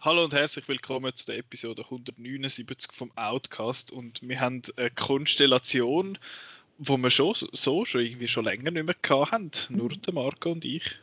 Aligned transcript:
Hallo 0.00 0.24
und 0.24 0.34
herzlich 0.34 0.68
willkommen 0.68 1.14
zu 1.14 1.24
der 1.24 1.38
Episode 1.38 1.84
179 1.84 2.92
vom 2.92 3.10
Outcast 3.16 3.92
und 3.92 4.20
wir 4.20 4.40
haben 4.40 4.60
eine 4.76 4.90
Konstellation, 4.90 6.18
wo 6.76 6.98
wir 6.98 7.08
schon 7.08 7.34
so 7.34 7.86
schon 7.86 8.02
irgendwie 8.02 8.28
schon 8.28 8.44
länger 8.44 8.70
nicht 8.70 8.84
mehr 8.84 9.30
haben, 9.30 9.50
nur 9.70 9.88
der 9.88 10.12
Marco 10.12 10.52
und 10.52 10.66
ich. 10.66 10.98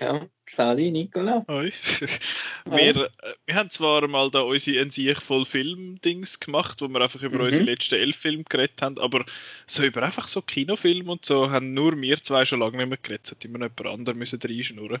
Ja, 0.00 0.26
Sali, 0.46 0.90
Nicola. 0.90 1.44
Hoi. 1.48 1.70
wir, 2.64 2.96
äh, 2.96 3.08
wir 3.46 3.54
haben 3.54 3.70
zwar 3.70 4.06
mal 4.08 4.30
da 4.30 4.40
unsere 4.40 4.80
ein 4.82 4.90
sich 4.90 5.16
voll 5.20 5.44
Film-Dings 5.46 6.40
gemacht, 6.40 6.80
wo 6.80 6.88
wir 6.88 7.00
einfach 7.00 7.22
über 7.22 7.38
Mhm. 7.38 7.44
unsere 7.44 7.64
letzten 7.64 7.94
elf 7.96 8.16
Filme 8.16 8.42
geredet 8.44 8.82
haben, 8.82 8.98
aber 8.98 9.24
so 9.66 9.84
über 9.84 10.02
einfach 10.02 10.26
so 10.26 10.42
Kinofilme 10.42 11.12
und 11.12 11.24
so 11.24 11.50
haben 11.50 11.74
nur 11.74 12.00
wir 12.00 12.20
zwei 12.22 12.44
schon 12.44 12.58
lange 12.60 12.76
nicht 12.78 12.88
mehr 12.88 12.98
geredet. 13.00 13.26
Es 13.26 13.30
hat 13.32 13.44
immer 13.44 13.58
noch 13.58 13.68
jemand 13.78 13.94
anderes 14.00 14.18
müssen 14.18 14.40
reinschnurren. 14.42 15.00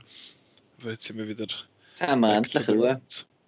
Aber 0.80 0.90
jetzt 0.92 1.04
sind 1.04 1.18
wir 1.18 1.26
wieder 1.28 1.46
Jetzt 1.46 2.02
haben 2.02 2.20
wir 2.20 2.34
endlich 2.36 2.68
Ruhe. 2.68 3.00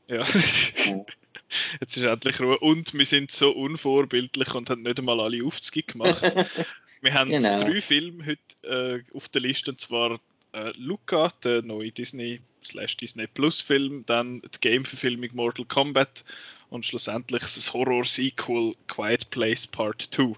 Ja. 0.09 0.23
Jetzt 1.81 1.97
ist 1.97 2.05
endlich 2.05 2.41
Ruhe. 2.41 2.59
Und 2.59 2.93
wir 2.95 3.07
sind 3.07 3.31
so 3.31 3.51
unvorbildlich 3.53 4.53
und 4.55 4.69
haben 4.71 4.83
nicht 4.83 4.99
einmal 4.99 5.21
alle 5.21 5.45
Aufzüge 5.45 5.85
gemacht. 5.93 6.23
Wir 7.03 7.13
haben 7.15 7.31
Genau. 7.31 7.59
drei 7.59 7.81
Filme 7.81 8.25
heute 8.27 9.03
äh, 9.13 9.17
auf 9.17 9.29
der 9.29 9.43
Liste, 9.43 9.71
und 9.71 9.81
zwar 9.81 10.19
äh, 10.57 10.73
Luca, 10.77 11.33
der 11.45 11.63
neue 11.63 11.93
Disney 11.93 12.41
slash 12.65 12.97
Disney 12.97 13.27
Plus 13.27 13.61
Film, 13.61 14.05
dann 14.07 14.41
die 14.41 14.61
Game-Verfilmung 14.61 15.31
Mortal 15.35 15.67
Kombat 15.67 16.25
und 16.71 16.85
schlussendlich 16.85 17.43
das 17.43 17.73
Horror-Sequel 17.73 18.75
Quiet 18.89 19.31
Place 19.31 19.67
Part 19.67 20.03
2. 20.03 20.33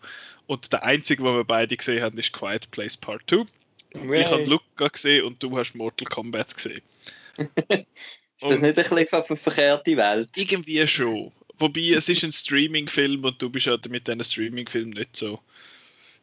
Und 0.46 0.72
der 0.72 0.82
einzige, 0.82 1.22
den 1.22 1.34
wir 1.34 1.44
beide 1.44 1.76
gesehen 1.76 2.02
haben, 2.02 2.18
ist 2.18 2.32
Quiet 2.32 2.70
Place 2.70 2.96
Part 2.96 3.22
2. 3.30 3.44
Ich 3.92 4.26
habe 4.26 4.44
Luca 4.44 4.88
gesehen 4.88 5.24
und 5.24 5.42
du 5.42 5.56
hast 5.56 5.74
Mortal 5.74 6.06
Kombat 6.06 6.54
gesehen. 6.54 6.82
Ist 8.40 8.50
das 8.50 8.60
nicht 8.60 8.78
ein 8.78 8.96
bisschen 8.96 9.18
auf 9.18 9.30
eine 9.30 9.36
verkehrte 9.36 9.96
Welt? 9.96 10.28
Irgendwie 10.36 10.86
schon. 10.86 11.32
Wobei 11.58 11.90
es 11.90 12.08
ist 12.08 12.22
ein 12.22 12.30
Streaming-Film 12.30 13.24
und 13.24 13.42
du 13.42 13.50
bist 13.50 13.66
ja 13.66 13.76
mit 13.88 14.06
diesen 14.06 14.22
Streaming-Film 14.22 14.90
nicht 14.90 15.16
so. 15.16 15.40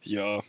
Ja. 0.02 0.42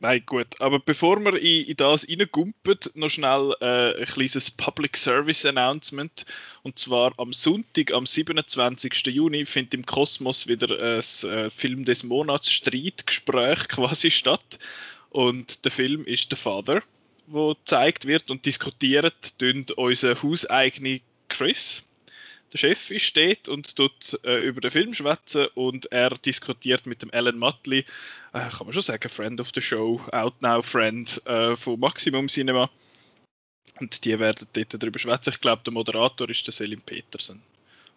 Nein, 0.00 0.22
gut. 0.26 0.60
Aber 0.60 0.78
bevor 0.78 1.18
wir 1.20 1.34
in, 1.34 1.66
in 1.66 1.76
das 1.76 2.08
reingumpen, 2.08 2.78
noch 2.94 3.08
schnell 3.08 3.52
äh, 3.60 4.00
ein 4.00 4.06
kleines 4.06 4.50
Public 4.50 4.96
Service 4.96 5.44
Announcement. 5.44 6.24
Und 6.62 6.78
zwar 6.78 7.12
am 7.18 7.32
Sonntag, 7.32 7.92
am 7.92 8.06
27. 8.06 9.06
Juni, 9.08 9.44
findet 9.44 9.74
im 9.74 9.86
Kosmos 9.86 10.46
wieder 10.46 10.70
ein 10.80 11.30
äh, 11.30 11.50
Film 11.50 11.84
des 11.84 12.04
Monats 12.04 12.52
Streitgespräch 12.52 13.68
quasi 13.68 14.12
statt. 14.12 14.60
Und 15.10 15.64
der 15.64 15.72
Film 15.72 16.04
ist 16.04 16.30
The 16.30 16.36
Father, 16.36 16.82
wo 17.26 17.54
gezeigt 17.54 18.04
wird 18.06 18.30
und 18.30 18.46
diskutiert 18.46 19.36
tun 19.38 19.66
unser 19.74 20.22
hauseigene 20.22 21.00
Chris. 21.28 21.87
Der 22.52 22.58
Chef 22.58 22.90
ist 22.90 23.16
dort 23.16 23.48
und 23.48 23.76
tut 23.76 24.18
äh, 24.24 24.38
über 24.38 24.60
den 24.60 24.70
Film 24.70 24.94
schwätzen 24.94 25.48
und 25.54 25.92
er 25.92 26.10
diskutiert 26.10 26.86
mit 26.86 27.02
dem 27.02 27.10
Alan 27.12 27.38
Mutley, 27.38 27.80
äh, 28.32 28.48
kann 28.48 28.66
man 28.66 28.72
schon 28.72 28.82
sagen, 28.82 29.08
Friend 29.08 29.40
of 29.40 29.50
the 29.54 29.60
Show, 29.60 30.00
Out 30.12 30.40
Now 30.40 30.62
Friend 30.62 31.26
äh, 31.26 31.56
von 31.56 31.78
Maximum 31.78 32.28
Cinema. 32.28 32.70
Und 33.80 34.04
die 34.04 34.18
werden 34.18 34.48
dort 34.54 34.82
darüber 34.82 34.98
schwätzen. 34.98 35.30
Ich 35.30 35.40
glaube, 35.40 35.62
der 35.64 35.72
Moderator 35.72 36.28
ist 36.28 36.46
der 36.46 36.52
Selim 36.52 36.80
Petersen 36.80 37.42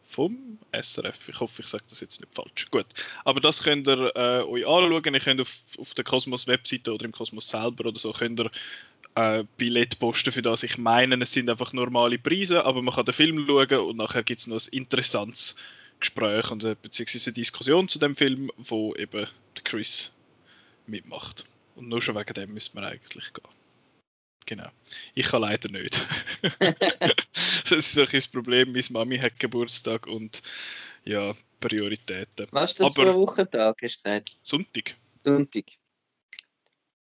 vom 0.03 0.59
SRF. 0.73 1.29
Ich 1.29 1.39
hoffe, 1.39 1.61
ich 1.61 1.67
sage 1.69 1.85
das 1.89 2.01
jetzt 2.01 2.19
nicht 2.19 2.33
falsch. 2.33 2.69
Gut. 2.69 2.85
Aber 3.23 3.39
das 3.39 3.63
könnt 3.63 3.87
ihr 3.87 4.15
äh, 4.15 4.43
euch 4.43 4.67
anschauen. 4.67 5.13
Ihr 5.13 5.19
könnt 5.19 5.41
auf, 5.41 5.57
auf 5.79 5.93
der 5.93 6.03
Kosmos-Webseite 6.03 6.93
oder 6.93 7.05
im 7.05 7.13
Kosmos 7.13 7.47
selber 7.47 7.87
oder 7.87 7.99
so 7.99 8.11
könnt 8.11 8.39
ihr 8.39 8.51
äh, 9.15 9.43
Billett 9.57 9.99
posten 9.99 10.31
für 10.31 10.41
das. 10.41 10.63
Ich 10.63 10.77
meine, 10.77 11.21
es 11.21 11.33
sind 11.33 11.49
einfach 11.49 11.73
normale 11.73 12.17
Preise, 12.17 12.65
aber 12.65 12.81
man 12.81 12.93
kann 12.95 13.05
den 13.05 13.13
Film 13.13 13.45
schauen 13.47 13.79
und 13.79 13.97
nachher 13.97 14.23
gibt 14.23 14.39
es 14.39 14.47
noch 14.47 14.61
ein 14.61 14.69
interessantes 14.71 15.55
Gespräch 15.99 16.49
und, 16.51 16.63
äh, 16.63 16.75
beziehungsweise 16.81 17.29
eine 17.29 17.35
Diskussion 17.35 17.87
zu 17.87 17.99
dem 17.99 18.15
Film, 18.15 18.51
wo 18.57 18.95
eben 18.95 19.27
der 19.55 19.63
Chris 19.63 20.11
mitmacht. 20.87 21.45
Und 21.75 21.89
nur 21.89 22.01
schon 22.01 22.15
wegen 22.15 22.33
dem 22.33 22.53
müsste 22.53 22.75
man 22.75 22.85
eigentlich 22.85 23.33
gehen. 23.33 23.47
Genau. 24.45 24.69
Ich 25.13 25.27
kann 25.27 25.41
leider 25.41 25.69
nicht. 25.69 26.01
das 26.59 27.71
ist 27.71 27.97
ein 27.97 28.07
das 28.11 28.27
Problem. 28.27 28.71
Meine 28.71 28.83
Mami 28.89 29.17
hat 29.19 29.39
Geburtstag 29.39 30.07
und 30.07 30.41
ja, 31.05 31.35
Prioritäten. 31.59 32.47
Was 32.51 32.71
ist 32.71 32.79
das 32.79 32.87
Aber- 32.87 33.03
für 33.03 33.09
ein 33.09 33.15
Wochentag, 33.15 33.77
hast 33.81 33.97
du 33.97 34.03
gesagt? 34.03 34.37
Sonntag, 34.43 34.95
Sonntag. 35.23 35.65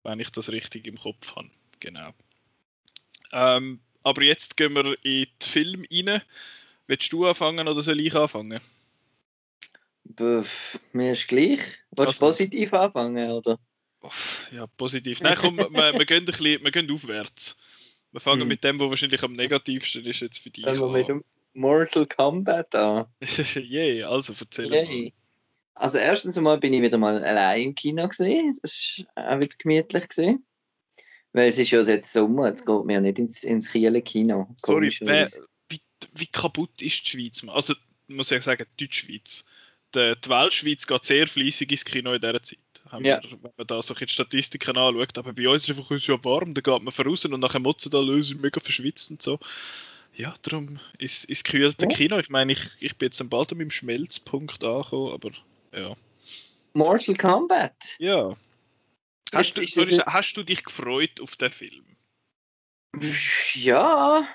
wenn 0.04 0.20
ich 0.20 0.30
das 0.30 0.52
richtig 0.52 0.86
im 0.86 0.98
Kopf 0.98 1.34
habe. 1.34 1.50
Genau. 1.84 2.10
Ähm, 3.32 3.80
aber 4.02 4.22
jetzt 4.22 4.56
gehen 4.56 4.72
wir 4.74 4.96
in 5.04 5.26
den 5.26 5.28
Film 5.42 5.84
rein. 5.92 6.22
Willst 6.86 7.12
du 7.12 7.26
anfangen 7.26 7.68
oder 7.68 7.82
soll 7.82 8.00
ich 8.00 8.14
anfangen? 8.14 8.60
Pff, 10.18 10.78
Mir 10.92 11.12
ist 11.12 11.28
gleich. 11.28 11.60
Willst 11.90 11.98
du 11.98 12.02
Also- 12.04 12.26
positiv 12.26 12.72
anfangen, 12.72 13.30
oder? 13.30 13.58
Ja, 14.52 14.66
positiv. 14.66 15.20
Nein, 15.22 15.36
komm, 15.38 15.56
wir, 15.56 15.70
wir, 15.98 16.04
gehen 16.04 16.18
ein 16.22 16.24
bisschen, 16.26 16.62
wir 16.62 16.70
gehen 16.70 16.90
aufwärts. 16.90 17.56
Wir 18.12 18.20
fangen 18.20 18.42
Hm. 18.42 18.48
mit 18.48 18.62
dem, 18.62 18.78
was 18.80 18.90
wahrscheinlich 18.90 19.22
am 19.22 19.32
negativsten 19.32 20.04
ist 20.04 20.20
jetzt 20.20 20.38
für 20.38 20.50
dich. 20.50 20.64
Fangen 20.64 20.80
wir 20.80 20.88
mit 20.88 21.08
dem 21.08 21.24
Mortal 21.54 22.06
Kombat 22.06 22.74
an. 22.74 23.06
Yay, 23.54 24.02
also 24.04 24.34
erzähl 24.38 24.68
mal. 24.68 24.84
Yay. 24.84 25.12
Also 25.74 25.98
erstens 25.98 26.36
einmal 26.38 26.58
bin 26.58 26.72
ich 26.72 26.82
wieder 26.82 26.98
mal 26.98 27.22
allein 27.24 27.62
im 27.62 27.74
Kino 27.74 28.06
gesehen. 28.08 28.56
Das 28.62 29.02
war 29.16 29.32
auch 29.36 29.40
wieder 29.40 29.56
gemütlich 29.58 30.08
gesehen. 30.08 30.44
Weil 31.34 31.48
es 31.48 31.58
ist 31.58 31.72
ja 31.72 31.82
jetzt 31.82 32.12
Sommer, 32.12 32.46
jetzt 32.46 32.64
geht 32.64 32.84
mir 32.84 32.94
ja 32.94 33.00
nicht 33.00 33.18
ins, 33.18 33.42
ins 33.42 33.70
Kieler 33.70 34.00
Kino. 34.00 34.48
Sorry, 34.56 34.96
wer, 35.00 35.28
wie, 35.68 35.80
wie 36.14 36.26
kaputt 36.28 36.80
ist 36.80 37.04
die 37.04 37.10
Schweiz? 37.10 37.42
Also, 37.48 37.74
muss 38.06 38.30
ich 38.30 38.42
sagen, 38.44 38.64
die 38.78 38.84
Deutschschweiz. 38.84 39.44
Die, 39.96 40.14
die 40.24 40.28
Weltschweiz 40.28 40.86
geht 40.86 41.04
sehr 41.04 41.26
fleissig 41.26 41.72
ins 41.72 41.84
Kino 41.84 42.12
in 42.12 42.20
dieser 42.20 42.40
Zeit. 42.40 42.58
Ja. 42.92 43.00
wir, 43.00 43.20
wenn 43.42 43.52
man 43.56 43.66
da 43.66 43.82
so 43.82 43.94
die 43.94 44.06
Statistiken 44.06 44.76
anschaut. 44.76 45.18
Aber 45.18 45.32
bei 45.32 45.48
uns 45.48 45.68
ist 45.68 45.76
einfach 45.76 45.98
ja 45.98 46.24
warm, 46.24 46.54
da 46.54 46.60
geht 46.60 46.82
man 46.82 46.92
voraus 46.92 47.24
und 47.24 47.40
nachher 47.40 47.58
motzen 47.58 47.90
da 47.90 48.00
lösen 48.00 48.40
mega 48.40 48.60
verschwitzt 48.60 49.10
und 49.10 49.20
so. 49.20 49.40
Ja, 50.14 50.34
darum 50.42 50.78
ist, 50.98 51.24
ist 51.24 51.44
gekühlte 51.44 51.86
Ja. 51.86 51.88
Kino. 51.88 52.18
Ich 52.18 52.30
meine, 52.30 52.52
ich, 52.52 52.70
ich 52.78 52.96
bin 52.96 53.06
jetzt 53.06 53.28
bald 53.28 53.50
an 53.50 53.58
meinem 53.58 53.72
Schmelzpunkt 53.72 54.62
angekommen, 54.62 55.12
aber 55.12 55.30
ja. 55.72 55.96
Mortal 56.74 57.16
Kombat. 57.16 57.74
Ja. 57.98 58.36
Hast 59.34 59.56
du, 59.56 59.66
sorry, 59.66 59.92
es- 59.96 60.06
hast 60.06 60.34
du 60.36 60.42
dich 60.42 60.64
gefreut 60.64 61.20
auf 61.20 61.36
den 61.36 61.50
Film? 61.50 61.96
Ja. 63.54 64.26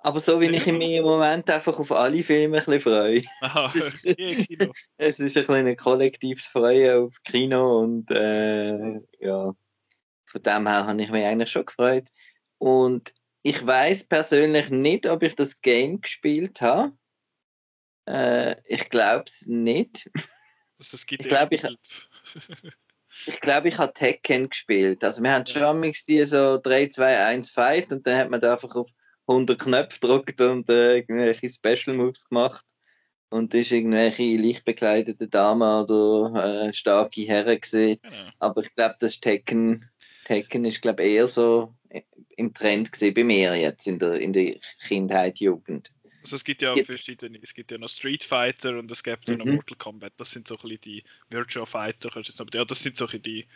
Aber 0.00 0.20
so 0.20 0.40
wie 0.40 0.46
ich 0.46 0.64
mich 0.66 0.92
im 0.92 1.04
Moment 1.04 1.50
einfach 1.50 1.78
auf 1.78 1.90
alle 1.90 2.22
Filme 2.22 2.58
ein 2.58 2.64
bisschen 2.64 2.80
freue. 2.80 3.24
Aha, 3.40 3.72
Das 3.74 4.04
ist- 4.04 4.16
Kino. 4.16 4.72
Es 4.96 5.18
ist 5.20 5.36
ein 5.36 5.50
ein 5.66 5.76
kollektives 5.76 6.46
Freuen 6.46 7.04
auf 7.06 7.22
Kino 7.24 7.80
und 7.80 8.10
äh, 8.10 9.00
ja, 9.20 9.52
von 10.26 10.42
dem 10.42 10.66
her 10.68 10.86
habe 10.86 11.02
ich 11.02 11.10
mich 11.10 11.24
eigentlich 11.24 11.50
schon 11.50 11.66
gefreut. 11.66 12.06
Und 12.58 13.12
ich 13.42 13.64
weiß 13.66 14.04
persönlich 14.04 14.70
nicht, 14.70 15.06
ob 15.06 15.22
ich 15.22 15.34
das 15.34 15.60
Game 15.60 16.00
gespielt 16.00 16.60
habe. 16.60 16.96
Äh, 18.06 18.56
ich 18.66 18.88
glaube 18.90 19.24
es 19.26 19.46
nicht. 19.46 20.10
Also, 20.78 20.96
es 20.96 21.06
gibt 21.06 21.22
Ich 21.26 21.28
glaub, 21.28 21.50
ich-. 21.52 21.62
Ich 23.26 23.40
glaube, 23.40 23.68
ich 23.68 23.78
habe 23.78 23.92
Tekken 23.92 24.48
gespielt. 24.48 25.02
Also 25.04 25.22
wir 25.22 25.32
haben 25.32 25.46
schon 25.46 25.92
die 26.08 26.24
so 26.24 26.58
3, 26.58 26.88
2, 26.88 27.24
1 27.26 27.50
Fight 27.50 27.92
und 27.92 28.06
dann 28.06 28.16
hat 28.16 28.30
man 28.30 28.40
da 28.40 28.54
einfach 28.54 28.74
auf 28.74 28.88
100 29.26 29.58
Knöpfe 29.58 30.00
gedrückt 30.00 30.40
und 30.40 30.68
äh, 30.70 30.98
irgendwelche 30.98 31.50
Special 31.50 31.96
Moves 31.96 32.28
gemacht. 32.28 32.64
Und 33.30 33.52
ist 33.52 33.72
irgendwelche 33.72 34.36
leicht 34.38 34.64
bekleidete 34.64 35.28
Damen 35.28 35.84
oder 35.84 36.68
äh, 36.68 36.72
starke 36.72 37.20
Herren 37.22 37.60
gesehen. 37.60 37.98
Genau. 38.02 38.30
Aber 38.38 38.62
ich 38.62 38.74
glaube, 38.74 38.96
das 39.00 39.20
Tekken, 39.20 39.90
Tekken 40.24 40.64
ist 40.64 40.80
glaube 40.80 41.02
eher 41.02 41.26
so 41.26 41.74
im 42.36 42.54
Trend 42.54 42.92
gesehen 42.92 43.14
bei 43.14 43.24
mir 43.24 43.54
jetzt 43.56 43.86
in 43.86 43.98
der, 43.98 44.14
in 44.14 44.32
der 44.32 44.56
Kindheit, 44.86 45.40
Jugend. 45.40 45.90
Also 46.28 46.36
es 46.36 46.44
gibt 46.44 46.62
Es 46.62 46.68
ja 46.68 46.74
gibt- 46.74 46.90
verschiedene, 46.90 47.38
es 47.42 47.54
gibt 47.54 47.70
ja 47.70 47.78
noch 47.78 47.88
Street 47.88 48.22
Fighter 48.22 48.78
und 48.78 48.90
es 48.90 49.02
gibt 49.02 49.28
ja 49.30 49.36
noch 49.36 49.46
Mhm. 49.46 49.54
Mortal 49.54 49.76
Kombat, 49.78 50.12
das 50.18 50.30
sind 50.30 50.46
so 50.46 50.54
ein 50.56 50.60
bisschen 50.60 50.80
die 50.82 51.04
Virtual 51.30 51.64
Fighter, 51.66 52.10
kannst 52.12 52.28
du 52.28 52.32
jetzt 52.32 52.40
aber 52.40 52.50
ja, 52.54 52.64
das 52.64 52.82
sind 52.82 52.96
so 52.98 53.06
ein 53.08 53.22
die, 53.22 53.46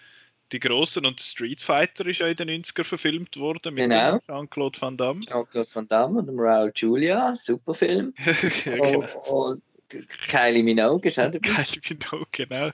die 0.53 0.59
grossen 0.61 1.05
und 1.07 1.21
Street 1.21 1.61
Fighter 1.61 2.07
ist 2.07 2.21
ja 2.21 2.27
in 2.29 2.37
den 2.37 2.49
90er 2.63 2.85
verfilmt 2.85 3.37
worden 3.37 3.75
mit 3.75 3.91
Genau. 3.91 4.19
Jean-Claude 4.21 4.81
Van 4.81 4.97
Damme. 4.97 5.21
Jean-Claude 5.21 5.69
Van 5.75 5.87
Damme 5.89 6.19
und 6.21 6.27
dem 6.27 6.39
Raul 6.39 6.73
Julia, 6.75 7.37
super 7.37 7.75
Film. 7.75 8.15
ja, 8.65 8.77
genau. 8.77 9.21
Und, 9.23 9.63
und 9.93 10.09
Kylie 10.29 10.63
Minogue 10.63 11.07
ist 11.11 11.19
auch 11.19 11.31
dabei. 11.31 11.39
Geil, 11.41 11.67
genau, 11.83 12.25
genau. 12.33 12.71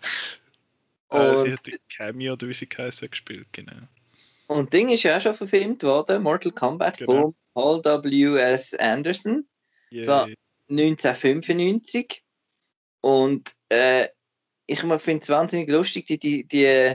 Äh, 1.10 1.36
sie 1.36 1.52
hat 1.52 1.66
den 1.66 1.78
Cameo 1.88 2.34
oder 2.34 2.48
wie 2.48 2.52
sie 2.52 2.68
geheißen 2.68 3.10
gespielt, 3.10 3.46
genau. 3.52 3.80
Und 4.46 4.72
Ding 4.72 4.88
ist 4.90 5.02
ja 5.02 5.16
auch 5.18 5.22
schon 5.22 5.34
verfilmt 5.34 5.82
worden, 5.82 6.22
Mortal 6.22 6.52
Kombat 6.52 6.98
Genau. 6.98 7.34
von 7.54 7.82
Paul 7.82 8.02
W.S. 8.04 8.74
Anderson. 8.74 9.46
Yay. 9.90 10.04
So. 10.04 10.26
1995. 10.68 12.22
Und 13.00 13.52
äh, 13.68 14.08
ich 14.66 14.80
finde 14.80 15.22
es 15.22 15.28
wahnsinnig 15.28 15.70
lustig, 15.70 16.06
die, 16.06 16.18
die, 16.18 16.44
die, 16.46 16.94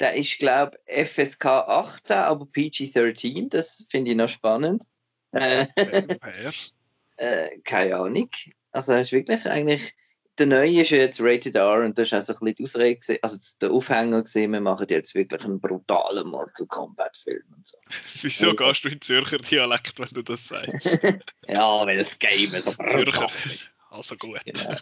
der 0.00 0.14
ist, 0.14 0.38
glaube 0.38 0.78
ich, 0.86 1.08
FSK 1.08 1.46
18, 1.46 2.16
aber 2.16 2.46
PG-13. 2.46 3.48
Das 3.48 3.86
finde 3.90 4.12
ich 4.12 4.16
noch 4.16 4.28
spannend. 4.28 4.84
Äh, 5.32 5.66
Woher? 5.76 6.52
äh, 7.16 7.58
keine 7.60 7.96
Ahnung. 7.96 8.30
Also, 8.70 8.92
er 8.92 9.00
ist 9.00 9.12
wirklich 9.12 9.44
eigentlich. 9.46 9.94
Der 10.38 10.46
neue 10.46 10.82
ist 10.82 10.90
ja 10.90 10.98
jetzt 10.98 11.20
Rated 11.20 11.56
R 11.56 11.84
und 11.84 11.98
das 11.98 12.08
ist 12.08 12.12
also 12.12 12.34
ein 12.34 12.38
bisschen 12.38 12.54
die 12.54 12.64
Ausrede, 12.64 13.18
also 13.22 13.38
der 13.60 13.70
Aufhänger 13.72 14.22
gesehen, 14.22 14.52
wir 14.52 14.60
machen 14.60 14.86
jetzt 14.88 15.14
wirklich 15.14 15.42
einen 15.42 15.60
brutalen 15.60 16.28
Mortal 16.28 16.66
Kombat-Film 16.66 17.42
und 17.56 17.66
so. 17.66 17.78
Wieso 18.22 18.54
gehst 18.54 18.84
du 18.84 18.88
in 18.88 19.00
Zürcher 19.00 19.38
Dialekt, 19.38 19.98
wenn 19.98 20.08
du 20.12 20.22
das 20.22 20.48
sagst? 20.48 20.98
Ja, 21.48 21.86
weil 21.86 21.96
das 21.96 22.18
Game 22.18 22.48
so 22.48 22.70
Zürcher. 22.88 23.26
brutal 23.26 23.28
Also 23.90 24.16
gut. 24.16 24.40
Genau. 24.44 24.76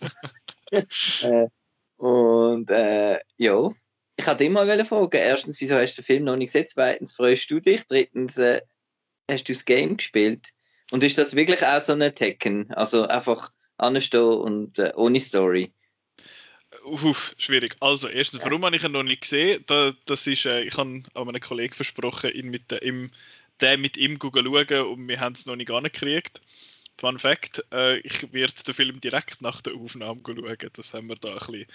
äh, 1.23 1.49
und 1.97 2.70
äh, 2.70 3.20
ja, 3.38 3.70
ich 4.17 4.26
wollte 4.26 4.44
immer 4.44 4.64
mal 4.64 4.85
fragen, 4.85 5.17
erstens, 5.17 5.61
wieso 5.61 5.76
hast 5.76 5.94
du 5.94 6.03
den 6.03 6.06
Film 6.06 6.25
noch 6.25 6.37
nicht 6.37 6.53
gesehen? 6.53 6.69
Zweitens, 6.69 7.12
freust 7.12 7.50
du 7.50 7.61
dich? 7.61 7.87
Drittens, 7.87 8.37
äh, 8.38 8.61
hast 9.31 9.49
du 9.49 9.53
das 9.53 9.64
Game 9.64 9.97
gespielt? 9.97 10.49
Und 10.91 11.03
ist 11.03 11.19
das 11.19 11.35
wirklich 11.35 11.64
auch 11.64 11.81
so 11.81 11.93
ein 11.93 12.14
Tekken? 12.14 12.73
Also 12.73 13.06
einfach 13.06 13.53
anstehen 13.78 14.23
und 14.23 14.78
äh, 14.78 14.93
ohne 14.96 15.20
Story? 15.20 15.73
Uff, 16.84 17.34
schwierig. 17.38 17.76
Also, 17.81 18.08
erstens, 18.08 18.43
warum 18.44 18.64
habe 18.64 18.76
ich 18.76 18.84
ihn 18.84 18.93
noch 18.93 19.02
nicht 19.02 19.23
gesehen? 19.23 19.62
Da, 19.67 19.93
das 20.06 20.26
ist, 20.26 20.46
äh, 20.46 20.62
ich 20.62 20.76
habe 20.76 21.02
an 21.14 21.26
meinen 21.26 21.40
Kollegen 21.40 21.75
versprochen, 21.75 22.32
ihn 22.32 22.49
mit, 22.49 22.73
äh, 22.73 22.87
ihm, 22.87 23.11
den 23.61 23.81
mit 23.81 23.96
ihm 23.96 24.20
zu 24.20 24.31
schauen 24.32 24.87
und 24.87 25.08
wir 25.08 25.20
haben 25.20 25.32
es 25.32 25.46
noch 25.46 25.56
nicht 25.56 25.70
angekriegt. 25.70 26.40
Fun 26.99 27.19
Fact, 27.19 27.64
äh, 27.73 27.99
ich 27.99 28.32
werde 28.32 28.62
den 28.67 28.75
Film 28.75 29.00
direkt 29.00 29.43
nach 29.43 29.61
der 29.61 29.75
Aufnahme 29.75 30.22
schauen. 30.25 30.56
Das 30.72 30.94
haben 30.94 31.08
wir 31.08 31.17
da 31.17 31.32
ein 31.32 31.38
bisschen, 31.38 31.55
ein 31.55 31.67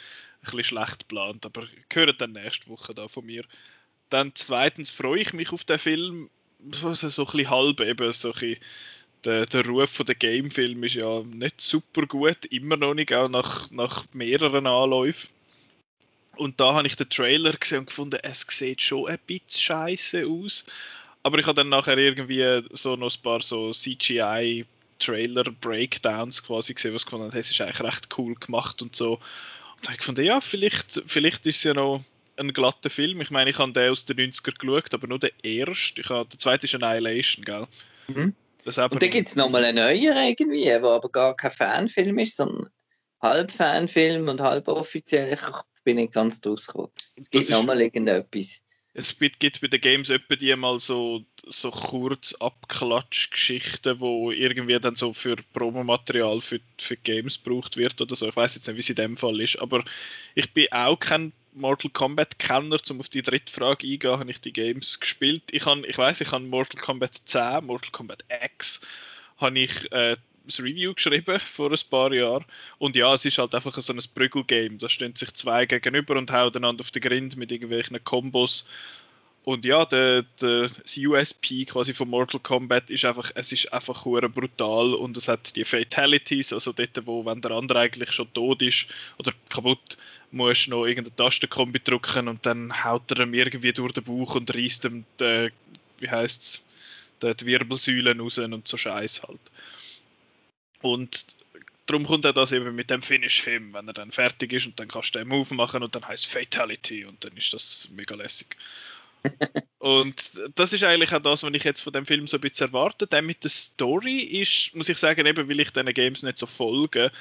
bisschen 0.42 0.64
schlecht 0.64 1.00
geplant, 1.00 1.46
aber 1.46 1.68
gehört 1.90 2.22
dann 2.22 2.34
nächste 2.34 2.68
Woche 2.70 2.96
da 2.96 3.08
von 3.08 3.26
mir. 3.26 3.44
Dann 4.10 4.32
zweitens 4.34 4.90
freue 4.90 5.22
ich 5.22 5.34
mich 5.34 5.52
auf 5.52 5.64
den 5.64 5.78
Film, 5.80 6.30
so, 6.72 6.94
so 6.94 7.10
so 7.10 7.24
ein 7.24 7.32
bisschen 7.32 7.50
halb 7.50 7.80
eben, 7.82 8.12
so 8.14 8.30
ein 8.30 8.34
bisschen 8.34 8.58
der, 9.26 9.46
der 9.46 9.66
Ruf 9.66 9.90
von 9.90 10.06
der 10.06 10.16
Gamefilm 10.16 10.84
ist 10.84 10.96
ja 10.96 11.22
nicht 11.22 11.62
super 11.62 12.06
gut, 12.06 12.46
immer 12.46 12.78
noch 12.78 12.94
nicht, 12.94 13.14
auch 13.14 13.30
nach, 13.30 13.70
nach 13.72 14.06
mehreren 14.14 14.68
Anläufen. 14.68 15.30
Und 16.38 16.60
da 16.60 16.74
habe 16.74 16.88
ich 16.88 16.96
den 16.96 17.10
Trailer 17.10 17.54
gesehen 17.54 17.80
und 17.80 17.88
gefunden, 17.88 18.20
es 18.24 18.46
sieht 18.50 18.82
schon 18.82 19.08
ein 19.08 19.20
bisschen 19.28 19.62
scheiße 19.62 20.26
aus. 20.28 20.66
Aber 21.24 21.38
ich 21.38 21.46
habe 21.46 21.56
dann 21.56 21.70
nachher 21.70 21.98
irgendwie 21.98 22.64
so 22.72 22.96
noch 22.96 23.16
ein 23.16 23.22
paar 23.22 23.42
so 23.42 23.72
CGI 23.72 24.66
Trailer 24.98 25.44
Breakdowns 25.44 26.44
quasi 26.44 26.74
gesehen, 26.74 26.94
was 26.94 27.06
gefunden 27.06 27.28
habe, 27.28 27.38
es 27.38 27.50
ist 27.50 27.60
eigentlich 27.62 27.82
recht 27.82 28.18
cool 28.18 28.36
gemacht 28.36 28.82
und 28.82 28.96
so. 28.96 29.14
Und 29.14 29.22
da 29.82 29.88
habe 29.88 29.94
ich 29.94 30.00
gefunden, 30.00 30.26
ja, 30.26 30.42
vielleicht, 30.42 31.02
vielleicht 31.06 31.46
ist 31.48 31.58
es 31.58 31.64
ja 31.64 31.74
noch 31.74 32.04
ein 32.38 32.54
glatter 32.54 32.90
Film. 32.90 33.22
Ich 33.22 33.32
meine, 33.32 33.50
ich 33.50 33.58
habe 33.58 33.72
den 33.72 33.92
aus 33.92 34.06
den 34.06 34.18
90er 34.18 34.58
geschaut, 34.58 34.94
aber 34.94 35.08
nur 35.08 35.20
den 35.20 35.32
ersten. 35.44 36.02
Ich 36.02 36.10
habe, 36.10 36.30
der 36.30 36.40
zweite 36.40 36.66
ist 36.66 36.76
Annihilation, 36.76 37.46
gell? 37.46 37.68
Mhm. 38.08 38.36
Das 38.64 38.78
Und 38.78 39.02
dann 39.02 39.10
gibt 39.10 39.30
es 39.30 39.36
nochmal 39.36 39.66
einen 39.66 39.78
neuen 39.78 40.18
irgendwie, 40.18 40.66
der 40.66 40.84
aber 40.84 41.10
gar 41.10 41.36
kein 41.36 41.52
Fanfilm 41.52 42.20
ist, 42.20 42.38
sondern 42.38 42.70
halb 43.22 43.52
Fanfilm 43.52 44.28
und 44.28 44.42
halb 44.42 44.68
offiziell. 44.68 45.34
Ich 45.34 45.84
bin 45.84 45.98
nicht 45.98 46.14
ganz 46.14 46.42
draus 46.42 46.68
gekommen. 46.68 46.92
Es 47.16 47.30
gibt 47.30 47.50
nochmal 47.50 47.82
irgendetwas. 47.82 48.62
Es 48.94 49.18
gibt 49.18 49.40
gibt 49.40 49.62
bei 49.62 49.68
den 49.68 49.80
Games 49.80 50.10
etwa 50.10 50.36
die 50.36 50.54
mal 50.56 50.80
so, 50.80 51.24
so 51.46 51.72
kurz 51.72 52.34
Abklatsch-Geschichten, 52.34 54.02
wo 54.02 54.32
irgendwie 54.32 54.78
dann 54.80 54.96
so 54.96 55.14
für 55.14 55.38
Promomaterial 55.54 56.42
für, 56.42 56.60
für 56.78 56.98
Games 56.98 57.42
gebraucht 57.42 57.78
wird 57.78 58.02
oder 58.02 58.16
so. 58.16 58.28
Ich 58.28 58.36
weiß 58.36 58.56
jetzt 58.56 58.68
nicht, 58.68 58.76
wie 58.76 58.82
es 58.82 58.90
in 58.90 58.96
dem 58.98 59.16
Fall 59.16 59.40
ist, 59.40 59.62
aber 59.62 59.84
ich 60.36 60.54
bin 60.54 60.68
auch 60.72 61.00
kein 61.00 61.32
Mortal 61.54 61.92
Kombat-Kenner, 61.92 62.78
um 62.90 63.00
auf 63.00 63.10
die 63.10 63.22
dritte 63.22 63.52
Frage 63.52 63.88
eingehen, 63.88 64.20
habe 64.20 64.32
ich 64.32 64.42
die 64.42 64.54
Games 64.54 65.00
gespielt. 65.00 65.44
Ich, 65.52 65.66
han, 65.66 65.84
ich 65.84 65.98
weiß, 65.98 66.22
ich 66.22 66.32
habe 66.32 66.44
Mortal 66.46 66.82
Kombat 66.82 67.22
10, 67.26 67.66
Mortal 67.66 67.92
Kombat 67.92 68.24
X, 68.30 68.82
habe 69.38 69.60
ich 69.60 69.92
äh, 69.92 70.16
das 70.46 70.60
Review 70.60 70.94
geschrieben 70.94 71.40
vor 71.40 71.72
ein 71.72 71.78
paar 71.90 72.14
Jahren. 72.14 72.46
Und 72.78 72.96
ja, 72.96 73.14
es 73.14 73.26
ist 73.26 73.38
halt 73.38 73.54
einfach 73.54 73.76
so 73.76 73.94
ein 73.94 74.00
Prügelgame. 74.14 74.78
Da 74.78 74.90
stehen 74.90 75.16
sich 75.16 75.34
zwei 75.34 75.66
gegenüber 75.66 76.18
und 76.18 76.32
hauen 76.32 76.56
einander 76.56 76.82
auf 76.82 76.92
den 76.92 77.02
Grind 77.02 77.38
mit 77.38 77.52
irgendwelchen 77.52 78.04
Kombos. 78.04 78.66
Und 79.44 79.66
ja, 79.66 79.86
der, 79.86 80.22
der, 80.40 80.62
das 80.62 80.98
USP 80.98 81.66
quasi 81.66 81.96
von 81.96 82.08
Mortal 82.10 82.40
Kombat 82.40 82.92
ist 82.92 83.06
einfach, 83.06 83.32
es 83.34 83.52
ist 83.52 83.74
einfach 83.74 84.04
brutal 84.04 84.94
und 84.94 85.18
es 85.18 85.28
hat 85.28 85.56
die 85.56 85.66
Fatalities, 85.66 86.54
also 86.54 86.72
dort, 86.74 87.08
wo, 87.08 87.26
wenn 87.26 87.42
der 87.42 87.52
andere 87.52 87.80
eigentlich 87.80 88.12
schon 88.12 88.32
tot 88.34 88.62
ist 88.62 88.86
oder 89.18 89.34
kaputt, 89.50 89.98
musst 90.30 90.68
du 90.68 90.72
noch 90.72 90.86
irgendeine 90.86 91.16
Tastenkombi 91.16 91.80
drücken 91.80 92.28
und 92.28 92.46
dann 92.46 92.84
haut 92.84 93.10
er 93.12 93.22
ihm 93.22 93.34
irgendwie 93.34 93.74
durch 93.74 93.94
den 93.94 94.04
Bauch 94.04 94.36
und 94.36 94.56
reißt 94.56 94.86
ihm, 94.86 95.06
die, 95.20 95.50
wie 95.98 96.10
heißt's, 96.10 96.64
die, 97.24 97.36
die 97.36 97.46
Wirbelsäulen 97.48 98.20
raus 98.20 98.38
und 98.38 98.68
so 98.68 98.78
Scheiß 98.78 99.24
halt. 99.24 99.42
Und 100.84 101.26
darum 101.88 102.06
kommt 102.06 102.26
er 102.26 102.34
das 102.34 102.52
eben 102.52 102.76
mit 102.76 102.92
dem 102.92 103.02
Finish 103.02 103.44
Him, 103.44 103.74
wenn 103.74 103.88
er 103.88 103.94
dann 103.94 104.12
fertig 104.12 104.54
ist 104.54 104.68
und 104.68 104.80
dann 104.80 104.88
kannst 104.88 105.16
du 105.16 105.20
den 105.20 105.28
Move 105.28 105.56
machen 105.56 105.82
und 105.82 105.96
dann 105.96 106.08
heißt 106.08 106.28
Fatality 106.28 107.06
und 107.06 107.24
dann 107.26 107.36
ist 107.36 107.54
das 107.54 107.90
mega 107.96 108.14
lässig. 108.14 108.56
Und 109.80 110.42
das 110.56 110.74
ist 110.74 110.84
eigentlich 110.84 111.14
auch 111.14 111.22
das, 111.22 111.44
was 111.44 111.54
ich 111.54 111.64
jetzt 111.64 111.82
von 111.82 111.94
dem 111.94 112.06
Film 112.06 112.28
so 112.28 112.38
ein 112.38 112.42
bisschen 112.42 112.68
erwarte. 112.68 113.08
Der 113.08 113.22
mit 113.22 113.44
der 113.44 113.52
Story 113.52 114.20
ist, 114.20 114.76
muss 114.76 114.90
ich 114.90 114.98
sagen, 114.98 115.26
eben 115.26 115.50
weil 115.50 115.60
ich 115.60 115.72
diesen 115.72 115.94
Games 115.94 116.24
nicht 116.24 116.38
so 116.38 116.46
folge, 116.46 117.12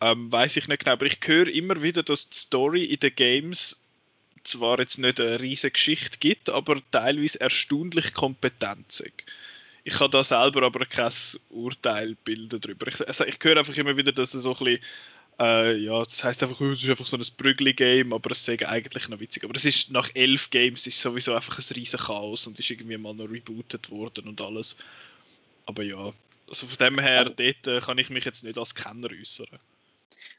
ähm, 0.00 0.30
weiß 0.30 0.56
ich 0.56 0.68
nicht 0.68 0.80
genau, 0.80 0.92
aber 0.92 1.06
ich 1.06 1.18
höre 1.24 1.48
immer 1.48 1.82
wieder, 1.82 2.02
dass 2.02 2.28
die 2.28 2.38
Story 2.38 2.84
in 2.84 3.00
den 3.00 3.14
Games 3.14 3.86
zwar 4.44 4.78
jetzt 4.78 4.98
nicht 4.98 5.20
eine 5.20 5.40
riesige 5.40 5.72
Geschichte 5.72 6.18
gibt, 6.18 6.50
aber 6.50 6.80
teilweise 6.90 7.40
erstaunlich 7.40 8.14
kompetent 8.14 8.86
ist. 8.88 9.12
Ich 9.84 9.94
kann 9.94 10.10
da 10.10 10.24
selber 10.24 10.62
aber 10.62 10.84
kein 10.84 11.12
Urteil 11.48 12.16
bilden 12.24 12.60
darüber. 12.60 12.88
Ich, 12.88 13.06
also 13.06 13.24
ich 13.24 13.38
höre 13.40 13.58
einfach 13.58 13.76
immer 13.76 13.96
wieder, 13.96 14.10
dass 14.10 14.34
es 14.34 14.42
so 14.42 14.50
ein 14.56 14.64
bisschen, 14.64 14.80
äh, 15.38 15.76
ja, 15.76 16.02
das 16.02 16.24
heißt 16.24 16.42
einfach, 16.42 16.60
es 16.60 16.82
ist 16.82 16.88
einfach 16.90 17.06
so 17.06 17.16
ein 17.16 17.24
Brügli-Game, 17.36 18.12
aber 18.12 18.30
es 18.30 18.48
ist 18.48 18.64
eigentlich 18.64 19.08
noch 19.08 19.20
witzig. 19.20 19.44
Aber 19.44 19.54
es 19.54 19.64
ist 19.64 19.90
nach 19.90 20.08
elf 20.14 20.50
Games 20.50 20.86
ist 20.86 21.00
sowieso 21.00 21.34
einfach 21.34 21.58
ein 21.58 21.74
riesen 21.74 22.00
Chaos 22.00 22.46
und 22.46 22.58
ist 22.58 22.70
irgendwie 22.70 22.96
mal 22.96 23.14
noch 23.14 23.30
rebootet 23.30 23.90
worden 23.90 24.28
und 24.28 24.40
alles. 24.40 24.76
Aber 25.66 25.82
ja, 25.82 26.12
also 26.48 26.66
von 26.66 26.78
dem 26.78 26.98
her, 26.98 27.20
Also- 27.20 27.34
dort 27.34 27.66
äh, 27.66 27.80
kann 27.80 27.98
ich 27.98 28.10
mich 28.10 28.24
jetzt 28.24 28.44
nicht 28.44 28.58
als 28.58 28.74
Kenner 28.74 29.08
äußern. 29.10 29.48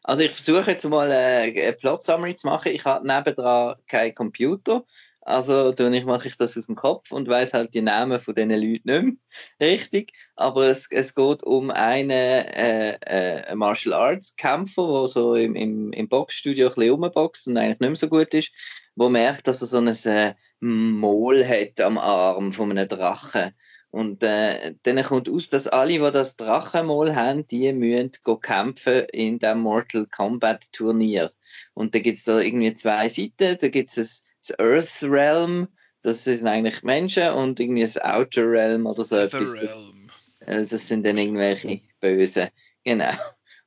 Also 0.04 0.24
ich 0.24 0.32
versuche 0.32 0.72
jetzt 0.72 0.86
mal 0.86 1.12
äh, 1.12 1.52
eine 1.66 1.74
Plot-Summary 1.74 2.38
zu 2.38 2.48
machen. 2.48 2.72
Ich 2.72 2.86
habe 2.86 3.06
nebendran 3.06 3.76
keinen 3.88 4.16
Computer. 4.16 4.86
Also 5.28 5.74
tue 5.74 5.94
ich, 5.94 6.06
mache 6.06 6.30
ich 6.30 6.38
das 6.38 6.58
aus 6.58 6.68
dem 6.68 6.78
Kopf 6.78 7.12
und 7.12 7.28
weiß 7.28 7.52
halt 7.52 7.74
die 7.74 7.82
Namen 7.82 8.22
von 8.22 8.34
diesen 8.34 8.50
Leuten 8.52 8.62
nicht 8.62 8.86
mehr 8.86 9.14
richtig. 9.60 10.14
Aber 10.38 10.68
es, 10.68 10.88
es 10.90 11.16
geht 11.16 11.44
um 11.44 11.70
einen 11.70 12.12
äh, 12.12 12.98
äh, 13.02 13.56
Martial 13.56 13.94
Arts 13.94 14.38
Kämpfer, 14.38 14.88
der 14.88 15.10
so 15.10 15.36
im, 15.36 15.58
im, 15.58 15.92
im 15.92 16.08
Boxstudio 16.08 16.70
ein 16.70 16.76
bisschen 16.76 16.92
rumboxt 16.92 17.48
und 17.48 17.58
eigentlich 17.58 17.82
nicht 17.82 17.90
mehr 17.90 17.96
so 17.98 18.08
gut 18.08 18.34
ist, 18.34 18.54
wo 18.96 19.10
merkt, 19.10 19.50
dass 19.50 19.60
er 19.60 19.68
so 19.68 19.80
ein 19.80 19.88
äh, 19.90 20.34
Mol 20.62 21.46
hat 21.46 21.82
am 21.82 21.98
Arm 21.98 22.54
von 22.54 22.72
einem 22.72 22.88
Drachen. 22.88 23.52
Und 23.90 24.24
äh, 24.24 24.76
dann 24.84 25.04
kommt 25.04 25.28
aus, 25.28 25.50
dass 25.50 25.68
alle, 25.68 25.92
die 25.92 26.12
das 26.12 26.38
Drachenmol 26.38 27.16
haben, 27.16 27.46
die 27.48 27.74
müssen 27.74 28.12
kämpfen 28.40 29.04
in 29.12 29.40
dem 29.40 29.60
Mortal 29.60 30.06
Kombat 30.06 30.72
Turnier. 30.72 31.34
Und 31.74 31.96
da 31.96 32.00
gibt 32.00 32.18
es 32.18 32.24
da 32.24 32.40
irgendwie 32.40 32.74
zwei 32.76 33.10
Seiten. 33.10 33.58
Da 33.60 33.68
gibt 33.68 33.98
es 33.98 34.27
das 34.48 34.60
Earth 34.60 35.04
Realm, 35.04 35.68
das 36.02 36.24
sind 36.24 36.48
eigentlich 36.48 36.84
Menschen, 36.84 37.34
und 37.34 37.60
irgendwie 37.60 37.82
das 37.82 37.98
Outer 38.02 38.50
Realm 38.50 38.86
oder 38.86 39.04
so 39.04 39.18
The 39.18 39.24
etwas. 39.24 39.54
Das, 39.54 39.62
Realm. 39.62 40.10
äh, 40.42 40.66
das 40.66 40.88
sind 40.88 41.06
dann 41.06 41.18
irgendwelche 41.18 41.82
Bösen. 42.00 42.50
Genau. 42.84 43.14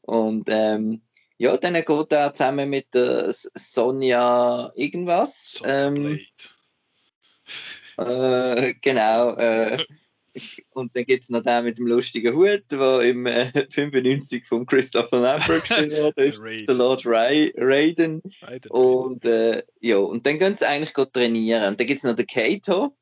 Und 0.02 0.44
ähm, 0.48 1.02
ja, 1.38 1.56
dann 1.56 1.74
geht 1.74 2.12
er 2.12 2.34
zusammen 2.34 2.68
mit 2.68 2.94
der 2.94 3.32
Sonja 3.32 4.72
irgendwas. 4.74 5.62
Ähm, 5.64 6.20
äh, 7.96 8.74
genau. 8.80 9.34
Äh, 9.36 9.84
und 10.70 10.94
dann 10.94 11.04
gibt 11.04 11.24
es 11.24 11.30
noch 11.30 11.42
den 11.42 11.64
mit 11.64 11.78
dem 11.78 11.86
lustigen 11.86 12.34
Hut, 12.34 12.64
der 12.70 13.00
im 13.02 13.26
äh, 13.26 13.66
95 13.70 14.46
von 14.46 14.66
Christopher 14.66 15.20
Lambert 15.20 15.64
gespielt 15.68 15.96
worden 15.96 16.24
ist. 16.24 16.68
Der 16.68 16.74
Lord 16.74 17.06
Ray 17.06 17.52
Raiden. 17.56 18.22
Raiden. 18.42 18.70
Und 18.70 19.24
äh, 19.24 19.62
ja, 19.80 19.96
und 19.98 20.26
dann 20.26 20.38
gehen 20.38 20.56
sie 20.56 20.66
eigentlich 20.66 20.92
trainieren. 20.92 21.68
Und 21.68 21.80
dann 21.80 21.86
gibt 21.86 21.98
es 21.98 22.04
noch 22.04 22.16
den 22.16 22.26
Kato. 22.26 22.94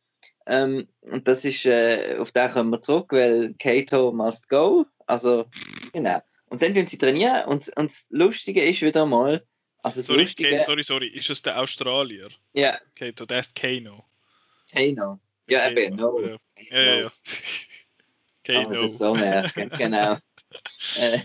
Ähm, 0.47 0.89
und 1.03 1.29
das 1.29 1.45
ist, 1.45 1.67
äh, 1.67 2.17
auf 2.19 2.33
den 2.33 2.51
kommen 2.51 2.71
wir 2.71 2.81
zurück, 2.81 3.13
weil 3.13 3.55
Kato 3.59 4.13
must 4.13 4.49
go. 4.49 4.87
Also, 5.07 5.47
genau. 5.93 6.23
Und 6.49 6.63
dann 6.63 6.75
gehen 6.75 6.87
sie 6.87 6.99
trainieren. 6.99 7.45
Und, 7.47 7.69
und 7.77 7.91
das 7.91 8.07
Lustige 8.11 8.65
ist 8.65 8.83
wieder 8.83 9.05
mal, 9.05 9.45
also 9.83 10.03
Sorry, 10.03 10.21
Lustige, 10.23 10.63
sorry, 10.65 10.83
sorry, 10.83 11.09
ist 11.09 11.31
das 11.31 11.43
der 11.43 11.61
Australier? 11.61 12.29
ja, 12.55 12.79
Okay, 12.93 13.13
der 13.13 13.39
ist 13.39 13.55
Kano. 13.55 14.05
Kano. 14.73 15.21
Ja, 15.49 15.61
Kano, 15.61 15.81
eben, 15.81 15.97
no. 15.97 16.21
Ja, 16.21 16.37
ja, 16.71 16.81
ja. 16.81 17.01
ja. 17.01 17.13
Kano. 18.45 18.89
so 18.89 19.15
merken, 19.15 19.71
genau. 19.77 20.17
äh, 20.99 21.19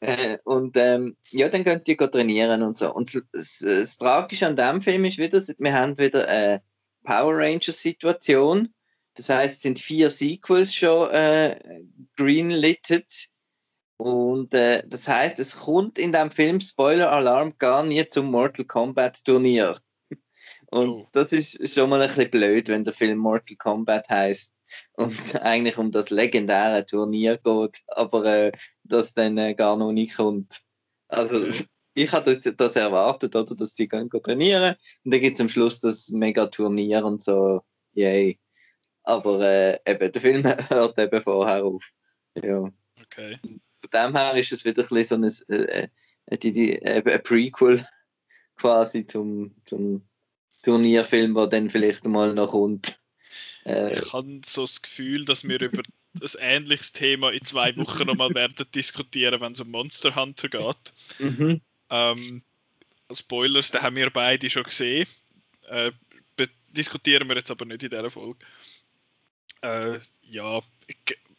äh, 0.00 0.38
und 0.44 0.76
ähm, 0.76 1.16
ja, 1.30 1.48
dann 1.48 1.64
könnt 1.64 1.88
ihr 1.88 1.96
trainieren 1.96 2.62
und 2.62 2.76
so. 2.76 2.92
Und 2.92 3.14
das, 3.32 3.58
das, 3.60 3.96
Tragische 3.96 4.46
an 4.46 4.56
dem 4.56 4.82
Film 4.82 5.04
ist 5.04 5.18
wieder, 5.18 5.42
wir 5.58 5.72
haben 5.72 5.96
wieder 5.98 6.28
eine 6.28 6.62
Power 7.04 7.34
Rangers 7.36 7.80
Situation. 7.80 8.74
Das 9.14 9.28
heißt, 9.28 9.56
es 9.56 9.62
sind 9.62 9.78
vier 9.78 10.10
Sequels 10.10 10.74
schon 10.74 11.10
äh, 11.10 11.80
greenlighted. 12.16 13.06
Und 13.96 14.52
äh, 14.52 14.82
das 14.86 15.06
heißt, 15.06 15.38
es 15.38 15.56
kommt 15.56 15.98
in 15.98 16.12
dem 16.12 16.30
Film 16.30 16.60
Spoiler 16.60 17.12
Alarm 17.12 17.56
gar 17.58 17.84
nie 17.84 18.06
zum 18.08 18.30
Mortal 18.30 18.64
Kombat 18.64 19.24
Turnier. 19.24 19.80
Und 20.74 20.90
oh. 20.90 21.08
das 21.12 21.30
ist 21.30 21.72
schon 21.72 21.88
mal 21.88 22.02
ein 22.02 22.08
bisschen 22.08 22.32
blöd, 22.32 22.66
wenn 22.66 22.82
der 22.82 22.92
Film 22.92 23.18
Mortal 23.18 23.56
Kombat 23.56 24.08
heißt 24.08 24.52
und 24.94 25.14
eigentlich 25.40 25.78
um 25.78 25.92
das 25.92 26.10
legendäre 26.10 26.84
Turnier 26.84 27.36
geht, 27.36 27.84
aber 27.86 28.24
äh, 28.24 28.52
das 28.82 29.14
dann 29.14 29.38
äh, 29.38 29.54
gar 29.54 29.76
noch 29.76 29.92
nicht 29.92 30.16
kommt. 30.16 30.62
Also 31.06 31.36
okay. 31.36 31.66
ich 31.94 32.10
hatte 32.10 32.40
das, 32.40 32.56
das, 32.56 32.74
erwartet, 32.74 33.36
oder, 33.36 33.54
dass 33.54 33.76
die 33.76 33.86
gehen 33.86 34.10
trainieren 34.10 34.74
und 35.04 35.14
dann 35.14 35.20
gibt 35.20 35.38
es 35.38 35.40
am 35.42 35.48
Schluss 35.48 35.78
das 35.78 36.08
Mega-Turnier 36.08 37.04
und 37.04 37.22
so, 37.22 37.60
yay. 37.92 38.40
Aber 39.04 39.42
äh, 39.42 39.78
eben, 39.86 40.10
der 40.10 40.20
Film 40.20 40.42
hört 40.70 40.98
eben 40.98 41.22
vorher 41.22 41.64
auf. 41.64 41.84
Ja. 42.34 42.68
Okay. 43.00 43.38
Von 43.44 43.90
dem 43.92 44.16
her 44.16 44.34
ist 44.34 44.50
es 44.50 44.64
wieder 44.64 44.82
ein 44.82 44.88
bisschen 44.88 45.28
so 45.28 45.44
ein, 45.46 45.68
äh, 45.68 45.88
äh 46.26 46.38
die, 46.38 46.50
die, 46.50 46.82
äh, 46.82 47.00
ein 47.08 47.22
Prequel 47.22 47.86
quasi 48.56 49.06
zum, 49.06 49.54
zum 49.66 50.02
Turnierfilm, 50.64 51.34
der 51.34 51.46
dann 51.46 51.70
vielleicht 51.70 52.06
mal 52.06 52.34
noch 52.34 52.50
kommt. 52.50 52.98
Äh, 53.64 53.92
ich 53.92 54.12
habe 54.12 54.40
so 54.44 54.62
das 54.62 54.82
Gefühl, 54.82 55.24
dass 55.24 55.46
wir 55.48 55.60
über 55.60 55.82
ein 56.20 56.28
ähnliches 56.40 56.92
Thema 56.92 57.30
in 57.30 57.44
zwei 57.44 57.76
Wochen 57.76 58.06
nochmal 58.06 58.34
werden 58.34 58.54
diskutieren, 58.74 59.40
wenn 59.40 59.52
es 59.52 59.60
um 59.60 59.70
Monster 59.70 60.14
Hunter 60.14 60.48
geht. 60.48 60.92
Mhm. 61.18 61.60
Ähm, 61.90 62.42
Spoilers, 63.12 63.70
da 63.70 63.82
haben 63.82 63.96
wir 63.96 64.10
beide 64.10 64.48
schon 64.48 64.64
gesehen. 64.64 65.06
Äh, 65.68 65.92
diskutieren 66.74 67.28
wir 67.28 67.36
jetzt 67.36 67.50
aber 67.50 67.64
nicht 67.64 67.82
in 67.82 67.90
dieser 67.90 68.10
Folge. 68.10 68.44
Äh, 69.62 69.98
ja, 70.22 70.60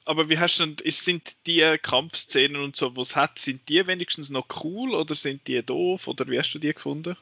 aber 0.05 0.29
wie 0.29 0.39
hast 0.39 0.59
du 0.59 0.65
denn, 0.65 0.91
sind 0.91 1.47
die 1.47 1.77
Kampfszenen 1.81 2.61
und 2.61 2.75
so, 2.75 2.95
was 2.95 3.15
hat, 3.15 3.39
sind 3.39 3.67
die 3.69 3.85
wenigstens 3.87 4.29
noch 4.29 4.47
cool 4.63 4.93
oder 4.95 5.15
sind 5.15 5.47
die 5.47 5.63
doof 5.63 6.07
oder 6.07 6.27
wie 6.27 6.39
hast 6.39 6.53
du 6.53 6.59
die 6.59 6.73
gefunden? 6.73 7.15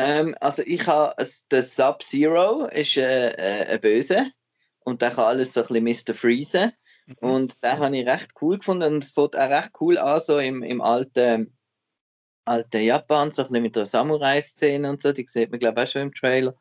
Ähm, 0.00 0.34
also 0.40 0.62
ich 0.64 0.86
habe, 0.86 1.14
der 1.50 1.62
Sub-Zero 1.62 2.66
ist 2.66 2.96
äh, 2.96 3.30
äh, 3.30 3.66
ein 3.66 3.80
Böse 3.80 4.30
und 4.80 5.02
der 5.02 5.10
kann 5.10 5.24
alles 5.24 5.52
so 5.52 5.62
ein 5.62 5.84
bisschen 5.84 6.12
Mr. 6.12 6.14
Freeze. 6.14 6.72
Mhm. 7.06 7.16
Und 7.20 7.64
den 7.64 7.78
habe 7.78 7.96
ich 7.96 8.08
recht 8.08 8.30
cool 8.40 8.58
gefunden 8.58 8.94
und 8.94 9.04
es 9.04 9.12
fängt 9.12 9.36
auch 9.36 9.50
recht 9.50 9.70
cool 9.80 9.98
an, 9.98 10.20
so 10.20 10.38
im, 10.38 10.62
im 10.62 10.80
alten, 10.80 11.56
alten 12.44 12.82
Japan, 12.82 13.30
so 13.30 13.42
ein 13.42 13.48
bisschen 13.48 13.62
mit 13.62 13.76
der 13.76 13.86
Samurai-Szene 13.86 14.88
und 14.88 15.02
so, 15.02 15.12
die 15.12 15.26
sieht 15.28 15.50
man 15.50 15.60
glaube 15.60 15.82
ich 15.82 15.88
auch 15.88 15.92
schon 15.92 16.02
im 16.02 16.14
Trailer. 16.14 16.54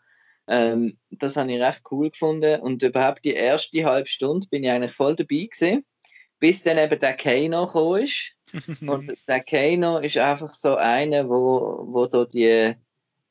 Ähm, 0.47 0.97
das 1.11 1.35
habe 1.35 1.51
ich 1.51 1.61
recht 1.61 1.83
cool 1.91 2.09
gefunden 2.09 2.59
und 2.61 2.81
überhaupt 2.81 3.23
die 3.23 3.33
erste 3.33 3.85
halbe 3.85 4.09
Stunde 4.09 4.47
bin 4.49 4.63
ich 4.63 4.71
eigentlich 4.71 4.93
voll 4.93 5.15
dabei 5.15 5.47
gewesen, 5.51 5.85
bis 6.39 6.63
dann 6.63 6.79
eben 6.79 6.99
der 6.99 7.13
Kano 7.13 7.67
gekommen 7.67 8.03
ist. 8.03 8.33
und 8.81 9.13
der 9.27 9.43
Kano 9.43 9.99
ist 9.99 10.17
einfach 10.17 10.55
so 10.55 10.75
einer, 10.75 11.29
wo, 11.29 11.85
wo 11.87 12.07
da 12.07 12.25
die 12.25 12.75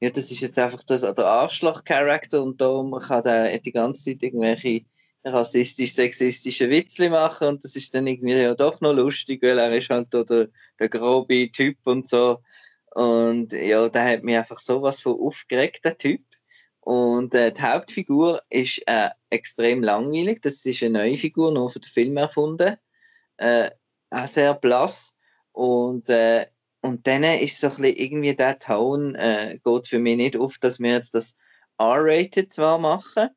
ja, 0.00 0.10
das 0.10 0.30
ist 0.30 0.40
jetzt 0.40 0.58
einfach 0.58 0.82
das, 0.84 1.00
der 1.00 1.26
Arschloch-Charakter 1.26 2.42
und 2.42 2.60
darum 2.60 2.98
kann 2.98 3.24
er 3.24 3.58
die 3.58 3.72
ganze 3.72 4.04
Zeit 4.04 4.22
irgendwelche 4.22 4.84
rassistisch-sexistische 5.24 6.70
Witzli 6.70 7.08
machen 7.08 7.48
und 7.48 7.64
das 7.64 7.76
ist 7.76 7.94
dann 7.94 8.06
irgendwie 8.06 8.34
ja 8.34 8.54
doch 8.54 8.80
noch 8.80 8.94
lustig, 8.94 9.42
weil 9.42 9.58
er 9.58 9.76
ist 9.76 9.90
halt 9.90 10.12
der, 10.12 10.48
der 10.78 10.88
grobe 10.88 11.50
Typ 11.50 11.78
und 11.84 12.08
so. 12.08 12.40
Und 12.94 13.52
ja, 13.52 13.88
der 13.88 14.04
hat 14.04 14.22
mich 14.24 14.36
einfach 14.36 14.58
sowas 14.58 15.00
von 15.00 15.20
aufgeregt, 15.20 15.84
der 15.84 15.98
Typ. 15.98 16.22
Und 16.80 17.34
äh, 17.34 17.52
die 17.52 17.60
Hauptfigur 17.60 18.40
ist 18.48 18.80
äh, 18.86 19.10
extrem 19.30 19.82
langweilig. 19.82 20.40
Das 20.40 20.64
ist 20.64 20.82
eine 20.82 20.98
neue 20.98 21.16
Figur, 21.16 21.52
nur 21.52 21.70
für 21.70 21.80
den 21.80 21.90
Film 21.90 22.16
erfunden. 22.16 22.76
Äh, 23.36 23.70
auch 24.10 24.26
sehr 24.26 24.54
blass. 24.54 25.16
Und 25.52 26.08
äh, 26.08 26.46
und 26.88 27.06
dann 27.06 27.22
ist 27.22 27.60
so 27.60 27.68
ein 27.68 27.76
bisschen 27.76 27.96
irgendwie 27.96 28.34
der 28.34 28.58
Ton, 28.58 29.14
äh, 29.14 29.58
geht 29.62 29.88
für 29.88 29.98
mich 29.98 30.16
nicht 30.16 30.36
auf, 30.36 30.56
dass 30.58 30.80
wir 30.80 30.92
jetzt 30.92 31.14
das 31.14 31.36
R-Rated 31.76 32.50
zwar 32.52 32.78
machen, 32.78 33.28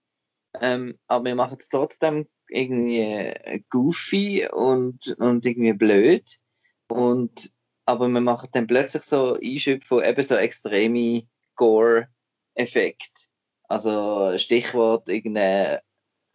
ähm, 0.62 0.98
aber 1.08 1.26
wir 1.26 1.36
machen 1.36 1.58
es 1.60 1.68
trotzdem 1.68 2.28
irgendwie 2.48 3.00
äh, 3.02 3.62
goofy 3.70 4.48
und, 4.50 5.16
und 5.18 5.46
irgendwie 5.46 5.74
blöd. 5.74 6.26
Und, 6.88 7.52
aber 7.86 8.08
wir 8.08 8.22
machen 8.22 8.48
dann 8.54 8.68
plötzlich 8.68 9.04
so 9.04 9.36
Einschübe 9.36 9.86
von 9.86 10.04
eben 10.04 10.24
so 10.24 10.36
extreme 10.36 11.24
Gore-Effekt. 11.56 13.30
Also 13.68 14.38
Stichwort 14.38 15.10
irgendein 15.10 15.80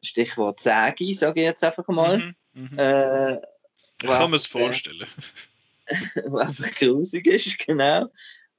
Stichwort 0.04 0.60
Säge, 0.60 1.14
sage 1.14 1.40
ich 1.40 1.46
jetzt 1.46 1.64
einfach 1.64 1.88
mal. 1.88 2.18
Mhm, 2.18 2.34
mhm. 2.52 2.78
Äh, 2.78 3.36
ich 4.02 4.08
kann 4.08 4.30
mir 4.30 4.36
es 4.36 4.46
vorstellen. 4.46 5.06
was 6.26 6.48
einfach 6.48 6.74
grusig 6.76 7.26
ist, 7.26 7.58
genau. 7.66 8.06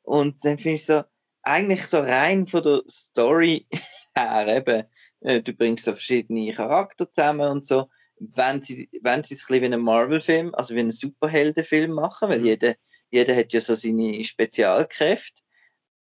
Und 0.03 0.43
dann 0.46 0.57
finde 0.57 0.75
ich 0.75 0.86
so, 0.86 1.03
eigentlich 1.43 1.86
so 1.88 2.00
rein 2.00 2.48
von 2.48 2.63
der 2.63 2.81
Story 2.89 3.67
her 4.15 4.57
eben, 4.57 4.84
äh, 5.22 5.41
du 5.41 5.53
bringst 5.53 5.86
so 5.86 5.93
verschiedene 5.93 6.53
Charakter 6.53 7.12
zusammen 7.12 7.50
und 7.50 7.67
so, 7.67 7.89
wenn 8.19 8.63
sie, 8.63 8.89
wenn 9.01 9.24
sie 9.24 9.36
es 9.36 9.41
ein 9.41 9.48
bisschen 9.48 9.62
wie 9.62 9.65
einen 9.65 9.81
Marvel-Film, 9.81 10.55
also 10.55 10.75
wie 10.75 10.79
einen 10.79 10.91
Superheldenfilm 10.91 11.91
machen, 11.91 12.29
weil 12.29 12.39
mhm. 12.39 12.46
jeder, 12.46 12.75
jeder 13.10 13.36
hat 13.36 13.53
ja 13.53 13.62
so 13.62 13.75
seine 13.75 14.24
Spezialkräfte, 14.24 15.43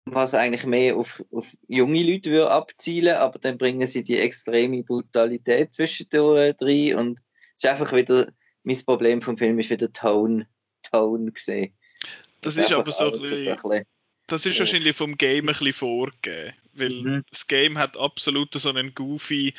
was 0.05 0.33
eigentlich 0.33 0.65
mehr 0.65 0.97
auf, 0.97 1.23
auf 1.31 1.47
junge 1.67 2.03
Leute 2.03 2.31
würde 2.31 2.51
abzielen, 2.51 3.15
aber 3.15 3.39
dann 3.39 3.57
bringen 3.57 3.87
sie 3.87 4.03
die 4.03 4.17
extreme 4.17 4.83
Brutalität 4.83 5.73
zwischendurch 5.73 6.55
rein 6.59 6.95
und 6.95 7.19
es 7.57 7.63
ist 7.63 7.69
einfach 7.69 7.93
wieder, 7.93 8.31
mein 8.63 8.85
Problem 8.85 9.21
vom 9.21 9.37
Film 9.37 9.59
ist 9.59 9.69
wieder 9.69 9.91
Tone 9.91 10.47
Tone 10.91 11.31
gesehen. 11.31 11.73
Das, 12.41 12.55
das 12.55 12.65
ist 12.65 12.73
aber 12.73 12.91
so 12.91 13.05
ein 13.05 13.11
bisschen, 13.21 13.55
bisschen, 13.55 13.85
Das 14.27 14.45
ist 14.45 14.59
wahrscheinlich 14.59 14.95
vom 14.95 15.17
Game 15.17 15.47
ein 15.49 15.53
bisschen 15.53 15.73
vorgegeben. 15.73 16.53
Weil 16.73 16.93
mhm. 16.93 17.25
das 17.29 17.47
Game 17.47 17.77
hat 17.77 17.97
absolut 17.97 18.53
so 18.53 18.69
einen 18.69 18.95
goofy 18.95 19.53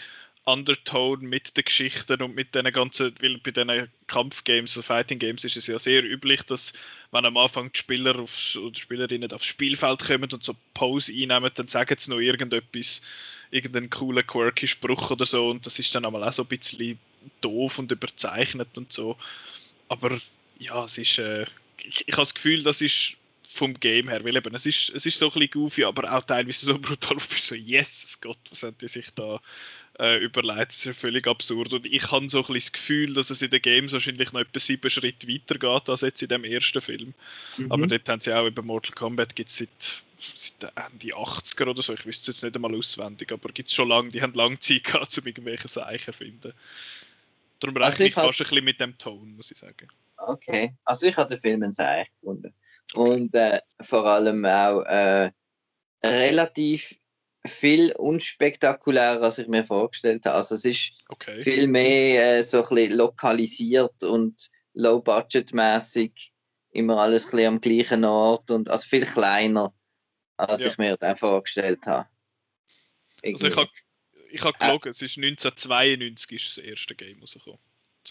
Undertone 0.44 1.22
mit 1.22 1.56
den 1.56 1.64
Geschichten 1.64 2.20
und 2.20 2.34
mit 2.34 2.54
den 2.56 2.64
ganzen, 2.72 3.14
weil 3.20 3.38
bei 3.38 3.52
diesen 3.52 3.88
Kampfgames, 4.08 4.72
also 4.76 4.82
Fighting 4.82 5.20
Games, 5.20 5.44
ist 5.44 5.56
es 5.56 5.68
ja 5.68 5.78
sehr 5.78 6.02
üblich, 6.02 6.42
dass 6.42 6.72
wenn 7.12 7.24
am 7.24 7.36
Anfang 7.36 7.70
die 7.70 7.78
Spieler 7.78 8.18
auf, 8.18 8.56
oder 8.56 8.74
Spielerinnen 8.74 9.32
aufs 9.32 9.46
Spielfeld 9.46 10.04
kommen 10.04 10.30
und 10.32 10.42
so 10.42 10.56
Pause 10.74 11.12
einnehmen, 11.12 11.52
dann 11.54 11.68
sagen 11.68 11.94
sie 11.96 12.10
noch 12.10 12.18
irgendetwas, 12.18 13.02
irgendeinen 13.52 13.90
coolen, 13.90 14.26
quirky 14.26 14.66
Spruch 14.66 15.12
oder 15.12 15.26
so 15.26 15.48
und 15.48 15.64
das 15.64 15.78
ist 15.78 15.94
dann 15.94 16.04
einmal 16.04 16.24
auch 16.24 16.32
so 16.32 16.42
ein 16.42 16.48
bisschen 16.48 16.98
doof 17.40 17.78
und 17.78 17.92
überzeichnet 17.92 18.76
und 18.76 18.92
so. 18.92 19.16
Aber 19.88 20.18
ja, 20.62 20.84
es 20.84 20.98
ist, 20.98 21.18
äh, 21.18 21.44
ich, 21.78 22.06
ich 22.06 22.12
habe 22.12 22.22
das 22.22 22.34
Gefühl, 22.34 22.62
das 22.62 22.80
ist 22.80 23.16
vom 23.44 23.74
Game 23.74 24.08
her, 24.08 24.24
weil 24.24 24.36
eben, 24.36 24.54
es 24.54 24.64
ist, 24.64 24.90
es 24.90 25.04
ist 25.04 25.18
so 25.18 25.26
ein 25.26 25.32
bisschen 25.32 25.50
goofy, 25.50 25.84
aber 25.84 26.10
auch 26.12 26.22
teilweise 26.22 26.64
so 26.64 26.78
brutal, 26.78 27.18
so, 27.18 27.54
yes, 27.54 28.18
Gott, 28.20 28.38
was 28.50 28.62
haben 28.62 28.76
die 28.80 28.88
sich 28.88 29.10
da 29.14 29.40
äh, 29.98 30.18
überlegt, 30.18 30.70
das 30.70 30.76
ist 30.76 30.84
ja 30.84 30.92
völlig 30.94 31.26
absurd 31.26 31.72
und 31.74 31.86
ich 31.86 32.10
habe 32.10 32.28
so 32.30 32.38
ein 32.38 32.44
bisschen 32.44 32.54
das 32.54 32.72
Gefühl, 32.72 33.14
dass 33.14 33.30
es 33.30 33.42
in 33.42 33.50
den 33.50 33.60
Games 33.60 33.92
wahrscheinlich 33.92 34.32
noch 34.32 34.40
etwa 34.40 34.58
sieben 34.58 34.88
Schritte 34.88 35.28
weiter 35.28 35.58
geht 35.58 35.88
als 35.90 36.00
jetzt 36.00 36.22
in 36.22 36.28
dem 36.28 36.44
ersten 36.44 36.80
Film, 36.80 37.14
mhm. 37.58 37.72
aber 37.72 37.86
dort 37.86 38.08
haben 38.08 38.20
sie 38.20 38.32
auch 38.32 38.46
über 38.46 38.62
Mortal 38.62 38.94
Kombat 38.94 39.36
gibt 39.36 39.50
es 39.50 39.58
seit, 39.58 40.02
seit 40.18 40.72
Ende 40.74 41.14
80er 41.14 41.68
oder 41.68 41.82
so, 41.82 41.92
ich 41.92 42.06
wüsste 42.06 42.30
es 42.30 42.38
jetzt 42.38 42.44
nicht 42.44 42.56
einmal 42.56 42.74
auswendig, 42.74 43.32
aber 43.32 43.50
gibt 43.50 43.68
es 43.68 43.74
schon 43.74 43.88
lange, 43.88 44.10
die 44.10 44.22
haben 44.22 44.34
lange 44.34 44.58
Zeit 44.60 44.84
gehabt, 44.84 45.18
um 45.18 45.26
irgendwelche 45.26 45.68
Zeichen 45.68 46.12
zu 46.12 46.18
finden. 46.18 46.52
Darum 47.60 47.76
rechne 47.76 47.90
also 47.90 48.04
ich 48.04 48.14
fast 48.14 48.40
ein 48.40 48.48
bisschen 48.48 48.64
mit 48.64 48.80
dem 48.80 48.98
Ton, 48.98 49.36
muss 49.36 49.52
ich 49.52 49.58
sagen. 49.58 49.88
Okay, 50.26 50.76
also 50.84 51.06
ich 51.06 51.16
habe 51.16 51.28
den 51.28 51.40
Film 51.40 51.72
sehr 51.72 52.06
gefunden. 52.06 52.54
Und 52.94 53.34
äh, 53.34 53.60
vor 53.80 54.04
allem 54.06 54.44
auch 54.44 54.82
äh, 54.82 55.30
relativ 56.04 56.94
viel 57.46 57.92
unspektakulärer, 57.92 59.22
als 59.22 59.38
ich 59.38 59.48
mir 59.48 59.64
vorgestellt 59.64 60.26
habe. 60.26 60.36
Also 60.36 60.54
es 60.54 60.64
ist 60.64 60.92
okay. 61.08 61.42
viel 61.42 61.66
mehr 61.66 62.38
äh, 62.38 62.44
so 62.44 62.62
ein 62.62 62.74
bisschen 62.74 62.96
lokalisiert 62.96 64.02
und 64.04 64.50
low-budget-mäßig, 64.74 66.32
immer 66.70 66.98
alles 66.98 67.24
ein 67.26 67.30
bisschen 67.30 67.46
am 67.46 67.60
gleichen 67.60 68.04
Ort 68.04 68.50
und 68.50 68.70
also 68.70 68.86
viel 68.86 69.06
kleiner, 69.06 69.74
als 70.36 70.62
ja. 70.62 70.68
ich 70.68 70.78
mir 70.78 70.96
das 70.96 71.18
vorgestellt 71.18 71.86
habe. 71.86 72.08
Also 73.24 73.48
ich 73.48 73.56
habe 73.56 73.70
ich 74.30 74.42
hab 74.44 74.58
gelogen, 74.58 74.88
äh, 74.88 74.90
es 74.90 75.02
ist 75.02 75.18
1992 75.18 76.32
ist 76.32 76.56
das 76.56 76.64
erste 76.64 76.94
Game 76.94 77.20
rausgekommen. 77.20 77.60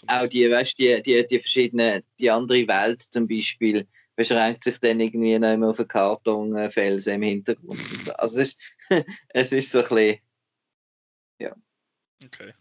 Auch 0.06 0.28
die, 0.28 0.50
weißt 0.50 0.78
die, 0.78 1.02
die, 1.02 1.26
die 1.26 1.40
verschiedenen, 1.40 2.02
die 2.18 2.30
andere 2.30 2.66
Welt 2.66 3.02
zum 3.02 3.28
Beispiel, 3.28 3.86
beschränkt 4.16 4.64
sich 4.64 4.78
dann 4.78 5.00
irgendwie 5.00 5.38
noch 5.38 5.52
immer 5.52 5.70
auf 5.70 5.78
einen 5.78 5.88
Kartonfelsen 5.88 7.14
im 7.14 7.22
Hintergrund. 7.22 7.80
Also 8.18 8.40
es 8.40 8.48
ist, 8.48 8.60
es 9.28 9.52
ist 9.52 9.72
so 9.72 9.78
ein 9.78 9.88
bisschen, 9.88 10.18
ja. 11.38 11.56
Okay. 12.24 12.52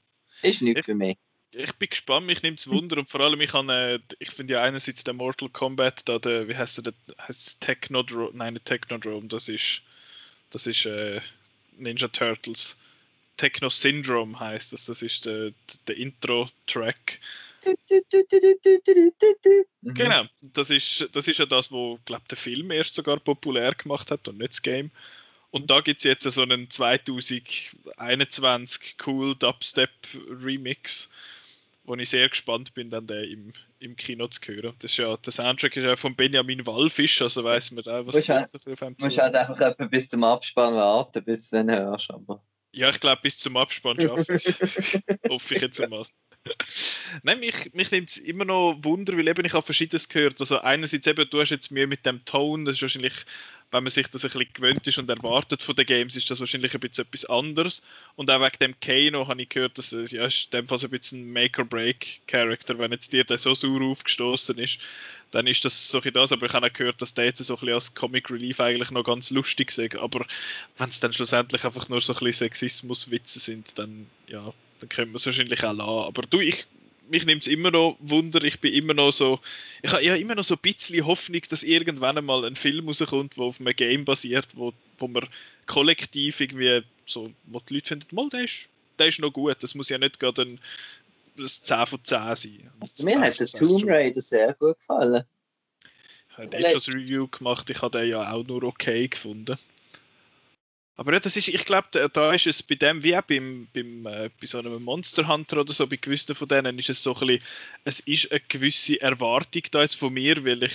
Ist 0.41 0.61
nichts 0.61 0.85
für 0.85 0.95
mich. 0.95 1.17
ich 1.53 1.73
bin 1.73 1.89
gespannt, 1.89 2.25
mich 2.25 2.41
nimmt 2.41 2.59
es 2.59 2.69
Wunder 2.69 2.97
und 2.97 3.09
vor 3.09 3.21
allem 3.21 3.41
ich, 3.41 3.53
äh, 3.53 3.99
ich 4.19 4.31
finde 4.31 4.53
ja 4.53 4.63
einerseits 4.63 5.03
der 5.03 5.13
Mortal 5.13 5.49
Kombat, 5.49 6.07
da 6.07 6.19
der, 6.19 6.47
wie 6.47 6.55
heißt 6.55 6.85
der, 6.85 6.93
heißt 7.19 7.61
Technodrome, 7.61 8.31
nein 8.33 8.57
Technodrome, 8.63 9.27
das 9.27 9.49
ist, 9.49 9.83
das 10.49 10.67
ist 10.67 10.85
äh, 10.85 11.21
Ninja 11.77 12.07
Turtles. 12.07 12.77
Techno 13.41 13.69
Syndrome 13.69 14.39
heißt 14.39 14.71
das, 14.71 14.85
das 14.85 15.01
ist 15.01 15.25
der, 15.25 15.51
der 15.87 15.97
Intro-Track. 15.97 17.19
Mhm. 19.81 19.95
Genau, 19.95 20.25
das 20.41 20.69
ist, 20.69 21.09
das 21.13 21.27
ist 21.27 21.39
ja 21.39 21.47
das, 21.47 21.71
wo 21.71 21.97
glaube 22.05 22.25
der 22.29 22.37
Film 22.37 22.69
erst 22.69 22.93
sogar 22.93 23.19
populär 23.19 23.73
gemacht 23.73 24.11
hat 24.11 24.27
und 24.27 24.37
nicht 24.37 24.51
das 24.51 24.61
Game. 24.61 24.91
Und 25.49 25.71
da 25.71 25.81
gibt 25.81 25.97
es 25.97 26.03
jetzt 26.03 26.21
so 26.21 26.43
einen 26.43 26.69
2021 26.69 28.97
cool 29.07 29.33
Dubstep 29.33 29.89
Remix, 30.43 31.09
wo 31.83 31.95
ich 31.95 32.11
sehr 32.11 32.29
gespannt 32.29 32.75
bin, 32.75 32.91
dann 32.91 33.07
den 33.07 33.23
im, 33.23 33.51
im 33.79 33.95
Kino 33.95 34.27
zu 34.27 34.39
hören. 34.53 34.75
Das 34.77 34.91
ist 34.91 34.97
ja, 34.97 35.17
der 35.17 35.33
Soundtrack 35.33 35.75
ist 35.77 35.85
ja 35.85 35.95
von 35.95 36.15
Benjamin 36.15 36.67
Wallfisch, 36.67 37.23
also 37.23 37.43
weiß 37.43 37.71
man 37.71 37.83
auch, 37.85 38.05
was 38.05 38.13
musst 38.13 38.29
halt, 38.29 38.53
auf 38.53 38.67
ihm 38.67 38.75
musst 38.99 39.17
halt 39.17 39.33
einfach 39.33 39.75
bis 39.89 40.09
zum 40.09 40.23
Abspann 40.23 40.75
warten, 40.75 41.23
bis 41.23 41.49
du 41.49 41.55
dann 41.55 41.71
hörst. 41.71 42.11
Aber. 42.11 42.43
Ja, 42.73 42.89
ich 42.89 42.99
glaube, 42.99 43.21
bis 43.21 43.37
zum 43.37 43.57
Abspann 43.57 43.99
schaffe 43.99 44.35
ich 44.35 44.45
Hoffe 45.29 45.55
ich 45.55 45.61
jetzt 45.61 45.81
einmal. 45.81 46.05
Nein, 47.23 47.39
mich, 47.39 47.73
mich 47.73 47.91
nimmt 47.91 48.09
es 48.09 48.17
immer 48.17 48.45
noch 48.45 48.77
Wunder, 48.81 49.15
weil 49.15 49.27
eben 49.27 49.45
ich 49.45 49.53
habe 49.53 49.65
Verschiedenes 49.65 50.09
gehört. 50.09 50.39
Also 50.39 50.59
einerseits 50.59 51.05
eben, 51.05 51.29
du 51.29 51.39
hast 51.39 51.51
jetzt 51.51 51.71
Mühe 51.71 51.87
mit 51.87 52.05
dem 52.05 52.25
Tone, 52.25 52.65
das 52.65 52.75
ist 52.75 52.81
wahrscheinlich, 52.81 53.13
wenn 53.69 53.83
man 53.83 53.91
sich 53.91 54.07
das 54.07 54.23
ein 54.23 54.31
bisschen 54.31 54.53
gewöhnt 54.53 54.87
ist 54.87 54.97
und 54.97 55.09
erwartet 55.09 55.61
von 55.61 55.75
den 55.75 55.85
Games, 55.85 56.15
ist 56.15 56.29
das 56.31 56.39
wahrscheinlich 56.39 56.73
ein 56.73 56.79
bisschen 56.79 57.05
etwas 57.05 57.25
anderes. 57.25 57.83
Und 58.15 58.31
auch 58.31 58.41
wegen 58.41 58.57
dem 58.59 58.79
Kano 58.79 59.27
habe 59.27 59.41
ich 59.41 59.49
gehört, 59.49 59.77
dass 59.77 59.91
es 59.91 60.11
ja, 60.11 60.25
ist 60.25 60.45
in 60.45 60.61
dem 60.61 60.67
Fall 60.67 60.79
so 60.79 60.87
ein 60.87 60.91
bisschen 60.91 61.21
ein 61.21 61.31
Make-or-Break-Character, 61.31 62.79
wenn 62.79 62.91
jetzt 62.91 63.13
dir 63.13 63.23
der 63.23 63.37
so 63.37 63.53
sauer 63.53 63.81
aufgestoßen 63.81 64.57
ist, 64.57 64.79
dann 65.29 65.45
ist 65.47 65.63
das 65.63 65.89
so 65.89 66.01
ein 66.01 66.11
das, 66.11 66.31
aber 66.31 66.47
ich 66.47 66.53
habe 66.53 66.67
auch 66.67 66.73
gehört, 66.73 67.01
dass 67.01 67.13
der 67.13 67.25
jetzt 67.25 67.37
so 67.37 67.53
ein 67.53 67.59
bisschen 67.59 67.73
als 67.73 67.93
Comic 67.93 68.31
Relief 68.31 68.59
eigentlich 68.59 68.91
noch 68.91 69.03
ganz 69.03 69.29
lustig 69.29 69.77
ist, 69.77 69.95
aber 69.95 70.25
wenn 70.77 70.89
es 70.89 70.99
dann 70.99 71.13
schlussendlich 71.13 71.63
einfach 71.63 71.87
nur 71.87 72.01
so 72.01 72.13
ein 72.13 72.19
bisschen 72.19 72.47
Sexismus-Witze 72.47 73.39
sind, 73.39 73.77
dann 73.77 74.07
ja, 74.27 74.51
dann 74.81 74.89
können 74.89 75.11
wir 75.11 75.17
es 75.17 75.25
wahrscheinlich 75.25 75.63
auch 75.63 75.73
lassen. 75.73 75.89
Aber 75.89 76.23
du, 76.23 76.39
ich, 76.39 76.65
mich 77.09 77.25
nimmt 77.25 77.43
es 77.43 77.47
immer 77.47 77.71
noch 77.71 77.97
Wunder, 77.99 78.43
ich 78.43 78.59
bin 78.59 78.73
immer 78.73 78.93
noch 78.93 79.11
so, 79.11 79.39
ich 79.81 79.91
habe 79.91 80.03
ja 80.03 80.15
immer 80.15 80.35
noch 80.35 80.43
so 80.43 80.55
ein 80.55 80.59
bisschen 80.61 81.05
Hoffnung, 81.05 81.41
dass 81.49 81.63
irgendwann 81.63 82.17
einmal 82.17 82.45
ein 82.45 82.55
Film 82.55 82.87
rauskommt, 82.87 83.37
der 83.37 83.43
auf 83.43 83.59
einem 83.59 83.75
Game 83.75 84.05
basiert, 84.05 84.47
wo, 84.55 84.73
wo 84.97 85.07
man 85.07 85.27
kollektiv 85.67 86.41
irgendwie 86.41 86.83
so, 87.05 87.31
wo 87.45 87.59
die 87.59 87.75
Leute 87.75 87.89
finden, 87.89 88.15
mal, 88.15 88.29
der 88.29 88.43
ist, 88.43 88.69
der 88.99 89.07
ist 89.07 89.19
noch 89.19 89.31
gut, 89.31 89.57
das 89.61 89.75
muss 89.75 89.89
ja 89.89 89.97
nicht 89.97 90.19
gerade 90.19 90.41
ein 90.43 90.59
das 91.37 91.63
10 91.63 91.85
von 91.85 92.03
10 92.03 92.35
sein. 92.35 92.71
Also 92.79 93.05
mir 93.05 93.21
hat 93.21 93.39
der 93.39 93.47
Tomb 93.47 93.83
Raider 93.87 94.21
sehr 94.21 94.53
gut 94.53 94.79
gefallen. 94.79 95.23
Ich 96.31 96.37
habe 96.37 96.57
etwas 96.57 96.87
Review 96.89 97.27
gemacht, 97.27 97.69
ich 97.69 97.81
habe 97.81 97.99
den 97.99 98.09
ja 98.09 98.31
auch 98.31 98.45
nur 98.45 98.63
okay 98.63 99.07
gefunden. 99.07 99.57
Aber 100.97 101.13
ja, 101.13 101.19
das 101.19 101.37
ist, 101.37 101.47
ich 101.47 101.65
glaube, 101.65 101.87
da 102.13 102.33
ist 102.33 102.47
es 102.47 102.61
bei 102.61 102.75
dem 102.75 103.03
wie 103.03 103.15
auch 103.17 103.21
beim, 103.23 103.67
beim, 103.73 104.05
äh, 104.05 104.29
bei 104.39 104.45
so 104.45 104.59
einem 104.59 104.83
Monster 104.83 105.27
Hunter 105.27 105.61
oder 105.61 105.73
so, 105.73 105.87
bei 105.87 105.95
gewissen 105.95 106.35
von 106.35 106.47
denen 106.47 106.77
ist 106.77 106.89
es 106.89 107.01
so 107.01 107.15
ein 107.15 107.27
bisschen, 107.27 107.43
es 107.85 107.99
ist 108.01 108.31
eine 108.31 108.41
gewisse 108.41 109.01
Erwartung 109.01 109.63
da 109.71 109.81
jetzt 109.81 109.95
von 109.95 110.13
mir, 110.13 110.43
weil 110.45 110.63
ich, 110.63 110.73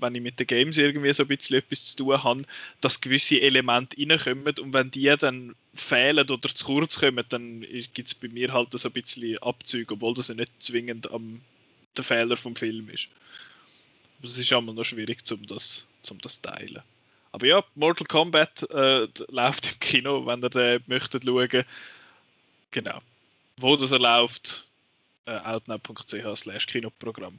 wenn 0.00 0.14
ich 0.14 0.22
mit 0.22 0.40
den 0.40 0.46
Games 0.46 0.78
irgendwie 0.78 1.12
so 1.12 1.24
ein 1.24 1.28
bisschen 1.28 1.58
etwas 1.58 1.90
zu 1.90 2.04
tun 2.04 2.22
habe, 2.22 2.42
dass 2.80 3.00
gewisse 3.00 3.40
Elemente 3.40 3.96
reinkommen 3.98 4.58
und 4.58 4.72
wenn 4.72 4.90
die 4.90 5.14
dann 5.18 5.54
fehlen 5.74 6.28
oder 6.28 6.48
zu 6.48 6.64
kurz 6.64 6.98
kommen, 6.98 7.24
dann 7.28 7.60
gibt 7.60 8.08
es 8.08 8.14
bei 8.14 8.28
mir 8.28 8.52
halt 8.52 8.72
so 8.72 8.88
ein 8.88 8.92
bisschen 8.92 9.38
Abzüge, 9.38 9.94
obwohl 9.94 10.14
das 10.14 10.28
ja 10.28 10.34
nicht 10.34 10.52
zwingend 10.58 11.10
am 11.12 11.42
der 11.96 12.04
Fehler 12.04 12.36
vom 12.36 12.56
Film 12.56 12.88
ist. 12.88 13.08
Aber 14.18 14.28
es 14.28 14.38
ist 14.38 14.52
immer 14.52 14.72
noch 14.72 14.84
schwierig, 14.84 15.18
um 15.30 15.46
das, 15.46 15.86
um 16.10 16.18
das 16.20 16.40
teilen. 16.40 16.82
Aber 17.32 17.46
ja, 17.46 17.64
Mortal 17.74 18.06
Kombat 18.06 18.68
äh, 18.70 19.06
läuft 19.28 19.72
im 19.72 19.80
Kino, 19.80 20.26
wenn 20.26 20.42
ihr 20.42 20.50
den 20.50 20.82
möchtet 20.86 21.24
schauen. 21.24 21.64
Genau. 22.70 23.00
Wo 23.56 23.76
das 23.76 23.92
er 23.92 23.98
läuft, 23.98 24.66
äh, 25.26 25.36
outnow.ch 25.36 26.36
slash 26.36 26.66
Kinoprogramm. 26.66 27.38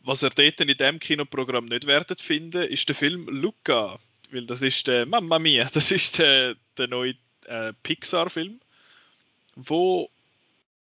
Was 0.00 0.22
ihr 0.22 0.30
dort 0.30 0.60
in 0.60 0.68
diesem 0.68 0.98
Kinoprogramm 0.98 1.66
nicht 1.66 1.86
werdet 1.86 2.20
finden, 2.20 2.62
ist 2.62 2.88
der 2.88 2.96
Film 2.96 3.28
Luca. 3.28 3.98
Weil 4.30 4.46
das 4.46 4.62
ist 4.62 4.86
der, 4.88 5.06
Mamma 5.06 5.38
Mia, 5.38 5.68
das 5.72 5.90
ist 5.90 6.18
der, 6.18 6.56
der 6.76 6.88
neue 6.88 7.14
äh, 7.46 7.72
Pixar-Film, 7.82 8.60
wo 9.54 10.10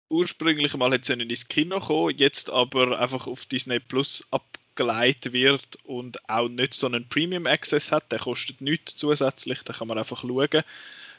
ursprünglich 0.09 0.75
mal 0.75 0.93
ins 0.93 1.47
Kino 1.47 1.79
kommen, 1.79 2.17
jetzt 2.17 2.49
aber 2.49 2.99
einfach 2.99 3.27
auf 3.27 3.45
Disney 3.45 3.79
Plus 3.79 4.27
ab 4.31 4.43
geleitet 4.81 5.33
wird 5.33 5.77
und 5.83 6.29
auch 6.29 6.49
nicht 6.49 6.73
so 6.73 6.87
einen 6.87 7.07
Premium 7.07 7.45
Access 7.45 7.91
hat, 7.91 8.11
der 8.11 8.19
kostet 8.19 8.61
nichts 8.61 8.95
zusätzlich, 8.95 9.63
da 9.63 9.73
kann 9.73 9.87
man 9.87 9.97
einfach 9.97 10.21
schauen. 10.21 10.63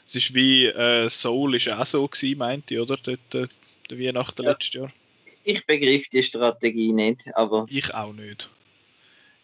Es 0.05 0.15
ist 0.15 0.35
wie 0.35 0.65
äh, 0.65 1.09
Soul 1.09 1.55
ist 1.55 1.69
auch 1.69 1.85
so 1.85 2.07
gewesen, 2.07 2.37
meinte 2.37 2.73
ich, 2.73 2.79
oder? 2.79 2.97
Dort, 2.97 3.35
äh, 3.35 3.47
der 3.89 3.99
Weihnachten 3.99 4.43
ja. 4.43 4.51
letztes 4.51 4.73
Jahr. 4.73 4.93
Ich 5.43 5.65
begriff 5.65 6.09
die 6.09 6.23
Strategie 6.23 6.93
nicht, 6.93 7.35
aber. 7.35 7.65
Ich 7.69 7.93
auch 7.93 8.13
nicht. 8.13 8.49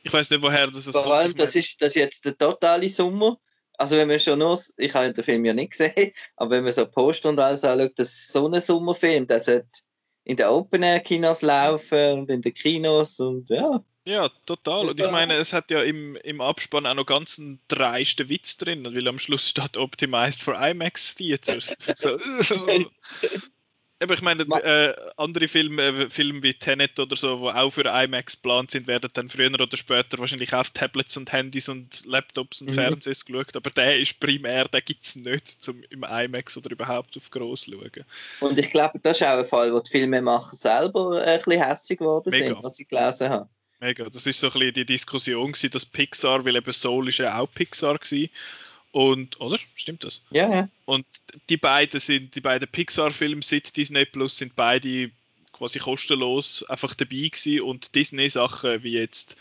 Ich 0.03 0.13
weiß 0.13 0.29
nicht, 0.31 0.41
woher 0.41 0.67
das 0.67 0.85
Vor 0.85 1.13
allem, 1.13 1.35
das 1.35 1.55
ist, 1.55 1.81
das 1.81 1.89
ist 1.89 1.95
jetzt 1.95 2.25
der 2.25 2.37
totale 2.37 2.87
Sommer. 2.89 3.37
Also 3.77 3.95
wenn 3.95 4.09
man 4.09 4.19
schon 4.19 4.39
nur, 4.39 4.59
ich 4.77 4.93
habe 4.93 5.13
den 5.13 5.23
Film 5.23 5.45
ja 5.45 5.53
nicht 5.53 5.71
gesehen, 5.71 6.11
aber 6.35 6.51
wenn 6.51 6.63
man 6.65 6.73
so 6.73 6.85
Post 6.85 7.25
und 7.25 7.39
alles 7.39 7.63
anschaut, 7.63 7.93
das 7.95 8.09
ist 8.09 8.33
so 8.33 8.47
ein 8.47 8.59
Sommerfilm, 8.59 9.27
der 9.27 9.39
sollte 9.39 9.69
in 10.25 10.35
den 10.35 10.47
Open-Air-Kinos 10.47 11.41
laufen 11.41 12.19
und 12.19 12.29
in 12.29 12.41
den 12.41 12.53
Kinos 12.53 13.19
und 13.19 13.49
ja. 13.49 13.83
Ja, 14.05 14.29
total. 14.45 14.89
Und 14.89 14.99
ich 14.99 15.11
meine, 15.11 15.35
es 15.35 15.53
hat 15.53 15.69
ja 15.71 15.83
im, 15.83 16.15
im 16.17 16.41
Abspann 16.41 16.85
auch 16.85 16.95
noch 16.95 17.05
ganz 17.05 17.37
einen 17.37 17.59
dreisten 17.67 18.29
Witz 18.29 18.57
drin, 18.57 18.83
weil 18.85 19.07
am 19.07 19.19
Schluss 19.19 19.49
steht 19.49 19.77
Optimized 19.77 20.41
for 20.41 20.59
IMAX 20.59 21.15
Theaters. 21.15 21.75
so, 21.95 22.17
aber 24.01 24.13
ich 24.13 24.21
meine, 24.21 24.43
äh, 24.43 24.95
andere 25.17 25.47
Filme, 25.47 25.83
äh, 25.83 26.09
Filme 26.09 26.41
wie 26.41 26.53
Tenet 26.53 26.99
oder 26.99 27.15
so, 27.15 27.37
die 27.37 27.55
auch 27.55 27.69
für 27.69 27.85
IMAX 27.85 28.37
geplant 28.37 28.71
sind, 28.71 28.87
werden 28.87 29.09
dann 29.13 29.29
früher 29.29 29.53
oder 29.53 29.75
später 29.75 30.17
wahrscheinlich 30.17 30.53
auf 30.53 30.69
Tablets 30.69 31.17
und 31.17 31.31
Handys 31.31 31.67
und 31.67 32.05
Laptops 32.05 32.61
und 32.61 32.71
mhm. 32.71 32.75
Fernsehs 32.75 33.25
geschaut. 33.25 33.55
Aber 33.57 33.69
der 33.69 33.99
ist 33.99 34.19
primär, 34.19 34.69
den 34.69 34.81
gibt 34.85 35.03
es 35.03 35.17
nicht 35.17 35.47
zum 35.47 35.83
im 35.89 36.03
IMAX 36.03 36.55
oder 36.57 36.71
überhaupt 36.71 37.17
auf 37.17 37.29
groß 37.29 37.65
schauen. 37.65 38.05
Und 38.39 38.57
ich 38.57 38.71
glaube, 38.71 38.99
das 39.03 39.17
ist 39.17 39.27
auch 39.27 39.37
ein 39.37 39.45
Fall, 39.45 39.73
wo 39.73 39.79
die 39.81 39.91
Filmemacher 39.91 40.55
selber 40.55 41.21
ein 41.21 41.37
bisschen 41.37 41.63
hässlich 41.63 41.99
geworden 41.99 42.29
Mega. 42.29 42.47
sind, 42.47 42.63
was 42.63 42.79
ich 42.79 42.87
gelesen 42.87 43.29
habe. 43.29 43.49
Mega. 43.79 44.09
Das 44.09 44.27
ist 44.27 44.39
so 44.39 44.47
ein 44.47 44.53
bisschen 44.53 44.73
die 44.73 44.85
Diskussion 44.85 45.51
gewesen, 45.51 45.71
dass 45.71 45.85
Pixar, 45.85 46.43
weil 46.45 46.57
eben 46.57 46.73
Soul 46.73 47.07
ist 47.07 47.19
ja 47.19 47.39
auch 47.39 47.49
Pixar 47.49 47.97
gewesen. 47.97 48.29
Und, 48.91 49.39
oder? 49.39 49.57
Stimmt 49.75 50.03
das? 50.03 50.23
Ja, 50.31 50.49
ja. 50.49 50.69
Und 50.85 51.05
die 51.49 51.57
beiden 51.57 51.99
sind, 51.99 52.35
die 52.35 52.41
beiden 52.41 52.67
Pixar-Filme 52.67 53.41
seit 53.43 53.77
Disney 53.77 54.05
Plus 54.05 54.37
sind 54.37 54.55
beide 54.55 55.11
quasi 55.53 55.79
kostenlos 55.79 56.63
einfach 56.63 56.95
dabei 56.95 57.29
gewesen 57.29 57.61
und 57.61 57.93
Disney-Sachen 57.93 58.83
wie 58.83 58.93
jetzt 58.93 59.37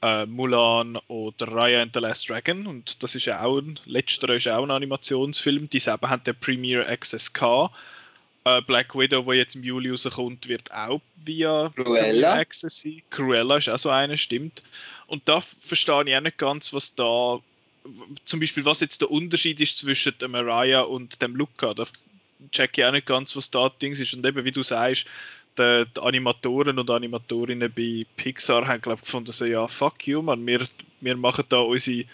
äh, 0.00 0.26
Mulan 0.26 0.96
oder 1.08 1.48
Raya 1.48 1.82
and 1.82 1.92
the 1.94 2.00
Last 2.00 2.28
Dragon 2.28 2.66
und 2.66 3.02
das 3.02 3.14
ist 3.14 3.26
ja 3.26 3.42
auch 3.42 3.58
ein, 3.58 3.78
letzterer 3.84 4.34
ist 4.34 4.48
auch 4.48 4.62
ein 4.62 4.70
Animationsfilm, 4.70 5.68
die 5.68 5.80
selber 5.80 6.08
haben 6.08 6.24
den 6.24 6.38
Premiere 6.38 6.86
Access 6.86 7.32
gehabt 7.32 7.74
äh, 8.44 8.62
Black 8.62 8.94
Widow, 8.94 9.26
wo 9.26 9.32
jetzt 9.32 9.56
im 9.56 9.64
Juli 9.64 9.90
rauskommt, 9.90 10.48
wird 10.48 10.72
auch 10.72 11.00
via 11.16 11.72
Cruella 11.74 12.34
Access 12.34 12.82
sein. 12.82 13.02
Cruella 13.10 13.56
ist 13.56 13.68
auch 13.68 13.78
so 13.78 13.90
eine, 13.90 14.16
stimmt. 14.16 14.62
Und 15.06 15.28
da 15.28 15.40
verstehe 15.40 16.04
ich 16.06 16.16
auch 16.16 16.20
nicht 16.20 16.38
ganz, 16.38 16.72
was 16.72 16.94
da, 16.94 17.40
zum 18.24 18.40
Beispiel, 18.40 18.64
was 18.64 18.80
jetzt 18.80 19.00
der 19.00 19.10
Unterschied 19.10 19.60
ist 19.60 19.78
zwischen 19.78 20.16
der 20.20 20.28
Mariah 20.28 20.82
und 20.82 21.22
dem 21.22 21.36
Luca. 21.36 21.74
Da 21.74 21.84
check 22.50 22.76
ich 22.78 22.84
auch 22.84 22.92
nicht 22.92 23.06
ganz, 23.06 23.34
was 23.36 23.50
da 23.50 23.68
Dings 23.68 24.00
ist. 24.00 24.14
Und 24.14 24.26
eben, 24.26 24.44
wie 24.44 24.52
du 24.52 24.62
sagst, 24.62 25.06
die, 25.58 25.84
die 25.96 26.00
Animatoren 26.00 26.78
und 26.78 26.90
Animatorinnen 26.90 27.72
bei 27.72 28.06
Pixar 28.16 28.66
haben, 28.66 28.82
glaube 28.82 28.98
ich, 28.98 29.04
gefunden, 29.04 29.32
so, 29.32 29.44
ja, 29.44 29.68
fuck 29.68 30.06
you, 30.06 30.20
man, 30.20 30.46
wir, 30.46 30.66
wir 31.00 31.16
machen 31.16 31.44
da 31.48 31.58
unsere 31.58 32.04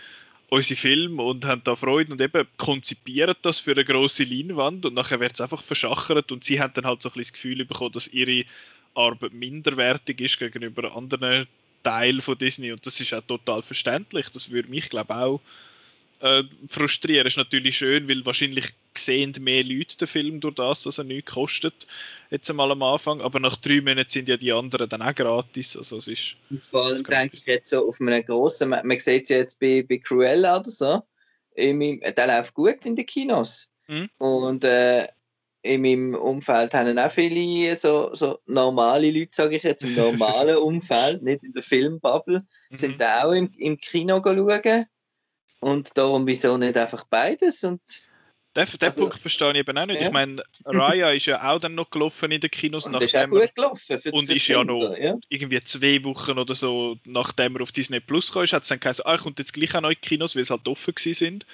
unsere 0.51 0.79
Filme 0.79 1.23
und 1.23 1.45
haben 1.45 1.63
da 1.65 1.77
Freude 1.77 2.13
und 2.13 2.21
eben 2.21 2.47
konzipieren 2.57 3.37
das 3.43 3.61
für 3.61 3.73
eine 3.73 3.85
große 3.85 4.25
Leinwand 4.25 4.85
und 4.85 4.95
nachher 4.95 5.21
wird 5.21 5.35
es 5.35 5.41
einfach 5.41 5.63
verschachert 5.63 6.33
und 6.33 6.45
sie 6.45 6.61
haben 6.61 6.73
dann 6.75 6.87
halt 6.87 7.01
so 7.01 7.09
ein 7.09 7.13
bisschen 7.13 7.23
das 7.23 7.33
Gefühl 7.33 7.65
bekommen, 7.65 7.93
dass 7.93 8.09
ihre 8.09 8.45
Arbeit 8.95 9.33
minderwertig 9.33 10.21
ist 10.21 10.39
gegenüber 10.39 10.95
anderen 10.95 11.47
Teilen 11.85 12.21
von 12.21 12.37
Disney 12.37 12.73
und 12.73 12.85
das 12.85 13.01
ist 13.01 13.15
auch 13.15 13.23
total 13.23 13.63
verständlich. 13.63 14.29
Das 14.31 14.51
würde 14.51 14.71
mich 14.71 14.91
glaube 14.91 15.15
auch 15.15 15.41
äh, 16.21 16.45
frustrieren. 16.67 17.27
Ist 17.27 17.37
natürlich 17.37 17.79
schön, 17.79 18.09
weil 18.09 18.25
wahrscheinlich 18.25 18.71
sehen 18.97 19.35
mehr 19.41 19.65
Leute 19.65 19.97
den 19.99 20.09
Film 20.09 20.41
durch 20.41 20.55
das, 20.55 20.83
dass 20.83 20.99
er 20.99 21.05
nichts 21.05 21.33
kostet. 21.33 21.87
Jetzt 22.31 22.51
einmal 22.51 22.71
am 22.71 22.83
Anfang, 22.83 23.21
aber 23.21 23.41
nach 23.41 23.57
drei 23.57 23.81
Monaten 23.81 24.11
sind 24.11 24.29
ja 24.29 24.37
die 24.37 24.53
anderen 24.53 24.89
dann 24.89 25.03
auch 25.03 25.15
gratis. 25.15 25.77
Also 25.77 25.97
es 25.97 26.09
ist. 26.09 26.37
Und 26.51 26.65
vor 26.65 26.87
allem 26.87 27.03
denke 27.03 27.37
ich 27.37 27.47
jetzt 27.47 27.71
so 27.71 27.89
auf 27.89 28.01
einem 28.01 28.25
grossen, 28.25 28.71
man, 28.71 28.87
man 28.87 28.99
sieht 28.99 29.25
es 29.25 29.29
ja 29.31 29.39
jetzt 29.39 29.61
bei, 29.61 29.85
bei 29.89 29.99
Cruella 29.99 30.59
oder 30.59 30.71
so, 30.71 31.03
der 31.57 32.27
läuft 32.27 32.55
gut 32.55 32.85
in 32.85 32.97
den 32.97 33.07
Kinos. 33.07 33.71
Mhm. 33.89 34.09
Und 34.19 34.65
äh, 34.65 35.09
in 35.63 35.83
meinem 35.83 36.15
Umfeld 36.15 36.73
haben 36.75 36.99
auch 36.99 37.11
viele 37.11 37.77
so, 37.77 38.15
so 38.15 38.39
normale 38.47 39.11
Leute, 39.11 39.31
sage 39.33 39.57
ich 39.57 39.63
jetzt, 39.63 39.85
im 39.85 39.95
normalen 39.95 40.57
Umfeld, 40.59 41.23
nicht 41.23 41.45
in 41.45 41.53
der 41.53 41.63
Filmbubble, 41.63 42.47
mhm. 42.71 42.77
sind 42.77 43.01
da 43.01 43.25
auch 43.25 43.33
im, 43.33 43.51
im 43.59 43.79
Kino 43.79 44.23
schauen. 44.23 44.87
Und 45.61 45.97
darum, 45.97 46.27
wieso 46.27 46.57
nicht 46.57 46.77
einfach 46.77 47.05
beides? 47.05 47.63
Und 47.65 47.81
den, 48.57 48.67
den 48.67 48.89
also, 48.89 49.03
Punkt 49.03 49.19
verstehe 49.19 49.53
ich 49.53 49.59
eben 49.59 49.79
auch 49.79 49.87
nicht. 49.87 50.01
Ja. 50.01 50.09
Ich 50.09 50.13
meine, 50.13 50.43
Raya 50.65 51.11
ist 51.11 51.27
ja 51.27 51.53
auch 51.53 51.61
dann 51.61 51.77
noch 51.77 51.91
gelaufen 51.91 52.33
in 52.33 52.41
den 52.41 52.51
Kinos. 52.51 52.87
Und 52.87 53.01
ist 53.01 53.15
auch 53.15 53.29
gut 53.29 53.55
gelaufen 53.55 53.99
für, 53.99 54.11
Und 54.11 54.27
für 54.27 54.35
ist 54.35 54.47
Kinder, 54.47 54.61
ja 54.61 54.65
noch 54.65 54.97
ja. 54.97 55.17
irgendwie 55.29 55.63
zwei 55.63 56.03
Wochen 56.03 56.37
oder 56.37 56.55
so, 56.55 56.97
nachdem 57.05 57.55
er 57.57 57.63
auf 57.63 57.71
Disney 57.71 58.01
Plus 58.01 58.33
kam, 58.33 58.43
hat 58.43 58.63
es 58.63 58.69
dann 58.69 58.81
gesagt, 58.81 59.07
ah, 59.07 59.19
kommt 59.19 59.39
jetzt 59.39 59.53
gleich 59.53 59.77
auch 59.77 59.83
noch 59.83 59.91
in 59.91 59.97
die 60.03 60.09
Kinos, 60.09 60.35
weil 60.35 60.43
es 60.43 60.51
halt 60.51 60.67
offen 60.67 60.95
sind. 60.97 61.47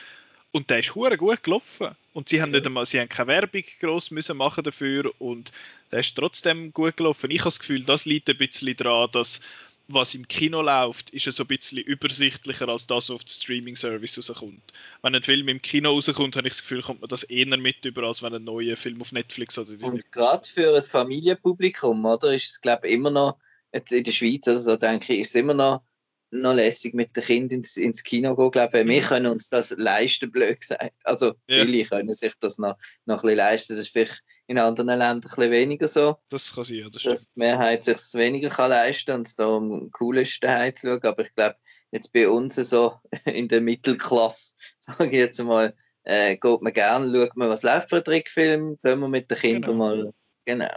Und 0.53 0.71
der 0.71 0.79
ist 0.79 0.95
hure 0.95 1.19
gut 1.19 1.42
gelaufen. 1.42 1.88
Und 2.14 2.31
sie 2.31 2.40
haben 2.40 2.53
nicht 2.53 2.66
einmal, 2.66 2.87
sie 2.87 2.99
haben 2.99 3.11
keine 3.11 3.29
Werbung 3.29 3.64
groß 3.81 4.12
müssen 4.12 4.38
machen 4.38 4.64
dafür 4.64 5.12
und 5.19 5.53
der 5.92 5.99
ist 5.99 6.16
trotzdem 6.16 6.73
gut 6.73 6.97
gelaufen. 6.97 7.31
Ich 7.31 7.40
habe 7.40 7.49
das 7.49 7.59
Gefühl, 7.59 7.85
das 7.85 8.07
liegt 8.07 8.31
ein 8.31 8.38
bisschen 8.38 8.75
daran, 8.75 9.11
dass 9.12 9.42
was 9.88 10.14
im 10.14 10.27
Kino 10.27 10.62
läuft, 10.62 11.11
ist 11.11 11.27
es 11.27 11.37
so 11.37 11.44
ein 11.44 11.49
bisschen 11.49 11.79
übersichtlicher 11.79 12.68
als 12.68 12.87
das, 12.87 13.09
was 13.09 13.11
auf 13.11 13.25
den 13.25 13.31
Streaming-Service 13.31 14.18
rauskommt. 14.18 14.72
Wenn 15.03 15.14
ein 15.14 15.22
Film 15.22 15.49
im 15.49 15.62
Kino 15.62 15.90
rauskommt, 15.90 16.37
habe 16.37 16.49
ich 16.49 16.55
das 16.55 16.62
Gefühl, 16.62 16.83
kommt 16.83 17.01
man 17.01 17.09
das 17.09 17.22
eher 17.22 17.57
mit 17.57 17.85
über, 17.85 18.03
als 18.03 18.22
wenn 18.22 18.35
ein 18.35 18.44
neuer 18.44 18.77
Film 18.77 19.01
auf 19.01 19.12
Netflix 19.12 19.59
oder 19.59 19.72
Disney 19.72 19.90
Und 19.90 20.12
gerade 20.12 20.49
für 20.49 20.75
ein 20.75 20.83
Familienpublikum, 20.83 22.05
oder, 22.05 22.35
ist 22.35 22.51
es, 22.51 22.61
glaube 22.61 22.88
ich, 22.88 22.94
immer 22.94 23.11
noch, 23.11 23.38
jetzt 23.72 23.92
in 23.92 24.05
der 24.05 24.12
Schweiz, 24.12 24.49
also 24.49 24.61
so 24.61 24.77
denke 24.77 25.14
ich, 25.14 25.20
ist 25.20 25.29
es 25.31 25.35
immer 25.37 25.55
noch, 25.55 25.83
noch 26.31 26.55
lässig 26.55 26.92
mit 26.94 27.16
den 27.16 27.22
Kindern 27.22 27.59
ins, 27.59 27.77
ins 27.77 28.03
Kino 28.03 28.35
gehen, 28.35 28.51
glaube 28.51 28.81
ich. 28.81 28.87
Wir 28.87 29.03
mhm. 29.03 29.07
können 29.07 29.27
uns 29.27 29.49
das 29.49 29.70
leisten, 29.70 30.33
blöd 30.33 30.61
gesagt. 30.61 30.92
Also, 31.05 31.35
ja. 31.46 31.64
viele 31.64 31.85
können 31.85 32.12
sich 32.12 32.33
das 32.40 32.59
noch, 32.59 32.77
noch 33.05 33.18
ein 33.18 33.22
bisschen 33.22 33.37
leisten. 33.37 33.77
Das 33.77 33.87
ist 33.87 33.92
vielleicht 33.92 34.22
in 34.46 34.59
anderen 34.59 34.88
Ländern 34.88 35.16
ein 35.16 35.20
bisschen 35.20 35.50
weniger 35.50 35.88
so. 35.88 36.18
Das 36.28 36.54
kann 36.54 36.64
sein, 36.64 36.78
ja, 36.78 36.88
das 36.88 37.02
Dass 37.02 37.28
die 37.28 37.38
Mehrheit 37.38 37.82
sich 37.82 37.96
es 37.96 38.14
weniger 38.14 38.48
kann 38.48 38.70
leisten 38.70 39.12
und 39.12 39.26
es 39.26 39.37
darum 39.37 39.90
cool 40.00 40.18
ist, 40.18 40.42
daheim 40.42 40.74
zu 40.74 40.87
schauen. 40.87 41.02
Aber 41.02 41.22
ich 41.22 41.35
glaube, 41.35 41.56
jetzt 41.90 42.12
bei 42.12 42.28
uns 42.28 42.54
so 42.54 43.00
in 43.24 43.48
der 43.48 43.61
Mittelklasse, 43.61 44.54
sage 44.80 45.06
ich 45.06 45.16
jetzt 45.16 45.42
mal, 45.42 45.74
äh, 46.04 46.37
geht 46.37 46.62
man 46.62 46.72
gerne, 46.72 47.11
schaut 47.11 47.37
man, 47.37 47.48
was 47.48 47.62
läuft 47.62 47.90
für 47.90 47.96
ein 47.96 48.04
Trickfilm, 48.04 48.78
können 48.82 49.00
wir 49.00 49.09
mit 49.09 49.30
den 49.30 49.38
Kindern 49.38 49.72
genau. 49.72 49.74
mal, 49.74 50.12
genau. 50.44 50.70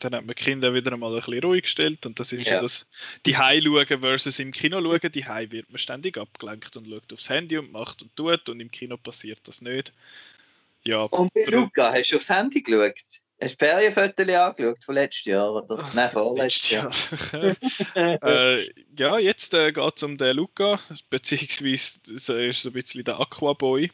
Dann 0.00 0.14
hat 0.14 0.26
man 0.26 0.36
die 0.36 0.44
Kinder 0.44 0.74
wieder 0.74 0.92
einmal 0.92 1.12
ein 1.12 1.16
bisschen 1.16 1.40
ruhig 1.40 1.62
gestellt 1.62 2.04
und 2.04 2.20
das 2.20 2.32
ist 2.32 2.46
ja, 2.46 2.60
das 2.60 2.90
die 3.24 3.38
High 3.38 3.64
schauen 3.64 4.00
versus 4.00 4.38
im 4.38 4.52
Kino 4.52 4.82
schauen. 4.82 5.12
Die 5.12 5.26
High 5.26 5.50
wird 5.50 5.70
man 5.70 5.78
ständig 5.78 6.18
abgelenkt 6.18 6.76
und 6.76 6.86
schaut 6.86 7.10
aufs 7.10 7.30
Handy 7.30 7.56
und 7.56 7.72
macht 7.72 8.02
und 8.02 8.14
tut 8.14 8.50
und 8.50 8.60
im 8.60 8.70
Kino 8.70 8.98
passiert 8.98 9.40
das 9.44 9.62
nicht. 9.62 9.94
Ja, 10.84 11.02
und 11.02 11.32
bei 11.34 11.44
Luca, 11.44 11.92
hast 11.92 12.10
du 12.12 12.16
aufs 12.16 12.28
Handy 12.28 12.62
geschaut? 12.62 12.94
Hast 13.40 13.60
du 13.60 13.66
Ferienfotos 13.66 14.28
angeschaut 14.28 14.84
von 14.84 14.94
letztes 14.94 15.24
Jahr? 15.26 15.54
Oder? 15.54 15.88
Nein, 15.94 16.10
vorletztes 16.10 16.70
Jahr. 16.70 16.92
Jahr. 17.32 17.56
äh, 18.24 18.68
ja, 18.98 19.18
jetzt 19.18 19.54
äh, 19.54 19.72
geht 19.72 19.96
es 19.96 20.02
um 20.02 20.16
den 20.16 20.36
Luca, 20.36 20.80
beziehungsweise 21.10 22.00
das 22.06 22.28
ist 22.28 22.62
so 22.62 22.70
ein 22.70 22.72
bisschen 22.72 23.04
der 23.04 23.20
Aquaboy 23.20 23.90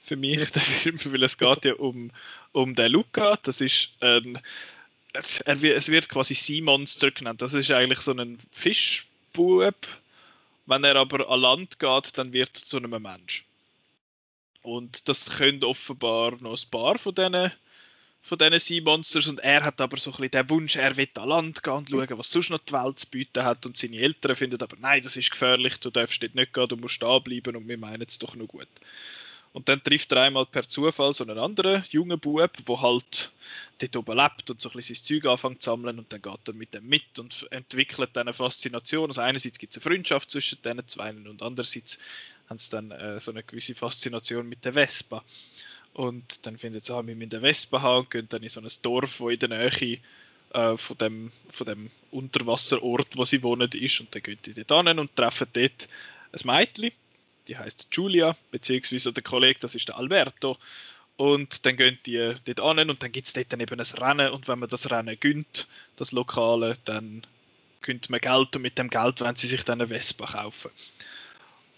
für 0.00 0.16
mich, 0.16 0.50
der 0.50 0.62
Film, 0.62 0.98
weil 1.04 1.22
es 1.22 1.38
geht 1.38 1.64
ja 1.64 1.74
um, 1.74 2.10
um 2.52 2.74
den 2.74 2.92
Luca. 2.92 3.36
Das 3.42 3.60
ist 3.60 3.90
ein, 4.00 4.38
es, 5.12 5.40
es 5.40 5.88
wird 5.88 6.08
quasi 6.08 6.34
Sea 6.34 6.62
Monster 6.62 7.10
genannt. 7.10 7.42
Das 7.42 7.54
ist 7.54 7.70
eigentlich 7.70 8.00
so 8.00 8.12
ein 8.12 8.38
Fischbub. 8.52 9.74
Wenn 10.66 10.84
er 10.84 10.96
aber 10.96 11.30
an 11.30 11.40
Land 11.40 11.78
geht, 11.78 12.18
dann 12.18 12.32
wird 12.32 12.58
er 12.58 12.64
zu 12.64 12.78
einem 12.78 13.02
Mensch. 13.02 13.44
Und 14.66 15.08
das 15.08 15.30
können 15.30 15.62
offenbar 15.62 16.42
noch 16.42 16.60
ein 16.60 16.70
paar 16.72 16.98
von 16.98 17.14
diesen 17.14 17.52
von 18.20 18.38
diesen 18.38 18.58
Sea 18.58 18.82
Monsters 18.82 19.28
und 19.28 19.38
er 19.38 19.62
hat 19.62 19.80
aber 19.80 19.96
so 19.98 20.10
ein 20.10 20.16
bisschen 20.16 20.30
den 20.32 20.50
Wunsch, 20.50 20.74
er 20.74 20.96
will 20.96 21.08
an 21.14 21.28
Land 21.28 21.62
gehen 21.62 21.74
und 21.74 21.88
schauen, 21.88 22.18
was 22.18 22.32
sonst 22.32 22.50
noch 22.50 22.58
die 22.58 22.72
Welt 22.72 22.98
zu 22.98 23.06
bieten 23.08 23.44
hat 23.44 23.64
und 23.64 23.76
seine 23.76 23.98
Eltern 23.98 24.34
finden 24.34 24.60
aber, 24.60 24.76
nein, 24.80 25.00
das 25.00 25.16
ist 25.16 25.30
gefährlich, 25.30 25.78
du 25.78 25.90
darfst 25.90 26.20
dort 26.20 26.34
nicht 26.34 26.52
gehen, 26.52 26.66
du 26.66 26.74
musst 26.74 27.00
da 27.00 27.20
bleiben 27.20 27.54
und 27.54 27.68
wir 27.68 27.78
meinen 27.78 28.02
es 28.02 28.18
doch 28.18 28.34
nur 28.34 28.48
gut. 28.48 28.66
Und 29.52 29.68
dann 29.68 29.82
trifft 29.82 30.10
er 30.12 30.22
einmal 30.22 30.44
per 30.44 30.68
Zufall 30.68 31.14
so 31.14 31.24
einen 31.24 31.38
anderen 31.38 31.84
jungen 31.90 32.18
Bub, 32.18 32.50
der 32.66 32.82
halt 32.82 33.32
dort 33.78 33.96
oben 33.96 34.16
lebt 34.16 34.50
und 34.50 34.60
so 34.60 34.68
ein 34.68 34.72
bisschen 34.72 34.96
sein 34.96 35.04
Zeug 35.04 35.30
anfängt 35.30 35.62
zu 35.62 35.70
sammeln 35.70 35.98
und 35.98 36.12
dann 36.12 36.20
geht 36.20 36.48
er 36.48 36.52
mit 36.54 36.74
dem 36.74 36.86
mit 36.86 37.18
und 37.18 37.46
entwickelt 37.52 38.10
dann 38.14 38.26
eine 38.26 38.34
Faszination. 38.34 39.08
Also 39.08 39.20
einerseits 39.20 39.58
gibt 39.58 39.74
es 39.74 39.82
eine 39.82 39.94
Freundschaft 39.94 40.30
zwischen 40.30 40.60
diesen 40.62 40.88
zwei 40.88 41.10
und 41.10 41.42
andererseits 41.42 41.98
haben 42.48 42.58
sie 42.58 42.70
dann 42.70 42.90
äh, 42.90 43.18
so 43.18 43.30
eine 43.30 43.42
gewisse 43.42 43.74
Faszination 43.74 44.48
mit 44.48 44.64
der 44.64 44.74
Vespa. 44.74 45.24
Und 45.92 46.46
dann 46.46 46.58
finden 46.58 46.80
sie, 46.80 46.94
ah, 46.94 47.06
wir 47.06 47.16
müssen 47.16 47.32
eine 47.32 47.40
Vespa 47.40 47.82
haben 47.82 48.04
und 48.04 48.10
gehen 48.10 48.28
dann 48.28 48.42
in 48.42 48.48
so 48.48 48.60
ein 48.60 48.68
Dorf, 48.82 49.20
wo 49.20 49.30
in 49.30 49.38
der 49.38 49.48
Nähe 49.48 49.98
äh, 50.52 50.76
von, 50.76 50.98
dem, 50.98 51.32
von 51.48 51.66
dem 51.66 51.90
Unterwasserort, 52.10 53.16
wo 53.16 53.24
sie 53.24 53.42
wohnen, 53.42 53.70
ist. 53.72 54.00
Und 54.00 54.14
dann 54.14 54.22
gehen 54.22 54.38
die 54.44 54.64
dort 54.64 54.86
hin 54.86 54.98
und 54.98 55.16
treffen 55.16 55.48
dort 55.52 55.88
ein 56.32 56.40
Mädchen, 56.44 56.92
die 57.48 57.56
heißt 57.56 57.88
Julia, 57.92 58.36
beziehungsweise 58.50 59.12
der 59.12 59.22
Kollege, 59.22 59.58
das 59.60 59.74
ist 59.74 59.88
der 59.88 59.96
Alberto. 59.96 60.56
Und 61.16 61.64
dann 61.64 61.76
gehen 61.76 61.98
die 62.04 62.34
dort 62.44 62.60
an 62.60 62.90
und 62.90 63.02
dann 63.02 63.12
gibt 63.12 63.26
es 63.26 63.32
dort 63.32 63.52
dann 63.52 63.60
eben 63.60 63.80
ein 63.80 63.86
Rennen 63.86 64.32
und 64.32 64.48
wenn 64.48 64.58
man 64.58 64.68
das 64.68 64.90
Rennen 64.90 65.16
gönnt, 65.18 65.66
das 65.96 66.12
Lokale, 66.12 66.74
dann 66.84 67.22
gönnt 67.80 68.10
man 68.10 68.20
Geld 68.20 68.54
und 68.54 68.62
mit 68.62 68.78
dem 68.78 68.90
Geld 68.90 69.20
wollen 69.20 69.36
sie 69.36 69.46
sich 69.46 69.64
dann 69.64 69.80
eine 69.80 69.88
Vespa 69.88 70.26
kaufen. 70.26 70.70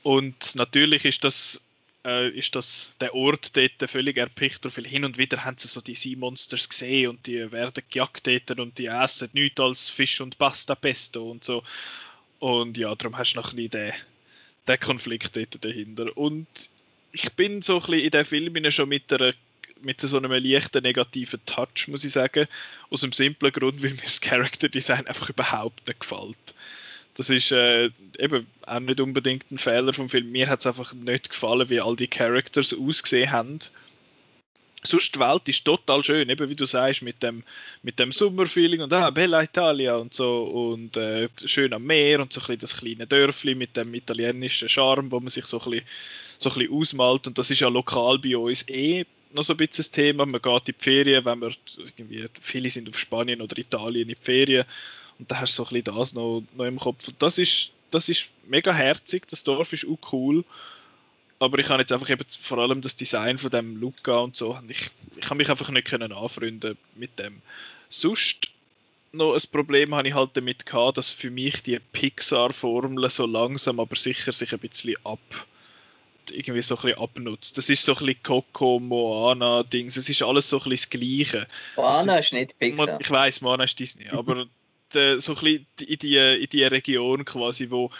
Und 0.02 0.54
natürlich 0.54 1.04
ist 1.04 1.24
das, 1.24 1.62
äh, 2.04 2.28
ist 2.28 2.54
das 2.54 2.94
der 3.00 3.14
Ort 3.14 3.56
dort 3.56 3.90
völlig 3.90 4.16
erpicht, 4.16 4.64
weil 4.64 4.87
hin 4.87 5.04
und 5.04 5.18
wieder 5.18 5.44
haben 5.44 5.58
sie 5.58 5.68
so 5.68 5.80
die 5.80 5.94
Sea 5.94 6.16
Monsters 6.16 6.68
gesehen 6.68 7.11
und 7.11 7.26
die 7.26 7.50
werden 7.52 7.82
gejagt 7.90 8.26
dort 8.26 8.58
und 8.58 8.78
die 8.78 8.87
essen 8.87 9.30
nichts 9.32 9.61
als 9.61 9.88
Fisch 9.88 10.20
und 10.20 10.38
Pasta 10.38 10.74
Pesto 10.74 11.30
und 11.30 11.44
so. 11.44 11.62
Und 12.38 12.78
ja, 12.78 12.94
darum 12.94 13.18
hast 13.18 13.34
du 13.34 13.40
noch 13.40 13.52
ein 13.52 13.56
bisschen 13.56 13.70
den, 13.70 13.92
den 14.68 14.80
Konflikt 14.80 15.37
dort 15.37 15.64
dahinter. 15.64 16.16
Und 16.16 16.46
ich 17.12 17.32
bin 17.32 17.62
so 17.62 17.76
ein 17.76 17.80
bisschen 17.80 18.04
in 18.04 18.11
den 18.11 18.24
Film 18.24 18.70
schon 18.70 18.88
mit 18.88 19.12
einer 19.12 19.32
mit 19.80 20.00
so 20.00 20.16
einem 20.16 20.32
leichten 20.32 20.82
negativen 20.82 21.40
Touch, 21.46 21.88
muss 21.88 22.04
ich 22.04 22.12
sagen. 22.12 22.46
Aus 22.90 23.02
dem 23.02 23.12
simplen 23.12 23.52
Grund, 23.52 23.82
weil 23.82 23.90
mir 23.90 24.02
das 24.02 24.20
Character 24.20 24.68
Design 24.68 25.06
einfach 25.06 25.30
überhaupt 25.30 25.87
nicht 25.87 26.00
gefällt. 26.00 26.37
Das 27.18 27.31
ist 27.31 27.50
äh, 27.50 27.90
eben 28.20 28.46
auch 28.64 28.78
nicht 28.78 29.00
unbedingt 29.00 29.50
ein 29.50 29.59
Fehler 29.59 29.92
vom 29.92 30.09
Film. 30.09 30.31
Mir 30.31 30.48
hat 30.48 30.61
es 30.61 30.68
einfach 30.68 30.94
nicht 30.94 31.31
gefallen, 31.31 31.68
wie 31.68 31.81
all 31.81 31.96
die 31.96 32.07
Characters 32.07 32.72
ausgesehen 32.72 33.33
haben. 33.33 33.59
Sonst 34.85 35.16
die 35.16 35.18
Welt 35.18 35.48
ist 35.48 35.64
total 35.64 36.04
schön, 36.04 36.28
eben 36.28 36.48
wie 36.48 36.54
du 36.54 36.64
sagst, 36.64 37.02
mit 37.02 37.20
dem, 37.24 37.42
mit 37.83 37.98
dem 37.98 38.12
Sommerfeeling 38.12 38.83
und 38.83 38.92
ah, 38.92 39.11
Bella 39.11 39.42
Italia 39.42 39.96
und 39.96 40.14
so 40.14 40.44
und 40.44 40.96
äh, 40.96 41.28
schön 41.44 41.72
am 41.72 41.83
Meer 41.83 42.20
und 42.20 42.33
so 42.33 42.40
ein 42.40 42.46
bisschen 42.46 42.61
das 42.61 42.76
kleine 42.76 43.09
Dörfli 43.09 43.57
mit 43.57 43.76
dem 43.76 43.92
italienischen 43.94 44.68
Charme, 44.68 45.11
wo 45.11 45.18
man 45.18 45.31
sich 45.31 45.46
so 45.46 45.61
ein, 45.61 45.70
bisschen, 45.70 45.87
so 46.38 46.50
ein 46.50 46.54
bisschen 46.54 46.72
ausmalt 46.72 47.26
und 47.26 47.37
das 47.37 47.50
ist 47.50 47.59
ja 47.59 47.68
lokal 47.68 48.20
bei 48.20 48.37
uns 48.37 48.68
eh 48.68 49.04
noch 49.33 49.42
so 49.42 49.54
ein 49.54 49.57
bisschen 49.57 49.78
das 49.78 49.90
Thema. 49.90 50.24
Man 50.24 50.40
geht 50.40 50.68
in 50.68 50.74
die 50.78 50.85
Ferien, 50.85 51.24
wenn 51.24 51.40
man 51.40 51.52
irgendwie, 51.78 52.26
viele 52.40 52.70
sind 52.70 52.88
auf 52.88 52.96
Spanien 52.96 53.42
oder 53.42 53.59
Italien 53.59 54.09
in 54.09 54.14
die 54.14 54.24
Ferien 54.24 54.64
und 55.18 55.31
da 55.31 55.40
hast 55.40 55.59
du 55.59 55.64
so 55.64 55.68
ein 55.68 55.83
bisschen 55.83 55.96
das 55.96 56.14
noch, 56.14 56.42
noch 56.54 56.64
im 56.64 56.78
Kopf. 56.78 57.09
Und 57.09 57.22
das 57.22 57.38
ist, 57.38 57.72
das 57.90 58.09
ist 58.09 58.31
mega 58.46 58.72
herzig, 58.72 59.26
das 59.28 59.44
Dorf 59.44 59.72
ist 59.72 59.87
auch 59.87 60.12
cool. 60.12 60.44
Aber 61.40 61.59
ich 61.59 61.68
habe 61.68 61.81
jetzt 61.81 61.92
einfach 61.92 62.11
eben 62.11 62.24
vor 62.28 62.59
allem 62.59 62.81
das 62.81 62.96
Design 62.96 63.38
von 63.38 63.50
dem 63.50 63.76
Luca 63.76 64.18
und 64.18 64.37
so, 64.37 64.59
ich, 64.68 64.90
ich 65.16 65.24
habe 65.26 65.37
mich 65.37 65.50
einfach 65.50 65.70
nicht 65.70 65.87
können 65.87 66.12
anfreunden 66.12 66.76
mit 66.96 67.18
dem. 67.18 67.40
Sonst 67.88 68.52
noch 69.12 69.35
ein 69.35 69.50
Problem 69.52 69.94
habe 69.94 70.09
ich 70.09 70.14
halt 70.14 70.31
damit 70.35 70.66
gehabt, 70.66 70.98
dass 70.98 71.11
für 71.11 71.31
mich 71.31 71.62
die 71.62 71.78
Pixar-Formel 71.78 73.09
so 73.09 73.26
langsam, 73.26 73.81
aber 73.81 73.96
sicher 73.96 74.33
sich 74.33 74.52
ein 74.52 74.59
bisschen 74.59 74.96
ab 75.04 75.46
irgendwie 76.31 76.61
so 76.61 76.76
ein 76.76 76.83
bisschen 76.83 76.98
abnutzt. 76.98 77.57
Das 77.57 77.70
ist 77.70 77.85
so 77.85 77.92
ein 77.92 78.04
bisschen 78.04 78.22
Coco, 78.22 78.78
Moana, 78.78 79.62
Dings. 79.62 79.96
Es 79.96 80.11
ist 80.11 80.22
alles 80.22 80.50
so 80.50 80.59
ein 80.59 80.68
bisschen 80.68 80.90
das 80.90 81.31
Gleiche. 81.31 81.46
Moana 81.76 82.18
ist 82.18 82.33
nicht 82.35 82.59
Pixar. 82.59 83.00
Ich 83.00 83.11
weiß, 83.11 83.40
Moana 83.40 83.64
ist 83.64 83.78
Disney, 83.78 84.09
aber 84.09 84.46
äh, 84.94 85.16
so 85.16 85.33
ein 85.33 85.42
bisschen 85.42 85.66
in 85.87 85.98
die, 85.98 86.16
in 86.16 86.48
die 86.51 86.64
Region 86.64 87.24
quasi, 87.24 87.70
wo 87.70 87.90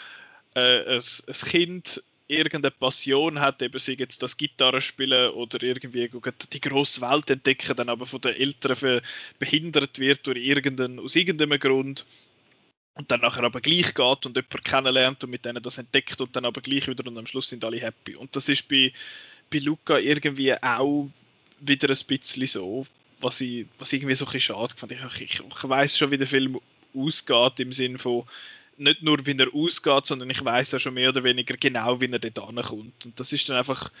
äh, 0.55 0.95
ein 0.95 1.01
Kind 1.49 2.03
irgendeine 2.27 2.71
Passion 2.71 3.39
hat, 3.39 3.61
eben 3.61 3.79
sei 3.79 3.95
jetzt 3.97 4.21
das 4.21 4.37
Gitarrespielen 4.37 5.31
oder 5.31 5.61
irgendwie 5.63 6.09
die 6.53 6.61
grosse 6.61 7.01
Welt 7.01 7.29
entdecken, 7.31 7.75
dann 7.75 7.89
aber 7.89 8.05
von 8.05 8.21
den 8.21 8.35
Eltern 8.35 9.01
behindert 9.39 9.97
wird 9.99 10.27
durch 10.27 10.37
irgendeinen, 10.37 10.99
aus 10.99 11.15
irgendeinem 11.15 11.59
Grund 11.59 12.05
und 12.93 13.09
dann 13.09 13.21
nachher 13.21 13.43
aber 13.43 13.61
gleich 13.61 13.95
geht 13.95 14.25
und 14.25 14.35
jemanden 14.35 14.63
kennenlernt 14.63 15.23
und 15.23 15.29
mit 15.31 15.45
denen 15.45 15.63
das 15.63 15.77
entdeckt 15.77 16.21
und 16.21 16.35
dann 16.35 16.45
aber 16.45 16.61
gleich 16.61 16.87
wieder 16.87 17.07
und 17.07 17.17
am 17.17 17.25
Schluss 17.25 17.49
sind 17.49 17.65
alle 17.65 17.79
happy. 17.79 18.15
Und 18.15 18.35
das 18.35 18.47
ist 18.49 18.67
bei, 18.67 18.91
bei 19.51 19.59
Luca 19.59 19.97
irgendwie 19.97 20.53
auch 20.61 21.09
wieder 21.61 21.89
ein 21.89 22.05
bisschen 22.07 22.47
so, 22.47 22.85
was 23.21 23.41
ich, 23.41 23.65
was 23.79 23.91
ich 23.91 24.01
irgendwie 24.01 24.15
so 24.15 24.25
ein 24.25 24.31
bisschen 24.31 24.55
schade 24.55 24.73
fand. 24.75 24.91
Ich, 24.91 25.21
ich, 25.21 25.39
ich 25.39 25.69
weiß 25.69 25.97
schon, 25.97 26.11
wie 26.11 26.17
der 26.17 26.27
Film 26.27 26.59
ausgeht, 26.99 27.59
im 27.59 27.73
Sinn 27.73 27.97
von 27.97 28.25
nicht 28.77 29.03
nur, 29.03 29.25
wie 29.25 29.37
er 29.37 29.53
ausgeht, 29.53 30.05
sondern 30.05 30.29
ich 30.29 30.43
weiß 30.43 30.71
ja 30.71 30.79
schon 30.79 30.93
mehr 30.93 31.09
oder 31.09 31.23
weniger 31.23 31.57
genau, 31.57 31.99
wie 31.99 32.11
er 32.11 32.19
dort 32.19 32.39
ankommt. 32.39 33.05
Und 33.05 33.19
das 33.19 33.33
ist 33.33 33.49
dann 33.49 33.57
einfach 33.57 33.91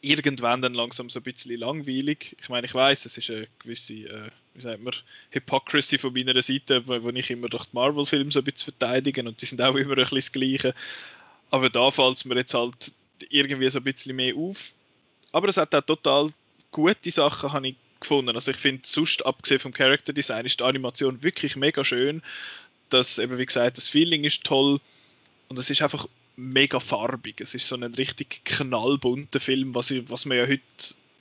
irgendwann 0.00 0.62
dann 0.62 0.74
langsam 0.74 1.10
so 1.10 1.20
ein 1.20 1.22
bisschen 1.22 1.58
langweilig. 1.58 2.36
Ich 2.40 2.48
meine, 2.48 2.66
ich 2.66 2.74
weiß, 2.74 3.04
es 3.04 3.16
ist 3.16 3.30
eine 3.30 3.46
gewisse, 3.60 3.94
äh, 3.94 4.30
wie 4.54 4.60
sagt 4.60 4.82
man, 4.82 4.94
Hypocrisy 5.30 5.98
von 5.98 6.12
meiner 6.12 6.40
Seite, 6.42 6.86
wo, 6.86 7.02
wo 7.02 7.08
ich 7.10 7.30
immer 7.30 7.48
durch 7.48 7.66
die 7.66 7.74
Marvel-Filme 7.74 8.30
so 8.30 8.40
ein 8.40 8.44
bisschen 8.44 8.72
verteidigen 8.72 9.28
und 9.28 9.40
die 9.40 9.46
sind 9.46 9.62
auch 9.62 9.74
immer 9.74 9.92
ein 9.92 9.96
bisschen 9.96 10.18
das 10.18 10.32
Gleiche. 10.32 10.74
Aber 11.50 11.70
da 11.70 11.90
fällt 11.90 12.16
es 12.16 12.24
mir 12.24 12.36
jetzt 12.36 12.54
halt 12.54 12.92
irgendwie 13.30 13.70
so 13.70 13.78
ein 13.78 13.84
bisschen 13.84 14.16
mehr 14.16 14.34
auf. 14.36 14.72
Aber 15.30 15.48
es 15.48 15.56
hat 15.56 15.74
auch 15.74 15.82
total 15.82 16.30
gute 16.70 17.10
Sachen, 17.10 17.52
habe 17.52 17.68
ich 17.68 17.76
gefunden. 18.02 18.34
Also 18.34 18.50
ich 18.50 18.56
finde, 18.56 18.82
sonst 18.84 19.24
abgesehen 19.24 19.60
vom 19.60 19.72
Character 19.72 20.12
Design 20.12 20.44
ist 20.44 20.60
die 20.60 20.64
Animation 20.64 21.22
wirklich 21.22 21.56
mega 21.56 21.84
schön. 21.84 22.22
Das 22.90 23.18
eben, 23.18 23.38
wie 23.38 23.46
gesagt, 23.46 23.78
das 23.78 23.88
Feeling 23.88 24.24
ist 24.24 24.44
toll 24.44 24.80
und 25.48 25.58
es 25.58 25.70
ist 25.70 25.82
einfach 25.82 26.06
mega 26.36 26.80
farbig. 26.80 27.40
Es 27.40 27.54
ist 27.54 27.66
so 27.66 27.76
ein 27.76 27.84
richtig 27.84 28.44
knallbunter 28.44 29.40
Film, 29.40 29.74
was, 29.74 29.90
ich, 29.90 30.10
was 30.10 30.26
man 30.26 30.38
ja 30.38 30.46
heute 30.46 30.62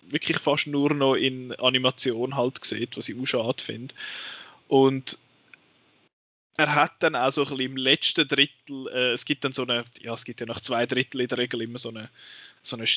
wirklich 0.04 0.38
fast 0.40 0.68
nur 0.68 0.94
noch 0.94 1.16
in 1.16 1.54
Animation 1.56 2.36
halt 2.36 2.64
sieht, 2.64 2.98
was 2.98 3.10
ich 3.10 3.20
auch 3.20 3.26
schade 3.26 3.64
finde. 3.64 3.96
Und 4.68 5.18
er 6.58 6.76
hat 6.76 6.92
dann 7.00 7.16
auch 7.16 7.32
so 7.32 7.44
ein 7.44 7.50
bisschen 7.50 7.72
im 7.72 7.78
letzten 7.78 8.28
Drittel, 8.28 8.88
äh, 8.94 9.12
es 9.12 9.26
gibt 9.26 9.44
dann 9.44 9.54
so 9.54 9.64
eine, 9.64 9.86
ja, 10.02 10.14
es 10.14 10.26
gibt 10.26 10.42
ja 10.42 10.46
nach 10.46 10.60
zwei 10.60 10.86
Drittel 10.86 11.22
in 11.22 11.28
der 11.28 11.38
Regel 11.38 11.62
immer 11.62 11.80
so 11.80 11.90
eine, 11.90 12.10
so 12.62 12.76
eine 12.76 12.88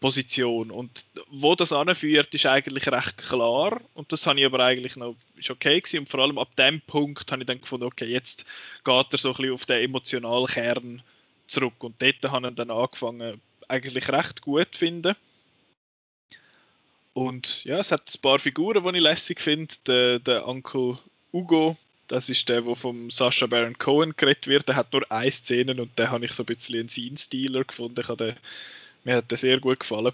Streitposition. 0.00 0.70
Und 0.70 1.04
wo 1.30 1.54
das 1.54 1.72
anführt, 1.72 2.34
ist 2.34 2.46
eigentlich 2.46 2.90
recht 2.90 3.18
klar. 3.18 3.80
Und 3.94 4.12
das 4.12 4.26
habe 4.26 4.40
ich 4.40 4.46
aber 4.46 4.64
eigentlich 4.64 4.96
noch, 4.96 5.14
ist 5.36 5.50
okay 5.50 5.80
gewesen. 5.80 6.00
Und 6.00 6.08
vor 6.08 6.20
allem 6.20 6.38
ab 6.38 6.56
dem 6.56 6.80
Punkt 6.80 7.30
habe 7.30 7.42
ich 7.42 7.46
dann 7.46 7.60
gefunden, 7.60 7.86
okay, 7.86 8.06
jetzt 8.06 8.46
geht 8.84 9.06
er 9.12 9.18
so 9.18 9.30
ein 9.30 9.34
bisschen 9.34 9.52
auf 9.52 9.66
den 9.66 9.84
emotionalen 9.84 10.46
Kern 10.46 11.02
zurück. 11.46 11.82
Und 11.84 12.00
dort 12.00 12.32
habe 12.32 12.48
ich 12.48 12.54
dann 12.54 12.70
angefangen, 12.70 13.40
eigentlich 13.68 14.08
recht 14.08 14.42
gut 14.42 14.68
zu 14.72 14.78
finden. 14.78 15.14
Und 17.12 17.64
ja, 17.64 17.78
es 17.78 17.92
hat 17.92 18.12
ein 18.12 18.20
paar 18.20 18.38
Figuren, 18.38 18.82
die 18.84 18.98
ich 18.98 19.02
lässig 19.02 19.40
finde. 19.40 19.74
Der, 19.86 20.18
der 20.18 20.48
Onkel 20.48 20.98
Ugo, 21.32 21.76
das 22.08 22.28
ist 22.28 22.48
der, 22.48 22.62
der 22.62 22.74
vom 22.74 23.10
Sascha 23.10 23.46
Baron 23.46 23.78
Cohen 23.78 24.14
geredet 24.16 24.46
wird. 24.46 24.68
Der 24.68 24.76
hat 24.76 24.92
nur 24.92 25.10
eine 25.12 25.30
Szene 25.30 25.74
und 25.80 25.98
den 25.98 26.10
habe 26.10 26.24
ich 26.24 26.32
so 26.32 26.44
ein 26.44 26.46
bisschen 26.46 26.80
einen 26.80 26.88
Scene-Stealer 26.88 27.64
gefunden. 27.64 28.00
Ich 28.00 28.08
habe 28.08 28.34
mir 29.04 29.16
hat 29.16 29.30
der 29.30 29.38
sehr 29.38 29.60
gut 29.60 29.80
gefallen. 29.80 30.12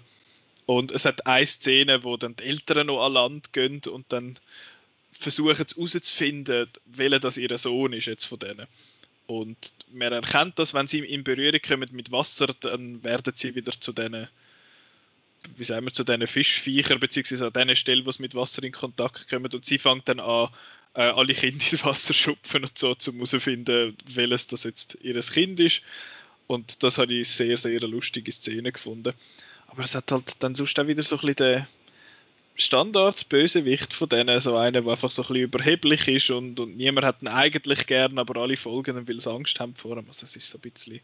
Und 0.65 0.91
es 0.91 1.05
hat 1.05 1.25
eine 1.25 1.45
Szene, 1.45 2.03
wo 2.03 2.17
dann 2.17 2.35
die 2.35 2.43
Eltern 2.43 2.87
noch 2.87 3.05
an 3.05 3.13
Land 3.13 3.53
gehen 3.53 3.81
und 3.89 4.05
dann 4.09 4.37
versuchen 5.11 5.55
herauszufinden, 5.55 6.69
welcher 6.85 7.19
das 7.19 7.37
ihr 7.37 7.57
Sohn 7.57 7.93
ist 7.93 8.07
jetzt 8.07 8.25
von 8.25 8.39
denen. 8.39 8.67
Und 9.27 9.73
man 9.91 10.13
erkennt 10.13 10.57
das, 10.59 10.73
wenn 10.73 10.87
sie 10.87 10.99
in 10.99 11.23
Berührung 11.23 11.59
kommen 11.65 11.89
mit 11.91 12.11
Wasser, 12.11 12.47
dann 12.61 13.03
werden 13.03 13.33
sie 13.35 13.55
wieder 13.55 13.71
zu 13.71 13.91
diesen, 13.91 14.27
wie 15.55 15.63
sagen 15.63 15.85
wir, 15.85 15.93
zu 15.93 16.03
diesen 16.03 16.27
Fischviechern, 16.27 16.99
beziehungsweise 16.99 17.47
an 17.47 17.53
diesen 17.53 17.75
Stellen, 17.75 18.05
wo 18.05 18.11
sie 18.11 18.21
mit 18.21 18.35
Wasser 18.35 18.63
in 18.63 18.71
Kontakt 18.71 19.29
kommen. 19.29 19.51
Und 19.53 19.65
sie 19.65 19.79
fangen 19.79 20.01
dann 20.05 20.19
an, 20.19 20.49
äh, 20.93 21.01
alle 21.01 21.33
Kinder 21.33 21.63
ins 21.71 21.83
Wasser 21.83 22.13
schupfen 22.13 22.63
und 22.63 22.77
so, 22.77 22.95
um 23.07 23.15
herauszufinden, 23.15 23.97
welches 24.05 24.47
das 24.47 24.63
jetzt 24.63 24.97
ihr 25.01 25.19
Kind 25.19 25.59
ist. 25.59 25.81
Und 26.47 26.83
das 26.83 26.97
habe 26.97 27.13
ich 27.13 27.29
sehr, 27.29 27.57
sehr 27.57 27.77
eine 27.77 27.87
lustige 27.87 28.31
Szene 28.31 28.71
gefunden. 28.71 29.13
Aber 29.67 29.83
es 29.83 29.95
hat 29.95 30.11
halt 30.11 30.41
dann 30.41 30.55
sonst 30.55 30.79
auch 30.79 30.87
wieder 30.87 31.03
so 31.03 31.15
ein 31.17 31.21
bisschen 31.21 31.35
den 31.35 31.67
Standard-Bösewicht 32.55 33.93
von 33.93 34.09
denen, 34.09 34.39
so 34.39 34.55
einer, 34.55 34.81
der 34.81 34.91
einfach 34.91 35.11
so 35.11 35.21
ein 35.21 35.27
bisschen 35.27 35.43
überheblich 35.43 36.07
ist 36.07 36.31
und, 36.31 36.59
und 36.59 36.75
niemand 36.75 37.05
hat 37.05 37.21
ihn 37.21 37.27
eigentlich 37.27 37.85
gern, 37.85 38.17
aber 38.17 38.41
alle 38.41 38.57
folgen 38.57 39.07
weil 39.07 39.19
sie 39.19 39.31
Angst 39.31 39.59
haben 39.59 39.75
vor 39.75 39.97
ihm. 39.97 40.05
Also 40.07 40.23
es 40.23 40.35
ist 40.35 40.49
so 40.49 40.57
ein 40.57 40.71
bisschen, 40.71 40.99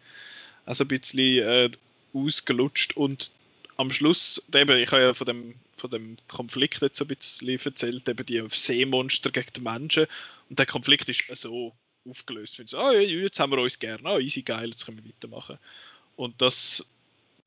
also 0.65 0.83
ein 0.83 0.87
bisschen 0.87 1.47
äh, 1.47 1.69
ausgelutscht 2.13 2.97
und 2.97 3.31
am 3.75 3.91
Schluss, 3.91 4.43
eben, 4.53 4.77
ich 4.77 4.91
habe 4.91 5.01
ja 5.01 5.13
von 5.13 5.27
dem, 5.27 5.55
von 5.77 5.91
dem 5.91 6.17
Konflikt 6.27 6.81
jetzt 6.81 7.01
ein 7.01 7.07
bisschen 7.07 7.49
erzählt, 7.49 8.07
eben 8.07 8.25
die 8.25 8.43
Seemonster 8.49 9.29
gegen 9.29 9.53
die 9.55 9.61
Menschen 9.61 10.07
und 10.49 10.57
der 10.57 10.65
Konflikt 10.65 11.09
ist 11.09 11.25
so 11.35 11.73
aufgelöst. 12.07 12.59
Ich 12.59 12.69
so, 12.69 12.77
ah, 12.77 12.93
jetzt 12.93 13.39
haben 13.39 13.51
wir 13.51 13.59
uns 13.59 13.79
gern, 13.79 14.05
ah, 14.05 14.19
easy, 14.19 14.41
geil, 14.41 14.69
jetzt 14.69 14.85
können 14.85 15.01
wir 15.03 15.09
weitermachen. 15.09 15.57
Und 16.15 16.41
das, 16.41 16.85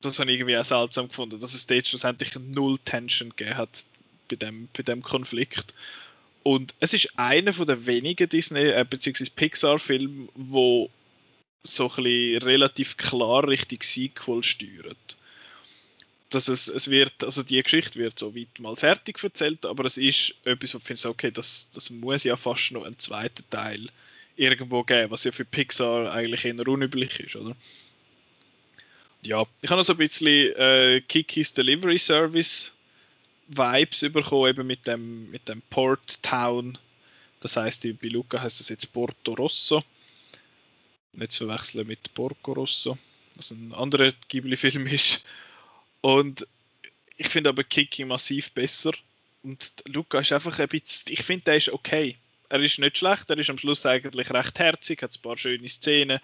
das 0.01 0.19
habe 0.19 0.31
ich 0.31 0.37
irgendwie 0.37 0.57
auch 0.57 0.65
seltsam 0.65 1.07
gefunden, 1.07 1.39
dass 1.39 1.53
es 1.53 1.67
dort 1.67 1.87
schlussendlich 1.87 2.35
null 2.35 2.77
Tension 2.79 3.29
gegeben 3.29 3.57
hat 3.57 3.85
bei 4.29 4.35
dem, 4.35 4.67
bei 4.75 4.83
dem 4.83 5.01
Konflikt. 5.01 5.73
Und 6.43 6.75
es 6.79 6.93
ist 6.93 7.17
einer 7.17 7.53
von 7.53 7.65
den 7.65 7.85
wenigen 7.87 8.29
Disney- 8.29 8.69
äh, 8.69 8.85
bzw. 8.89 9.25
Pixar-Filmen, 9.35 10.29
wo 10.35 10.89
so 11.61 11.91
ein 11.97 12.37
relativ 12.37 12.97
klar 12.97 13.47
Richtung 13.47 13.79
Sequel 13.81 14.43
steuert. 14.43 15.17
Dass 16.29 16.47
es, 16.47 16.67
es 16.67 16.89
wird, 16.89 17.23
also 17.23 17.43
die 17.43 17.61
Geschichte 17.61 17.99
wird 17.99 18.19
so 18.19 18.35
weit 18.35 18.59
mal 18.59 18.75
fertig 18.75 19.21
erzählt, 19.23 19.65
aber 19.65 19.85
es 19.85 19.97
ist 19.97 20.35
etwas, 20.43 20.73
wo 20.73 20.77
ich 20.77 20.83
finde, 20.83 21.09
okay, 21.09 21.31
das, 21.31 21.69
das 21.73 21.89
muss 21.89 22.25
ja 22.25 22.35
fast 22.35 22.71
noch 22.71 22.83
einen 22.83 22.99
zweiten 22.99 23.49
Teil 23.49 23.89
irgendwo 24.37 24.83
geben, 24.83 25.11
was 25.11 25.23
ja 25.23 25.31
für 25.31 25.45
Pixar 25.45 26.11
eigentlich 26.11 26.45
eher 26.45 26.67
unüblich 26.67 27.19
ist, 27.19 27.35
oder? 27.35 27.55
Ja, 29.23 29.45
ich 29.61 29.69
habe 29.69 29.79
noch 29.79 29.85
so 29.85 29.93
ein 29.93 29.97
bisschen 29.97 30.55
äh, 30.55 31.01
Kikis 31.01 31.53
Delivery 31.53 31.97
Service 31.97 32.73
Vibes 33.47 34.01
bekommen, 34.11 34.49
eben 34.49 34.67
mit 34.67 34.87
dem, 34.87 35.29
mit 35.31 35.49
dem 35.49 35.61
Port 35.69 36.21
Town. 36.21 36.77
Das 37.39 37.57
heißt, 37.57 37.83
bei 38.01 38.07
Luca 38.07 38.41
heißt 38.41 38.59
das 38.59 38.69
jetzt 38.69 38.93
Porto 38.93 39.33
Rosso. 39.33 39.83
Nicht 41.13 41.31
zu 41.31 41.47
verwechseln 41.47 41.87
mit 41.87 42.13
Porco 42.13 42.53
Rosso, 42.53 42.97
was 43.35 43.51
ein 43.51 43.73
anderer 43.73 44.13
Ghibli-Film 44.27 44.85
ist. 44.87 45.23
Und 46.01 46.47
ich 47.15 47.27
finde 47.27 47.49
aber 47.49 47.63
Kiki 47.63 48.05
massiv 48.05 48.51
besser. 48.51 48.91
Und 49.43 49.73
Luca 49.85 50.19
ist 50.19 50.31
einfach 50.31 50.59
ein 50.59 50.67
bisschen, 50.67 51.13
ich 51.13 51.23
finde, 51.23 51.45
der 51.45 51.57
ist 51.57 51.69
okay. 51.69 52.17
Er 52.49 52.61
ist 52.61 52.79
nicht 52.79 52.97
schlecht, 52.97 53.29
er 53.29 53.37
ist 53.37 53.49
am 53.49 53.57
Schluss 53.57 53.85
eigentlich 53.85 54.31
recht 54.31 54.59
herzig, 54.59 55.01
hat 55.01 55.15
ein 55.15 55.21
paar 55.21 55.37
schöne 55.37 55.67
Szenen. 55.67 56.19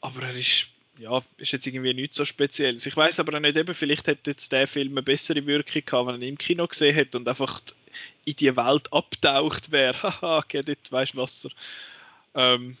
Aber 0.00 0.22
er 0.22 0.36
ist 0.36 0.68
ja, 0.98 1.20
ist 1.36 1.52
jetzt 1.52 1.66
irgendwie 1.66 1.94
nichts 1.94 2.16
so 2.16 2.24
Spezielles. 2.24 2.86
Ich 2.86 2.96
weiß 2.96 3.20
aber 3.20 3.38
nicht, 3.38 3.56
eben, 3.56 3.74
vielleicht 3.74 4.08
hätte 4.08 4.30
jetzt 4.30 4.50
der 4.52 4.66
Film 4.66 4.92
eine 4.92 5.02
bessere 5.02 5.46
Wirkung 5.46 5.82
gehabt, 5.84 6.06
wenn 6.08 6.16
er 6.16 6.22
ihn 6.22 6.30
im 6.30 6.38
Kino 6.38 6.66
gesehen 6.66 6.94
hätte 6.94 7.18
und 7.18 7.28
einfach 7.28 7.60
in 8.24 8.36
die 8.36 8.56
Welt 8.56 8.92
abtaucht 8.92 9.70
wäre. 9.70 10.02
Haha, 10.02 10.44
geht 10.48 10.68
dort, 10.68 10.90
weißt 10.90 11.16
Wasser. 11.16 11.50
Ähm, 12.34 12.76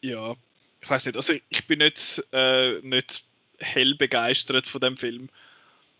ja, 0.00 0.34
ich 0.80 0.90
weiß 0.90 1.06
nicht, 1.06 1.16
also 1.16 1.34
ich 1.48 1.66
bin 1.66 1.78
nicht, 1.78 2.22
äh, 2.32 2.80
nicht 2.82 3.24
hell 3.58 3.94
begeistert 3.94 4.66
von 4.66 4.80
dem 4.80 4.96
Film. 4.96 5.28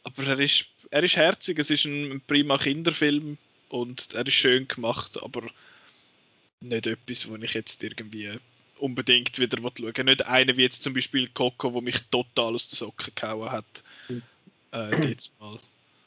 Aber 0.03 0.25
er 0.25 0.39
ist, 0.39 0.67
er 0.91 1.03
ist 1.03 1.17
herzig, 1.17 1.59
es 1.59 1.71
ist 1.71 1.85
ein 1.85 2.21
prima 2.27 2.59
Kinderfilm 2.59 3.39
und 3.69 4.15
er 4.15 4.27
ist 4.27 4.35
schön 4.35 4.69
gemacht, 4.69 5.23
aber 5.23 5.43
nicht 6.61 6.87
etwas, 6.87 7.29
wo 7.29 7.37
ich 7.37 7.55
jetzt 7.55 7.83
irgendwie 7.83 8.39
unbedingt 8.79 9.39
wieder 9.39 9.59
schauen 9.59 10.07
Nicht 10.07 10.27
einer 10.27 10.57
wie 10.57 10.63
jetzt 10.63 10.83
zum 10.83 10.95
Beispiel 10.95 11.29
Coco, 11.29 11.73
wo 11.73 11.81
mich 11.81 11.99
total 12.11 12.55
aus 12.55 12.69
den 12.69 12.77
Socken 12.77 13.15
gehauen 13.15 13.51
hat. 13.51 13.85
Mhm. 14.09 14.23
Äh, 14.73 15.17
mal. 15.39 15.59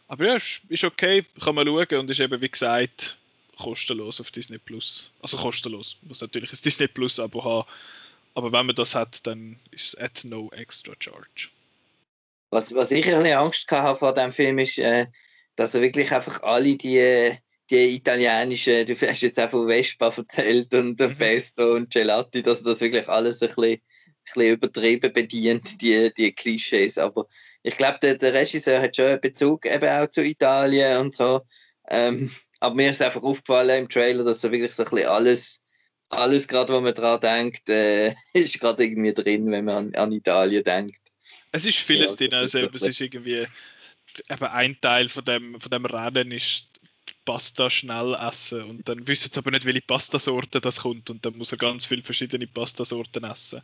Aber 0.07 0.25
ja, 0.25 0.35
ist, 0.35 0.83
okay, 0.83 1.23
kann 1.43 1.55
man 1.55 1.67
schauen 1.67 1.99
und 1.99 2.11
ist 2.11 2.19
eben 2.19 2.41
wie 2.41 2.49
gesagt 2.49 3.17
kostenlos 3.57 4.21
auf 4.21 4.31
Disney 4.31 4.57
Plus. 4.57 5.11
Also 5.21 5.37
kostenlos, 5.37 5.97
muss 6.01 6.21
natürlich 6.21 6.51
ein 6.51 6.59
Disney 6.63 6.87
Plus 6.87 7.19
Abo 7.19 7.43
haben. 7.43 7.67
Aber 8.33 8.51
wenn 8.51 8.65
man 8.65 8.75
das 8.75 8.95
hat, 8.95 9.25
dann 9.27 9.57
ist 9.71 9.87
es 9.87 9.95
at 9.95 10.23
no 10.23 10.49
extra 10.51 10.93
charge. 10.99 11.49
Was, 12.51 12.73
was 12.73 12.91
ich 12.91 13.05
ein 13.05 13.21
bisschen 13.21 13.37
Angst 13.37 13.69
hatte 13.69 13.99
vor 13.99 14.13
dem 14.13 14.33
Film 14.33 14.59
ist, 14.59 14.77
äh, 14.77 15.07
dass 15.55 15.75
er 15.75 15.81
wirklich 15.81 16.11
einfach 16.11 16.41
alle 16.41 16.75
die 16.75 17.37
die 17.69 17.95
italienische, 17.95 18.85
du 18.85 18.95
hast 18.95 19.21
jetzt 19.21 19.39
auch 19.39 19.51
von 19.51 19.67
Vespa 19.67 20.13
erzählt 20.15 20.73
und 20.73 20.99
mhm. 20.99 21.15
Pesto 21.15 21.75
und 21.75 21.91
Gelati, 21.91 22.41
dass 22.41 22.63
das 22.63 22.81
wirklich 22.81 23.07
alles 23.07 23.41
ein 23.41 23.49
bisschen, 23.49 23.73
ein 23.73 23.81
bisschen 24.25 24.53
übertrieben 24.53 25.13
bedient, 25.13 25.81
die, 25.81 26.11
die 26.15 26.31
Klischees. 26.33 26.97
Aber 26.97 27.27
ich 27.63 27.77
glaube, 27.77 27.99
der, 28.01 28.15
der 28.15 28.33
Regisseur 28.33 28.81
hat 28.81 28.95
schon 28.95 29.05
einen 29.05 29.21
Bezug 29.21 29.65
eben 29.65 29.89
auch 29.89 30.09
zu 30.09 30.23
Italien 30.23 30.97
und 30.99 31.15
so. 31.15 31.41
Ähm, 31.89 32.31
aber 32.59 32.75
mir 32.75 32.89
ist 32.89 33.01
einfach 33.01 33.23
aufgefallen 33.23 33.83
im 33.83 33.89
Trailer, 33.89 34.23
dass 34.23 34.41
so 34.41 34.51
wirklich 34.51 34.73
so 34.73 34.83
ein 34.83 34.89
bisschen 34.89 35.09
alles, 35.09 35.61
alles 36.09 36.47
gerade, 36.47 36.73
wo 36.73 36.81
man 36.81 36.93
dran 36.93 37.21
denkt, 37.21 37.69
äh, 37.69 38.15
ist 38.33 38.59
gerade 38.59 38.83
irgendwie 38.83 39.13
drin, 39.13 39.51
wenn 39.51 39.65
man 39.65 39.93
an, 39.93 39.95
an 39.95 40.11
Italien 40.11 40.63
denkt. 40.63 40.97
Es 41.51 41.65
ist 41.65 41.77
vieles 41.77 42.11
ja, 42.11 42.27
drin, 42.27 42.33
also 42.33 42.59
es 42.73 42.81
ist 42.81 43.01
irgendwie 43.01 43.45
eben 44.29 44.45
ein 44.45 44.77
Teil 44.81 45.09
von 45.09 45.23
dem, 45.25 45.59
von 45.59 45.69
dem 45.69 45.85
Rennen 45.85 46.31
ist 46.31 46.68
Pasta 47.29 47.69
schnell 47.69 48.17
essen 48.19 48.63
und 48.63 48.89
dann 48.89 49.07
wissen 49.07 49.31
sie 49.31 49.37
aber 49.37 49.51
nicht, 49.51 49.63
welche 49.63 49.81
Pastasorte 49.81 50.59
das 50.59 50.79
kommt 50.81 51.11
und 51.11 51.23
dann 51.23 51.37
muss 51.37 51.51
er 51.51 51.59
ganz 51.59 51.85
viele 51.85 52.01
verschiedene 52.01 52.47
Pastasorten 52.47 53.23
essen. 53.23 53.61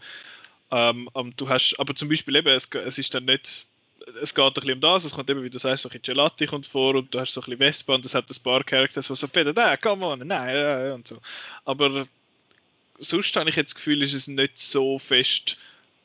Ähm, 0.69 1.09
du 1.35 1.49
hast, 1.49 1.75
aber 1.79 1.95
zum 1.95 2.07
Beispiel 2.07 2.35
eben, 2.35 2.49
es, 2.49 2.69
es 2.71 2.99
ist 2.99 3.15
dann 3.15 3.25
nicht, 3.25 3.65
es 4.21 4.35
geht 4.35 4.45
ein 4.45 4.53
bisschen 4.53 4.73
um 4.73 4.81
das, 4.81 5.05
es 5.05 5.13
kommt 5.13 5.31
eben, 5.31 5.43
wie 5.43 5.49
du 5.49 5.57
sagst, 5.57 5.81
so 5.81 5.89
ein 5.89 5.99
bisschen 5.99 6.13
Gelati 6.13 6.45
kommt 6.45 6.67
vor 6.67 6.93
und 6.93 7.11
du 7.11 7.19
hast 7.19 7.33
so 7.33 7.41
ein 7.41 7.45
bisschen 7.45 7.57
Vespa 7.57 7.95
und 7.95 8.05
es 8.05 8.13
hat 8.13 8.29
ein 8.29 8.43
paar 8.43 8.63
Characters, 8.63 9.07
die 9.07 9.15
so 9.15 9.25
finden, 9.25 9.57
ah, 9.57 9.75
come 9.77 10.05
on, 10.05 10.19
nein, 10.19 10.55
ja, 10.55 10.93
und 10.93 11.07
so. 11.07 11.17
Aber 11.63 12.05
sonst 12.99 13.35
habe 13.35 13.49
ich 13.49 13.55
jetzt 13.55 13.71
das 13.71 13.75
Gefühl, 13.77 14.03
ist 14.03 14.13
es 14.13 14.27
nicht 14.27 14.59
so 14.59 14.99
fest 14.99 15.57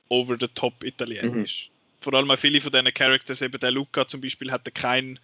over 0.09 0.38
the 0.40 0.49
top 0.49 0.83
italienisch. 0.83 1.68
vor 2.01 2.14
allem 2.14 2.31
auch 2.31 2.38
viele 2.38 2.62
von 2.62 2.73
diesen 2.73 2.94
Characters, 2.94 3.42
eben 3.42 3.61
der 3.61 3.70
Luca 3.70 4.09
zum 4.09 4.23
Beispiel, 4.23 4.51
hat 4.51 4.75
keinen 4.75 5.20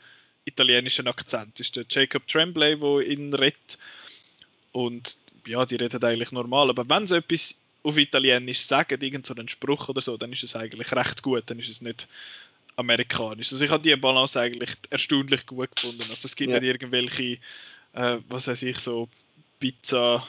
italienischen 0.47 1.07
Akzent. 1.09 1.59
Das 1.59 1.67
ist 1.67 1.77
der 1.77 1.85
Jacob 1.89 2.27
Tremblay, 2.27 2.77
der 2.77 3.01
ihn 3.07 3.35
redet. 3.35 3.79
Und 4.73 5.19
ja, 5.47 5.67
die 5.67 5.77
reden 5.77 6.03
eigentlich 6.03 6.33
normal. 6.33 6.71
Aber 6.71 6.89
wenn 6.89 7.07
sie 7.07 7.19
etwas 7.19 7.61
auf 7.83 7.99
Italienisch 7.99 8.61
sagen, 8.61 9.01
irgendeinen 9.01 9.49
so 9.49 9.53
Spruch 9.53 9.89
oder 9.89 10.01
so, 10.01 10.17
dann 10.17 10.33
ist 10.33 10.45
es 10.45 10.57
eigentlich 10.57 10.93
recht 10.93 11.23
gut. 11.23 11.45
Dann 11.47 11.59
ist 11.59 11.69
es 11.69 11.83
nicht 11.83 12.09
amerikanisch. 12.77 13.53
Also 13.53 13.65
ich 13.65 13.71
habe 13.71 13.83
die 13.83 13.95
Balance 13.97 14.41
eigentlich 14.41 14.71
erstaunlich 14.91 15.47
gut 15.47 15.75
gefunden. 15.75 16.03
Also 16.03 16.27
es 16.27 16.37
gibt 16.37 16.51
ja. 16.51 16.61
nicht 16.61 16.69
irgendwelche, 16.69 17.39
äh, 17.93 18.19
was 18.29 18.49
weiß 18.49 18.63
ich, 18.63 18.79
so 18.79 19.09
Pizza, 19.59 20.27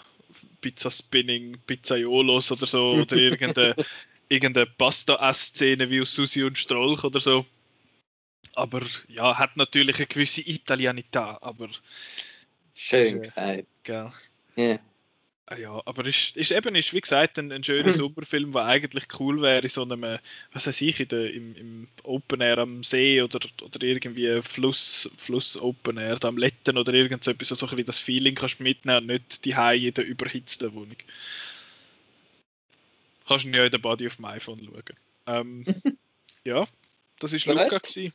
Pizza 0.61 0.89
Spinning, 0.89 1.57
Pizzaiolos 1.67 2.51
oder 2.51 2.67
so 2.67 2.91
oder 2.91 3.15
irgendeine, 3.17 3.75
irgendeine 4.29 4.65
Pasta-Ess-Szene 4.65 5.89
wie 5.89 6.01
aus 6.01 6.13
Susi 6.13 6.43
und 6.43 6.57
Strolch 6.57 7.03
oder 7.03 7.19
so. 7.19 7.45
Aber 8.57 8.81
ja, 9.07 9.37
hat 9.37 9.55
natürlich 9.55 9.97
eine 9.97 10.07
gewisse 10.07 10.41
Italianität, 10.41 11.37
aber 11.41 11.69
schön 12.73 13.21
ist, 13.21 13.37
äh, 13.37 13.57
gesagt. 13.57 13.67
Gell. 13.83 14.11
Yeah. 14.57 14.79
Ah 15.45 15.57
ja, 15.57 15.81
aber 15.85 16.05
ist, 16.05 16.35
ist 16.35 16.49
eben, 16.51 16.73
ist, 16.73 16.91
wie 16.91 16.99
gesagt, 16.99 17.37
ein, 17.37 17.51
ein 17.51 17.63
schöner 17.63 17.91
Superfilm, 17.93 18.53
der 18.53 18.65
eigentlich 18.65 19.05
cool 19.19 19.43
wäre 19.43 19.61
in 19.61 19.69
so 19.69 19.83
einem, 19.83 20.01
was 20.53 20.65
weiß 20.65 20.81
ich, 20.81 20.99
in 20.99 21.07
der, 21.07 21.31
im, 21.31 21.55
im 21.55 21.87
Open 22.01 22.41
Air 22.41 22.57
am 22.57 22.83
See 22.83 23.21
oder, 23.21 23.39
oder 23.61 23.83
irgendwie 23.83 24.41
Fluss, 24.41 25.11
Fluss 25.17 25.55
Open 25.61 25.97
Air, 25.97 26.15
da 26.15 26.27
am 26.29 26.37
Letten 26.37 26.79
oder 26.79 26.95
irgend 26.95 27.23
so 27.23 27.29
etwas, 27.29 27.49
so 27.49 27.65
ein 27.67 27.69
bisschen 27.69 27.85
das 27.85 27.99
Feeling 27.99 28.33
kannst 28.33 28.59
du 28.59 28.63
mitnehmen 28.63 29.01
und 29.01 29.07
nicht 29.07 29.45
die 29.45 29.51
in 29.51 29.93
der 29.93 30.03
überhitzten 30.03 30.73
Wohnung. 30.73 30.97
Kannst 33.27 33.45
du 33.45 33.49
ja 33.49 33.65
in 33.65 33.71
der 33.71 33.77
Body 33.77 34.07
auf 34.07 34.15
dem 34.15 34.25
iPhone 34.25 34.65
schauen. 34.65 34.97
Ähm, 35.27 35.63
ja, 36.43 36.65
das 37.19 37.33
war 37.33 37.53
Luca. 37.53 37.77
Gewesen. 37.77 38.13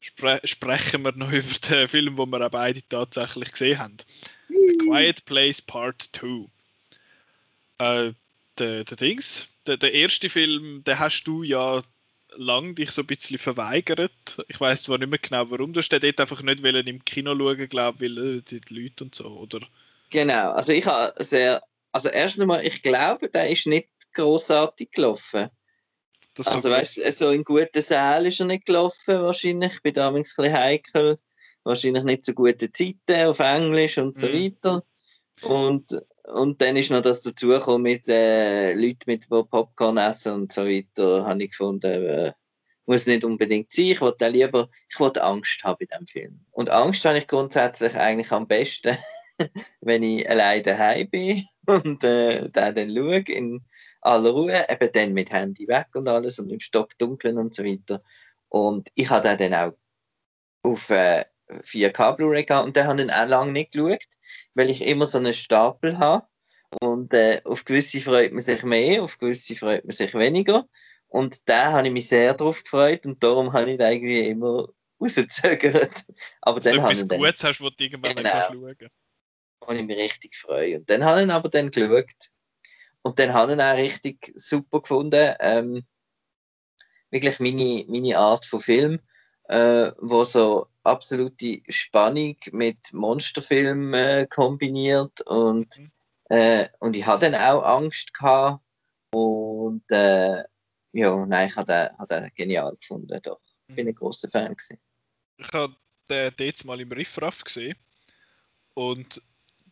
Spre 0.00 0.40
sprechen 0.44 1.02
wir 1.02 1.12
noch 1.12 1.32
über 1.32 1.68
den 1.68 1.88
Film, 1.88 2.16
den 2.16 2.30
wir 2.30 2.46
auch 2.46 2.50
beide 2.50 2.80
tatsächlich 2.88 3.52
gesehen 3.52 3.78
haben. 3.78 3.96
A 4.50 4.84
Quiet 4.84 5.24
Place 5.24 5.62
Part 5.62 6.10
2. 6.12 6.46
Äh, 7.78 8.12
der, 8.58 8.84
der 8.84 8.96
Dings, 8.96 9.48
der, 9.66 9.76
der 9.76 9.92
erste 9.92 10.28
Film, 10.28 10.82
den 10.84 10.98
hast 10.98 11.24
du 11.24 11.42
ja 11.42 11.82
lang 12.36 12.74
dich 12.74 12.90
so 12.90 13.02
ein 13.02 13.06
bisschen 13.06 13.38
verweigert. 13.38 14.44
Ich 14.48 14.60
weiß 14.60 14.84
zwar 14.84 14.98
nicht 14.98 15.10
mehr 15.10 15.18
genau 15.18 15.50
warum. 15.50 15.72
Du 15.72 15.78
hast 15.78 15.90
den 15.90 16.00
dort 16.00 16.20
einfach 16.20 16.42
nicht 16.42 16.60
im 16.60 17.04
Kino 17.04 17.36
schauen, 17.36 17.68
glaube 17.68 18.00
weil 18.00 18.36
äh, 18.36 18.42
die 18.42 18.60
Leute 18.74 19.04
und 19.04 19.14
so, 19.14 19.26
oder? 19.26 19.60
Genau, 20.10 20.52
also 20.52 20.72
ich 20.72 20.86
habe 20.86 21.22
sehr, 21.22 21.62
also 21.92 22.08
erst 22.08 22.40
einmal, 22.40 22.66
ich 22.66 22.82
glaube, 22.82 23.28
der 23.28 23.50
ist 23.50 23.66
nicht 23.66 23.88
großartig 24.14 24.90
gelaufen. 24.92 25.50
Also 26.46 26.70
weißt 26.70 26.98
du, 26.98 27.12
so 27.12 27.30
in 27.30 27.44
guten 27.44 27.82
Sälen 27.82 28.26
ist 28.26 28.40
er 28.40 28.46
nicht 28.46 28.66
gelaufen 28.66 29.22
wahrscheinlich. 29.22 29.74
Ich 29.74 29.82
bin 29.82 29.94
damals 29.94 30.30
ein 30.30 30.42
bisschen 30.42 30.52
heikel 30.52 31.18
wahrscheinlich 31.68 32.04
nicht 32.04 32.24
so 32.24 32.32
gute 32.32 32.72
Zeiten 32.72 33.26
auf 33.26 33.38
Englisch 33.38 33.98
und 33.98 34.18
so 34.18 34.26
mhm. 34.26 34.32
weiter. 34.32 34.82
Und, 35.42 36.02
und 36.24 36.60
dann 36.60 36.76
ist 36.76 36.90
noch 36.90 37.02
das 37.02 37.22
dazugekommen 37.22 37.82
mit 37.82 38.08
äh, 38.08 38.74
Leuten, 38.74 39.04
mit 39.06 39.24
die 39.24 39.28
Popcorn 39.28 39.98
essen 39.98 40.32
und 40.32 40.52
so 40.52 40.66
weiter, 40.66 41.24
habe 41.24 41.44
ich 41.44 41.50
gefunden, 41.50 41.92
äh, 41.92 42.32
muss 42.86 43.06
nicht 43.06 43.22
unbedingt 43.22 43.72
sein. 43.72 43.86
Ich 43.86 44.00
wollte 44.00 44.28
lieber, 44.28 44.68
ich 44.88 44.98
wollte 44.98 45.22
Angst 45.22 45.62
haben 45.62 45.78
in 45.80 45.88
dem 45.96 46.06
Film. 46.06 46.40
Und 46.50 46.70
Angst 46.70 47.04
habe 47.04 47.18
ich 47.18 47.28
grundsätzlich 47.28 47.94
eigentlich 47.94 48.32
am 48.32 48.48
besten, 48.48 48.96
wenn 49.80 50.02
ich 50.02 50.28
alleine 50.28 50.62
daheim 50.62 51.08
bin 51.08 51.46
und 51.66 52.02
äh, 52.02 52.48
da 52.50 52.72
dann 52.72 52.94
schaue 52.94 53.18
in 53.18 53.62
aller 54.00 54.30
Ruhe, 54.30 54.66
eben 54.68 54.92
dann 54.92 55.12
mit 55.12 55.30
Handy 55.30 55.66
weg 55.68 55.88
und 55.94 56.08
alles 56.08 56.38
und 56.38 56.50
im 56.50 56.60
Stock 56.60 56.96
dunkeln 56.98 57.38
und 57.38 57.54
so 57.54 57.64
weiter. 57.64 58.02
Und 58.48 58.90
ich 58.94 59.10
habe 59.10 59.36
dann 59.36 59.54
auch 59.54 59.76
auf 60.62 60.90
äh, 60.90 61.24
4K 61.48 62.16
Blu-ray 62.16 62.44
gehabt 62.44 62.66
und 62.66 62.76
den 62.76 62.86
habe 62.86 63.02
ich 63.02 63.12
auch 63.12 63.28
lange 63.28 63.52
nicht 63.52 63.72
geschaut, 63.72 64.04
weil 64.54 64.70
ich 64.70 64.82
immer 64.82 65.06
so 65.06 65.18
einen 65.18 65.34
Stapel 65.34 65.98
habe. 65.98 66.26
Und 66.80 67.14
äh, 67.14 67.40
auf 67.44 67.64
gewisse 67.64 68.00
freut 68.00 68.32
man 68.32 68.42
sich 68.42 68.62
mehr, 68.62 69.02
auf 69.02 69.18
gewisse 69.18 69.56
freut 69.56 69.84
man 69.84 69.92
sich 69.92 70.14
weniger. 70.14 70.68
Und 71.08 71.48
da 71.48 71.72
habe 71.72 71.86
ich 71.86 71.92
mich 71.92 72.08
sehr 72.08 72.34
drauf 72.34 72.62
gefreut 72.62 73.06
und 73.06 73.22
darum 73.22 73.52
habe 73.54 73.70
ich 73.70 73.80
irgendwie 73.80 74.28
immer 74.28 74.68
rausgezögert. 75.00 76.04
Aber 76.42 76.60
Dass 76.60 76.72
dann 76.72 76.84
du 76.84 76.90
etwas 76.90 77.08
Gutes 77.08 77.44
hast, 77.44 77.60
was 77.62 77.76
du 77.76 77.84
irgendwann 77.84 78.16
genau, 78.16 78.30
kannst 78.30 78.48
schauen 78.48 78.90
Und 79.60 79.76
ich 79.76 79.86
mich 79.86 79.98
richtig 79.98 80.36
freue. 80.36 80.78
Und 80.78 80.90
dann 80.90 81.04
habe 81.04 81.22
ich 81.22 81.30
aber 81.30 81.48
dann 81.48 81.70
geschaut. 81.70 82.30
Und 83.08 83.18
dann 83.18 83.32
habe 83.32 83.52
ich 83.52 83.58
ihn 83.58 83.62
auch 83.62 83.74
richtig 83.74 84.32
super 84.36 84.82
gefunden. 84.82 85.34
Ähm, 85.40 85.86
wirklich 87.10 87.40
meine, 87.40 87.86
meine 87.88 88.18
Art 88.18 88.44
von 88.44 88.60
Film, 88.60 89.00
äh, 89.44 89.92
wo 89.98 90.24
so 90.24 90.66
absolute 90.82 91.62
Spannung 91.70 92.36
mit 92.52 92.92
Monsterfilm 92.92 93.94
äh, 93.94 94.26
kombiniert 94.26 95.22
und, 95.22 95.78
mhm. 95.78 95.90
äh, 96.28 96.68
und 96.80 96.96
ich 96.96 97.06
hatte 97.06 97.30
dann 97.30 97.40
auch 97.40 97.62
Angst 97.62 98.12
gehabt 98.12 98.62
und 99.10 99.90
äh, 99.90 100.44
ja, 100.92 101.24
nein, 101.24 101.48
ich 101.48 101.56
habe 101.56 101.72
den, 101.72 101.98
hab 101.98 102.08
den 102.08 102.30
genial 102.34 102.76
gefunden, 102.76 103.18
doch. 103.22 103.40
Ich 103.68 103.74
bin 103.74 103.86
ein 103.86 103.92
mhm. 103.92 103.96
großer 103.96 104.28
Fan 104.28 104.54
gewesen. 104.54 104.78
Ich 105.38 105.48
habe 105.54 105.74
den 106.10 106.32
jetzt 106.40 106.66
mal 106.66 106.78
im 106.78 106.92
Riffraff 106.92 107.42
gesehen 107.42 107.74
und 108.74 109.22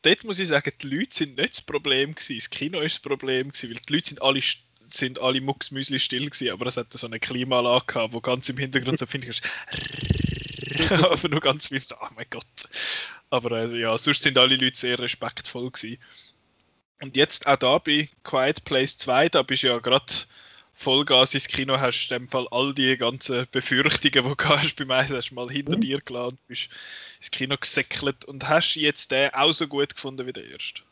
dort 0.03 0.25
muss 0.25 0.39
ich 0.39 0.49
sagen, 0.49 0.73
die 0.83 0.89
Leute 0.89 1.15
sind 1.15 1.37
nicht 1.37 1.55
das 1.55 1.63
Problem 1.63 2.15
gewesen, 2.15 2.37
das 2.37 2.51
Kino 2.51 2.81
ist 2.81 2.97
das 2.97 3.03
Problem 3.03 3.51
gewesen, 3.51 3.71
weil 3.71 3.83
die 3.89 3.93
Leute 3.93 4.09
sind 4.09 4.23
alle 4.23 4.41
sind 4.89 5.19
alle 5.19 5.41
Mucksmüsli 5.41 5.99
still 5.99 6.27
gewesen, 6.27 6.53
aber 6.53 6.67
es 6.67 6.77
hatte 6.77 6.97
so 6.97 7.09
eine 7.09 7.19
Klimaanlage 7.19 7.87
gehabt, 7.87 8.13
wo 8.13 8.21
ganz 8.21 8.49
im 8.49 8.59
Hintergrund 8.59 9.01
so 9.01 9.07
finde 9.07 9.29
ich 9.29 9.43
aber 10.91 11.29
nur 11.29 11.41
ganz 11.41 11.69
viel 11.69 11.81
so, 11.81 11.97
oh 12.01 12.09
mein 12.15 12.27
Gott. 12.31 12.45
Aber 13.31 13.53
also, 13.53 13.77
ja, 13.77 13.97
sonst 13.99 14.23
sind 14.23 14.39
alle 14.39 14.57
Leute 14.57 14.79
sehr 14.79 14.99
respektvoll 14.99 15.71
gewesen. 15.71 15.99
Und 17.01 17.17
jetzt 17.17 17.47
auch 17.47 17.57
da 17.57 17.79
bei 17.79 18.09
Quiet 18.23 18.65
Place 18.65 18.97
2, 18.99 19.29
da 19.29 19.43
bist 19.43 19.63
du 19.63 19.69
ja 19.69 19.79
gerade 19.79 20.13
Vollgas 20.79 21.33
ins 21.33 21.49
Kino, 21.49 21.81
hast 21.81 22.11
in 22.11 22.19
dem 22.19 22.29
Fall 22.29 22.47
all 22.51 22.75
die 22.75 22.99
ganzen 22.99 23.47
Befürchtungen, 23.51 24.29
die 24.29 24.37
du 24.37 24.45
hast 24.49 24.77
beim 24.77 24.91
Eis, 24.91 25.11
hast 25.11 25.33
mal 25.33 25.49
hinter 25.49 25.77
mhm. 25.77 25.81
dir 25.81 26.01
geladen, 26.03 26.39
bist 26.49 26.69
ins 27.17 27.31
Kino 27.31 27.57
gesäckelt 27.59 28.27
und 28.27 28.47
hast 28.47 28.75
jetzt 28.75 29.11
den 29.11 29.33
auch 29.33 29.53
so 29.53 29.67
gut 29.69 29.95
gefunden 29.95 30.27
wie 30.27 30.35
der 30.35 30.45
erste. 30.45 30.83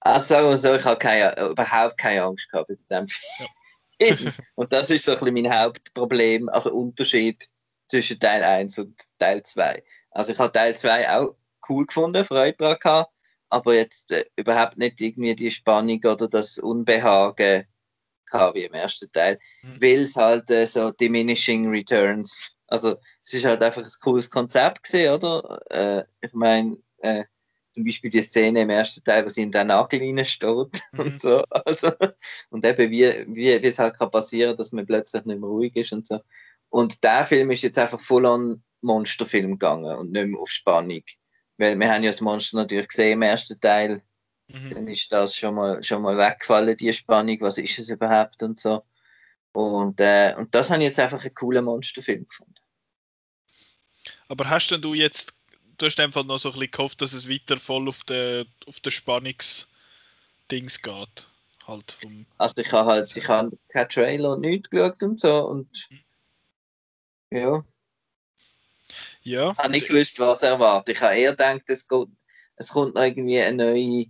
Also 0.00 0.28
sagen 0.28 0.48
wir 0.48 0.56
so, 0.56 0.76
ich 0.76 0.84
habe 0.84 0.98
keine, 0.98 1.36
überhaupt 1.50 1.98
keine 1.98 2.22
Angst 2.22 2.48
gehabt 2.50 2.68
bei 2.68 2.76
dem 2.88 3.08
Film. 3.08 3.48
Ja. 4.00 4.32
und 4.54 4.72
das 4.72 4.90
ist 4.90 5.04
so 5.04 5.12
ein 5.12 5.18
bisschen 5.18 5.34
mein 5.34 5.52
Hauptproblem, 5.52 6.48
also 6.48 6.72
Unterschied 6.72 7.48
zwischen 7.88 8.20
Teil 8.20 8.44
1 8.44 8.78
und 8.78 8.96
Teil 9.18 9.42
2. 9.42 9.82
Also 10.12 10.32
ich 10.32 10.38
habe 10.38 10.52
Teil 10.52 10.78
2 10.78 11.10
auch 11.10 11.34
cool 11.68 11.84
gefunden, 11.84 12.24
Freude 12.24 12.56
daran 12.58 12.78
gehabt, 12.78 13.12
aber 13.48 13.74
jetzt 13.74 14.12
äh, 14.12 14.24
überhaupt 14.36 14.76
nicht 14.78 15.00
irgendwie 15.00 15.34
die 15.34 15.50
Spannung 15.50 16.00
oder 16.04 16.28
das 16.28 16.58
Unbehagen 16.58 17.66
gehabt 18.26 18.56
wie 18.56 18.64
im 18.64 18.74
ersten 18.74 19.10
Teil, 19.12 19.38
mhm. 19.62 19.80
weil 19.80 20.00
es 20.00 20.16
halt 20.16 20.50
äh, 20.50 20.66
so 20.66 20.90
diminishing 20.90 21.68
returns, 21.68 22.50
also 22.66 22.96
es 23.24 23.34
ist 23.34 23.44
halt 23.44 23.62
einfach 23.62 23.82
ein 23.82 23.90
cooles 24.02 24.30
Konzept 24.30 24.82
gesehen, 24.84 25.14
oder? 25.14 25.60
Äh, 25.70 26.04
ich 26.20 26.32
meine, 26.32 26.76
äh, 26.98 27.24
zum 27.72 27.84
Beispiel 27.84 28.10
die 28.10 28.22
Szene 28.22 28.62
im 28.62 28.70
ersten 28.70 29.04
Teil, 29.04 29.24
wo 29.24 29.28
sie 29.28 29.42
in 29.42 29.52
der 29.52 29.64
Nagellinie 29.64 30.24
steht 30.24 30.80
mhm. 30.92 31.00
und 31.00 31.20
so. 31.20 31.44
Also, 31.50 31.92
und 32.50 32.64
eben, 32.64 32.90
wie, 32.90 33.26
wie, 33.28 33.62
wie 33.62 33.66
es 33.66 33.78
halt 33.78 33.98
kann 33.98 34.10
passieren, 34.10 34.56
dass 34.56 34.72
man 34.72 34.86
plötzlich 34.86 35.24
nicht 35.24 35.40
mehr 35.40 35.48
ruhig 35.48 35.76
ist 35.76 35.92
und 35.92 36.06
so. 36.06 36.20
Und 36.70 37.04
der 37.04 37.26
Film 37.26 37.50
ist 37.50 37.62
jetzt 37.62 37.78
einfach 37.78 38.00
voll 38.00 38.26
an 38.26 38.62
Monsterfilm 38.80 39.52
gegangen 39.52 39.96
und 39.96 40.12
nicht 40.12 40.26
mehr 40.26 40.40
auf 40.40 40.50
Spannung. 40.50 41.02
Weil 41.58 41.78
wir 41.78 41.92
haben 41.92 42.02
ja 42.02 42.10
das 42.10 42.20
Monster 42.20 42.56
natürlich 42.58 42.88
gesehen 42.88 43.12
im 43.12 43.22
ersten 43.22 43.60
Teil. 43.60 44.02
Mhm. 44.48 44.70
Dann 44.70 44.88
ist 44.88 45.10
das 45.12 45.34
schon 45.34 45.54
mal, 45.54 45.82
schon 45.82 46.02
mal 46.02 46.16
weggefallen, 46.16 46.76
die 46.76 46.92
Spannung. 46.92 47.40
Was 47.40 47.58
ist 47.58 47.78
es 47.78 47.88
überhaupt 47.88 48.42
und 48.42 48.60
so. 48.60 48.82
Und, 49.52 50.00
äh, 50.00 50.34
und 50.36 50.54
das 50.54 50.70
habe 50.70 50.82
ich 50.82 50.88
jetzt 50.88 51.00
einfach 51.00 51.22
einen 51.22 51.34
coolen 51.34 51.64
Monsterfilm 51.64 52.28
gefunden. 52.28 52.54
Aber 54.28 54.50
hast 54.50 54.68
denn 54.70 54.82
du 54.82 54.92
jetzt 54.94 55.36
du 55.78 55.86
hast 55.86 56.00
einfach 56.00 56.24
noch 56.24 56.38
so 56.38 56.48
ein 56.48 56.52
bisschen 56.52 56.70
gehofft, 56.70 57.02
dass 57.02 57.12
es 57.12 57.28
weiter 57.28 57.58
voll 57.58 57.88
auf 57.88 58.04
den, 58.04 58.46
auf 58.66 58.80
den 58.80 58.92
Spannungsdings 58.92 60.82
geht. 60.82 61.28
Halt 61.66 61.98
also 62.38 62.54
ich 62.58 62.72
habe 62.72 62.90
halt, 62.90 63.16
ich 63.16 63.28
habe 63.28 63.58
keinen 63.68 63.88
Trailer 63.88 64.32
und 64.32 64.40
nichts 64.42 64.70
geschaut 64.70 65.02
und 65.02 65.18
so 65.18 65.46
und 65.48 65.88
ja. 67.30 67.64
Ja. 69.26 69.50
Ich 69.50 69.58
habe 69.58 69.70
nicht 69.70 69.88
gewusst, 69.88 70.20
was 70.20 70.42
erwartet. 70.42 70.96
Ich 70.96 71.02
habe 71.02 71.16
eher 71.16 71.32
gedacht, 71.32 71.62
es, 71.66 71.88
geht, 71.88 72.08
es 72.56 72.68
kommt 72.68 72.94
noch 72.94 73.02
irgendwie 73.02 73.40
eine 73.40 73.72
neue 73.72 74.06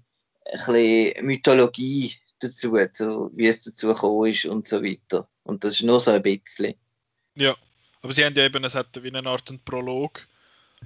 ein 0.48 1.26
Mythologie 1.26 2.14
dazu, 2.38 2.76
so 2.92 3.30
wie 3.34 3.46
es 3.46 3.62
dazu 3.62 3.88
gekommen 3.88 4.30
ist 4.30 4.44
und 4.44 4.68
so 4.68 4.82
weiter. 4.82 5.28
Und 5.42 5.64
das 5.64 5.74
ist 5.74 5.82
nur 5.82 6.00
so 6.00 6.12
ein 6.12 6.22
bisschen. 6.22 6.74
Ja, 7.34 7.56
aber 8.02 8.12
sie 8.12 8.24
haben 8.24 8.34
ja 8.34 8.44
eben, 8.44 8.62
es 8.64 8.74
hat 8.74 9.02
wie 9.02 9.08
eine 9.14 9.28
Art 9.28 9.52
Prolog 9.64 10.28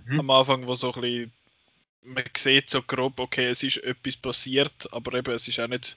mhm. 0.07 0.21
am 0.21 0.31
Anfang, 0.31 0.67
wo 0.67 0.75
so 0.77 0.93
ein 0.95 1.01
bisschen, 1.01 1.33
man 2.03 2.25
sieht 2.37 2.71
so 2.71 2.83
grob, 2.83 3.19
okay, 3.19 3.47
es 3.47 3.63
ist 3.63 3.79
etwas 3.79 4.17
passiert, 4.17 4.89
aber 4.93 5.19
eben, 5.19 5.35
es 5.35 5.49
ist 5.49 5.61
auch 5.61 5.69
nicht 5.69 5.97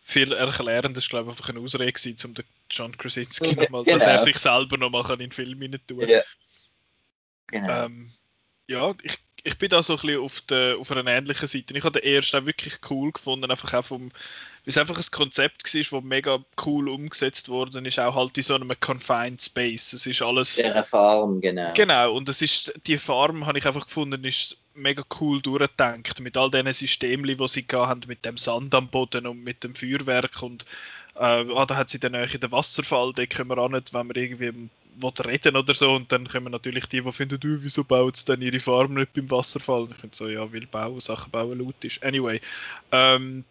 viel 0.00 0.32
erklären. 0.32 0.94
Das 0.94 1.04
war, 1.04 1.08
glaube 1.10 1.26
ich, 1.26 1.38
einfach 1.38 1.50
eine 1.50 1.60
Ausrede 1.60 1.92
gewesen, 1.92 2.16
um 2.24 2.34
den 2.34 2.44
John 2.70 2.96
Krasinski 2.96 3.52
nochmal, 3.56 3.84
genau. 3.84 3.98
dass 3.98 4.06
er 4.06 4.18
sich 4.18 4.38
selber 4.38 4.78
nochmal 4.78 5.08
in 5.12 5.18
den 5.18 5.32
Film 5.32 5.60
hinein 5.60 5.80
tun 5.86 6.00
kann. 6.00 6.08
Ja. 6.08 6.22
Genau. 7.48 7.86
Ähm, 7.86 8.10
ja, 8.68 8.94
ich, 9.02 9.18
ich 9.44 9.56
bin 9.56 9.68
da 9.68 9.82
so 9.82 9.94
ein 9.94 10.00
bisschen 10.00 10.20
auf, 10.20 10.40
der, 10.42 10.76
auf 10.78 10.90
einer 10.90 11.10
ähnlichen 11.10 11.46
Seite. 11.46 11.76
Ich 11.76 11.84
habe 11.84 12.00
den 12.00 12.12
ersten 12.12 12.36
auch 12.36 12.46
wirklich 12.46 12.78
cool 12.90 13.12
gefunden, 13.12 13.50
einfach 13.50 13.72
auch 13.74 13.84
vom, 13.84 14.10
weil 14.10 14.10
es 14.66 14.78
einfach 14.78 14.98
ein 14.98 15.10
Konzept 15.10 15.74
war, 15.74 16.00
das 16.00 16.04
mega 16.04 16.38
cool 16.66 16.88
umgesetzt 16.88 17.48
worden 17.48 17.86
ist, 17.86 17.98
auch 17.98 18.14
halt 18.14 18.36
in 18.36 18.42
so 18.42 18.54
einem 18.54 18.72
confined 18.78 19.40
Space. 19.40 19.92
Es 19.92 20.06
ist 20.06 20.22
alles... 20.22 20.60
Eine 20.60 20.84
Farm, 20.84 21.40
genau. 21.40 21.72
Genau, 21.74 22.14
und 22.14 22.28
es 22.28 22.42
ist, 22.42 22.74
die 22.86 22.98
Farm, 22.98 23.46
habe 23.46 23.58
ich 23.58 23.66
einfach 23.66 23.86
gefunden, 23.86 24.24
ist 24.24 24.56
mega 24.74 25.02
cool 25.20 25.40
durchgedacht, 25.40 26.20
mit 26.20 26.36
all 26.36 26.50
diesen 26.50 26.72
Systemen, 26.72 27.36
die 27.36 27.48
sie 27.48 27.66
haben, 27.72 28.02
mit 28.06 28.24
dem 28.24 28.36
Sand 28.36 28.74
am 28.74 28.88
Boden 28.88 29.26
und 29.26 29.42
mit 29.42 29.64
dem 29.64 29.74
Feuerwerk 29.74 30.42
und 30.42 30.64
äh, 31.14 31.20
ah, 31.52 31.66
da 31.66 31.76
hat 31.76 31.90
sie 31.90 31.98
dann 31.98 32.14
in 32.14 32.40
den 32.40 32.52
Wasserfall, 32.52 33.12
da 33.12 33.26
können 33.26 33.50
wir 33.50 33.58
auch 33.58 33.68
nicht, 33.68 33.92
wenn 33.92 34.08
wir 34.08 34.16
irgendwie 34.16 34.68
reden 35.02 35.56
oder 35.56 35.74
so 35.74 35.94
und 35.94 36.12
dann 36.12 36.26
kommen 36.26 36.52
natürlich 36.52 36.86
die, 36.86 37.02
die 37.02 37.12
finden, 37.12 37.40
du, 37.40 37.62
wieso 37.62 37.84
baut 37.84 38.16
es 38.16 38.24
dann 38.24 38.42
ihre 38.42 38.60
Farm 38.60 38.94
nicht 38.94 39.12
beim 39.12 39.30
Wasserfall? 39.30 39.82
Und 39.82 39.92
ich 39.92 39.98
finde 39.98 40.16
so, 40.16 40.28
ja, 40.28 40.52
weil 40.52 40.66
bauen, 40.66 41.00
Sachen 41.00 41.30
bauen 41.30 41.58
laut 41.58 41.84
ist. 41.84 42.02
Anyway, 42.02 42.40
ähm, 42.92 43.44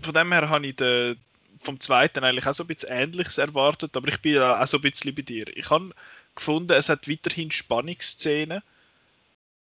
von 0.00 0.14
dem 0.14 0.32
her 0.32 0.48
habe 0.48 0.66
ich 0.66 0.76
den, 0.76 1.16
vom 1.60 1.80
zweiten 1.80 2.24
eigentlich 2.24 2.46
auch 2.46 2.54
so 2.54 2.64
ein 2.64 2.68
bisschen 2.68 2.90
Ähnliches 2.90 3.38
erwartet, 3.38 3.96
aber 3.96 4.08
ich 4.08 4.20
bin 4.20 4.38
auch 4.38 4.66
so 4.66 4.78
ein 4.78 4.82
bisschen 4.82 5.14
bei 5.14 5.22
dir. 5.22 5.46
Ich 5.56 5.70
habe 5.70 5.90
gefunden, 6.34 6.72
es 6.72 6.88
hat 6.88 7.08
weiterhin 7.08 7.50
Spannungsszenen 7.50 8.62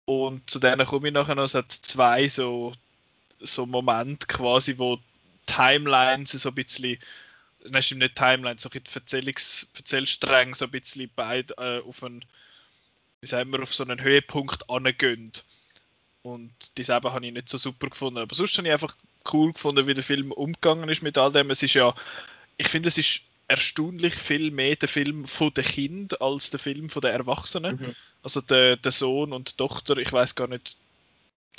und 0.06 0.48
zu 0.50 0.58
denen 0.58 0.86
komme 0.86 1.08
ich 1.08 1.14
nachher 1.14 1.34
noch, 1.34 1.44
es 1.44 1.54
hat 1.54 1.70
zwei 1.72 2.28
so, 2.28 2.72
so 3.40 3.66
Momente 3.66 4.26
quasi, 4.26 4.78
wo 4.78 4.98
Timelines 5.46 6.32
so 6.32 6.48
ein 6.48 6.54
bisschen 6.54 6.98
nein, 7.68 7.82
stimmt 7.82 8.02
nicht 8.02 8.16
Timeline, 8.16 8.58
so 8.58 8.68
ein 8.72 8.82
Erzählungs, 8.94 9.68
Erzählstränge 9.76 10.54
so 10.54 10.66
ein 10.66 10.70
bisschen 10.70 11.10
beide 11.14 11.54
äh, 11.58 11.80
auf 11.80 12.02
einen, 12.02 12.24
wie 13.20 13.26
sagen 13.26 13.52
wir, 13.52 13.62
auf 13.62 13.74
so 13.74 13.84
einen 13.84 14.02
Höhepunkt 14.02 14.68
angehen. 14.70 15.32
Und 16.22 16.52
das 16.78 16.88
eben 16.88 17.12
habe 17.12 17.26
ich 17.26 17.32
nicht 17.32 17.48
so 17.48 17.58
super 17.58 17.88
gefunden. 17.88 18.20
Aber 18.20 18.34
sonst 18.34 18.56
habe 18.56 18.68
ich 18.68 18.72
einfach 18.72 18.96
cool 19.32 19.52
gefunden, 19.52 19.86
wie 19.86 19.94
der 19.94 20.04
Film 20.04 20.32
umgegangen 20.32 20.88
ist 20.88 21.02
mit 21.02 21.18
all 21.18 21.32
dem. 21.32 21.50
Es 21.50 21.62
ist 21.62 21.74
ja, 21.74 21.94
ich 22.56 22.68
finde, 22.68 22.88
es 22.88 22.98
ist 22.98 23.22
erstaunlich 23.46 24.14
viel 24.14 24.50
mehr 24.50 24.76
der 24.76 24.88
Film 24.88 25.26
von 25.26 25.52
den 25.52 25.64
Kind 25.64 26.20
als 26.22 26.50
der 26.50 26.60
Film 26.60 26.88
von 26.88 27.02
den 27.02 27.12
Erwachsenen. 27.12 27.76
Mhm. 27.76 27.94
Also 28.22 28.40
der, 28.40 28.76
der 28.76 28.92
Sohn 28.92 29.32
und 29.32 29.52
die 29.52 29.56
Tochter, 29.56 29.98
ich 29.98 30.12
weiß 30.12 30.34
gar 30.34 30.48
nicht, 30.48 30.76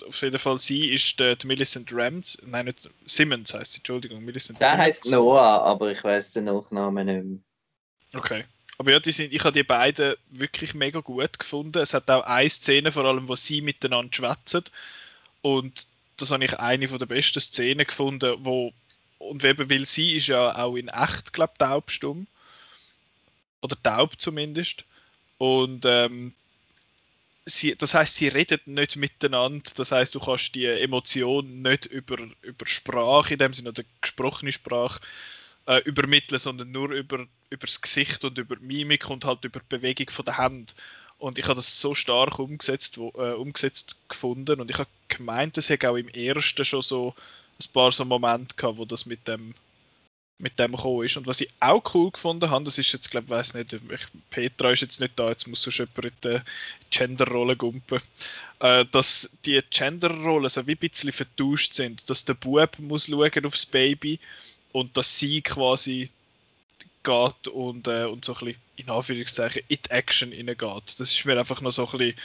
auf 0.04 0.22
jeden 0.22 0.40
Fall 0.40 0.60
sie 0.60 0.90
ist 0.90 1.20
der, 1.20 1.36
der 1.36 1.48
Millicent 1.48 1.90
Rams, 1.94 2.42
nein, 2.46 2.66
nicht 2.66 2.90
Simmons 3.06 3.54
heißt 3.54 3.74
sie, 3.74 3.80
Entschuldigung, 3.80 4.24
Millicent 4.24 4.60
Der 4.60 4.78
heißt 4.78 5.12
Noah, 5.12 5.64
aber 5.64 5.92
ich 5.92 6.04
weiß 6.04 6.34
den 6.34 6.46
Nachnamen 6.46 7.06
nicht 7.06 7.24
mehr. 7.24 7.40
Okay. 8.22 8.46
Aber 8.78 8.92
ja, 8.92 9.00
die 9.00 9.12
sind, 9.12 9.34
ich 9.34 9.40
habe 9.42 9.54
die 9.54 9.64
beiden 9.64 10.16
wirklich 10.30 10.74
mega 10.74 11.00
gut 11.00 11.40
gefunden. 11.40 11.78
Es 11.78 11.94
hat 11.94 12.10
auch 12.10 12.24
eine 12.24 12.50
Szene, 12.50 12.92
vor 12.92 13.06
allem, 13.06 13.28
wo 13.30 13.36
sie 13.36 13.62
miteinander 13.62 14.14
schwätzen. 14.14 14.64
Und 15.42 15.88
das 16.18 16.32
habe 16.32 16.44
ich 16.44 16.60
eine 16.60 16.88
von 16.88 17.00
der 17.00 17.06
besten 17.06 17.40
Szenen 17.40 17.86
gefunden, 17.86 18.36
wo, 18.40 18.74
und 19.18 19.44
eben, 19.44 19.70
weil 19.70 19.86
sie 19.86 20.16
ist 20.16 20.28
ja 20.28 20.58
auch 20.58 20.76
in 20.76 20.90
echt, 20.90 21.32
glaube 21.32 21.54
ich, 21.54 21.60
taubstumm. 21.60 22.28
Oder 23.62 23.82
taub 23.82 24.20
zumindest. 24.20 24.84
Und 25.38 25.86
ähm, 25.86 26.34
sie, 27.46 27.76
das 27.76 27.94
heißt, 27.94 28.16
sie 28.16 28.28
reden 28.28 28.60
nicht 28.66 28.96
miteinander. 28.96 29.70
Das 29.76 29.92
heißt, 29.92 30.16
du 30.16 30.20
kannst 30.20 30.56
die 30.56 30.66
Emotion 30.66 31.62
nicht 31.62 31.86
über, 31.86 32.18
über 32.42 32.66
Sprache, 32.66 33.34
in 33.34 33.40
dem 33.40 33.54
Sinne 33.54 33.70
oder 33.70 33.84
gesprochene 34.02 34.52
Sprache, 34.52 35.00
äh, 35.68 35.80
übermitteln, 35.84 36.40
sondern 36.40 36.72
nur 36.72 36.92
über, 36.92 37.26
über 37.50 37.68
das 37.68 37.82
Gesicht 37.82 38.24
und 38.24 38.38
über 38.38 38.58
Mimik 38.60 39.10
und 39.10 39.26
halt 39.26 39.46
über 39.46 39.60
die 39.60 39.78
Bewegung 39.78 40.10
von 40.10 40.26
der 40.26 40.38
Hand. 40.38 40.76
Und 41.18 41.40
ich 41.40 41.46
habe 41.46 41.56
das 41.56 41.80
so 41.80 41.96
stark 41.96 42.40
umgesetzt, 42.40 42.98
wo, 42.98 43.14
äh, 43.18 43.34
umgesetzt 43.34 43.98
gefunden 44.10 44.60
und 44.60 44.70
ich 44.70 44.78
habe 44.78 44.90
gemeint, 45.08 45.58
es 45.58 45.70
hätte 45.70 45.90
auch 45.90 45.96
im 45.96 46.10
ersten 46.10 46.66
schon 46.66 46.82
so 46.82 47.16
ein 47.62 47.72
paar 47.72 47.92
so 47.92 48.04
Momente 48.04 48.56
gehabt, 48.56 48.78
wo 48.78 48.86
das 48.86 49.06
mit 49.06 49.28
dem 49.28 49.54
mit 50.38 50.60
dem 50.60 50.74
gekommen 50.74 51.06
ist. 51.06 51.16
Und 51.18 51.28
was 51.28 51.42
ich 51.42 51.50
auch 51.60 51.82
cool 51.94 52.12
gefunden 52.12 52.50
habe, 52.50 52.66
das 52.66 52.78
ist 52.78 52.92
jetzt, 52.92 53.10
glaube 53.10 53.26
ich, 53.26 53.32
weiß 53.32 53.54
nicht, 53.54 53.74
ich, 53.74 53.82
Petra 54.30 54.72
ist 54.72 54.82
jetzt 54.82 55.00
nicht 55.00 55.18
da, 55.18 55.30
jetzt 55.30 55.48
muss 55.48 55.62
sonst 55.62 55.78
jemand 55.78 56.06
in 56.06 56.12
die 56.24 56.42
Genderrolle 56.90 57.56
gumpen, 57.56 58.02
äh, 58.60 58.86
dass 58.92 59.38
die 59.46 59.62
Genderrollen 59.70 60.50
so 60.50 60.68
wie 60.68 60.74
ein 60.74 60.78
bisschen 60.78 61.12
vertauscht 61.12 61.74
sind, 61.74 62.10
dass 62.10 62.26
der 62.26 62.34
Bub 62.34 62.80
muss 62.80 63.08
schauen 63.08 63.46
aufs 63.46 63.66
Baby 63.66 64.20
und 64.74 64.98
dass 64.98 65.20
sie 65.20 65.42
quasi 65.42 66.10
geht 67.04 67.48
und, 67.48 67.88
äh, 67.88 68.06
und 68.06 68.26
so 68.26 68.34
ein 68.34 68.46
bisschen, 68.46 68.62
in 68.76 68.90
Anführungszeichen, 68.90 69.62
in 69.70 69.78
die 69.86 69.90
Action 69.92 70.32
hineingeht. 70.32 71.00
Das 71.00 71.12
ist 71.12 71.26
mir 71.26 71.40
einfach 71.40 71.62
noch 71.62 71.72
so 71.72 71.86
ein 71.86 71.98
bisschen 71.98 72.16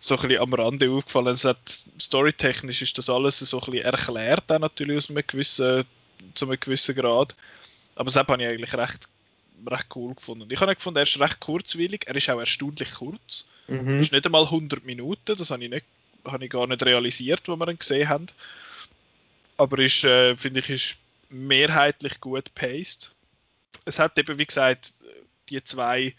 so 0.00 0.14
ein 0.14 0.28
bisschen 0.28 0.40
am 0.40 0.54
Rande 0.54 0.90
aufgefallen. 0.92 1.34
Storytechnisch 1.34 2.82
ist 2.82 2.98
das 2.98 3.10
alles 3.10 3.40
so 3.40 3.60
ein 3.60 3.72
bisschen 3.72 3.84
erklärt, 3.84 4.52
auch 4.52 4.60
natürlich 4.60 4.98
aus 4.98 5.10
einem 5.10 5.24
gewissen 5.26 5.84
zu 6.34 6.46
einem 6.46 6.60
gewissen 6.60 6.94
Grad. 6.94 7.36
Aber 7.94 8.06
das 8.06 8.16
habe 8.16 8.42
ich 8.42 8.48
eigentlich 8.48 8.74
recht, 8.74 9.08
recht 9.66 9.86
cool 9.96 10.14
gefunden. 10.14 10.48
Ich 10.50 10.60
habe 10.60 10.74
gefunden, 10.74 10.98
er 10.98 11.02
ist 11.04 11.20
recht 11.20 11.40
kurzwillig, 11.40 12.06
er 12.06 12.16
ist 12.16 12.30
auch 12.30 12.38
erstaunlich 12.38 12.94
kurz. 12.94 13.46
Mhm. 13.66 14.00
ist 14.00 14.12
nicht 14.12 14.24
einmal 14.24 14.44
100 14.44 14.84
Minuten, 14.84 15.36
das 15.36 15.50
habe 15.50 15.64
ich, 15.64 15.70
nicht, 15.70 15.86
habe 16.24 16.44
ich 16.44 16.50
gar 16.50 16.66
nicht 16.66 16.82
realisiert, 16.84 17.48
was 17.48 17.58
wir 17.58 17.68
ihn 17.68 17.78
gesehen 17.78 18.08
haben. 18.08 18.26
Aber 19.56 19.78
ist, 19.80 20.04
äh, 20.04 20.36
finde 20.36 20.60
ich, 20.60 20.70
ist 20.70 20.98
mehrheitlich 21.28 22.20
gut 22.20 22.54
paced. 22.54 23.12
Es 23.84 23.98
hat 23.98 24.18
eben, 24.18 24.38
wie 24.38 24.46
gesagt, 24.46 24.94
die 25.48 25.62
zwei 25.64 26.14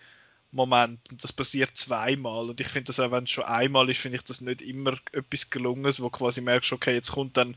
Momente 0.52 1.12
und 1.12 1.24
das 1.24 1.32
passiert 1.32 1.78
zweimal 1.78 2.50
und 2.50 2.60
ich 2.60 2.68
finde 2.68 2.88
das 2.88 3.00
auch, 3.00 3.12
wenn 3.12 3.26
es 3.26 3.30
schon 3.30 3.44
einmal 3.44 3.90
ist, 3.90 4.00
finde 4.00 4.18
ich 4.18 4.24
das 4.24 4.42
nicht 4.42 4.62
immer 4.62 4.98
etwas 5.12 5.50
gelungenes, 5.50 6.02
wo 6.02 6.10
quasi 6.10 6.42
merkst, 6.42 6.74
okay, 6.74 6.94
jetzt 6.94 7.12
kommt 7.12 7.38
dann 7.38 7.56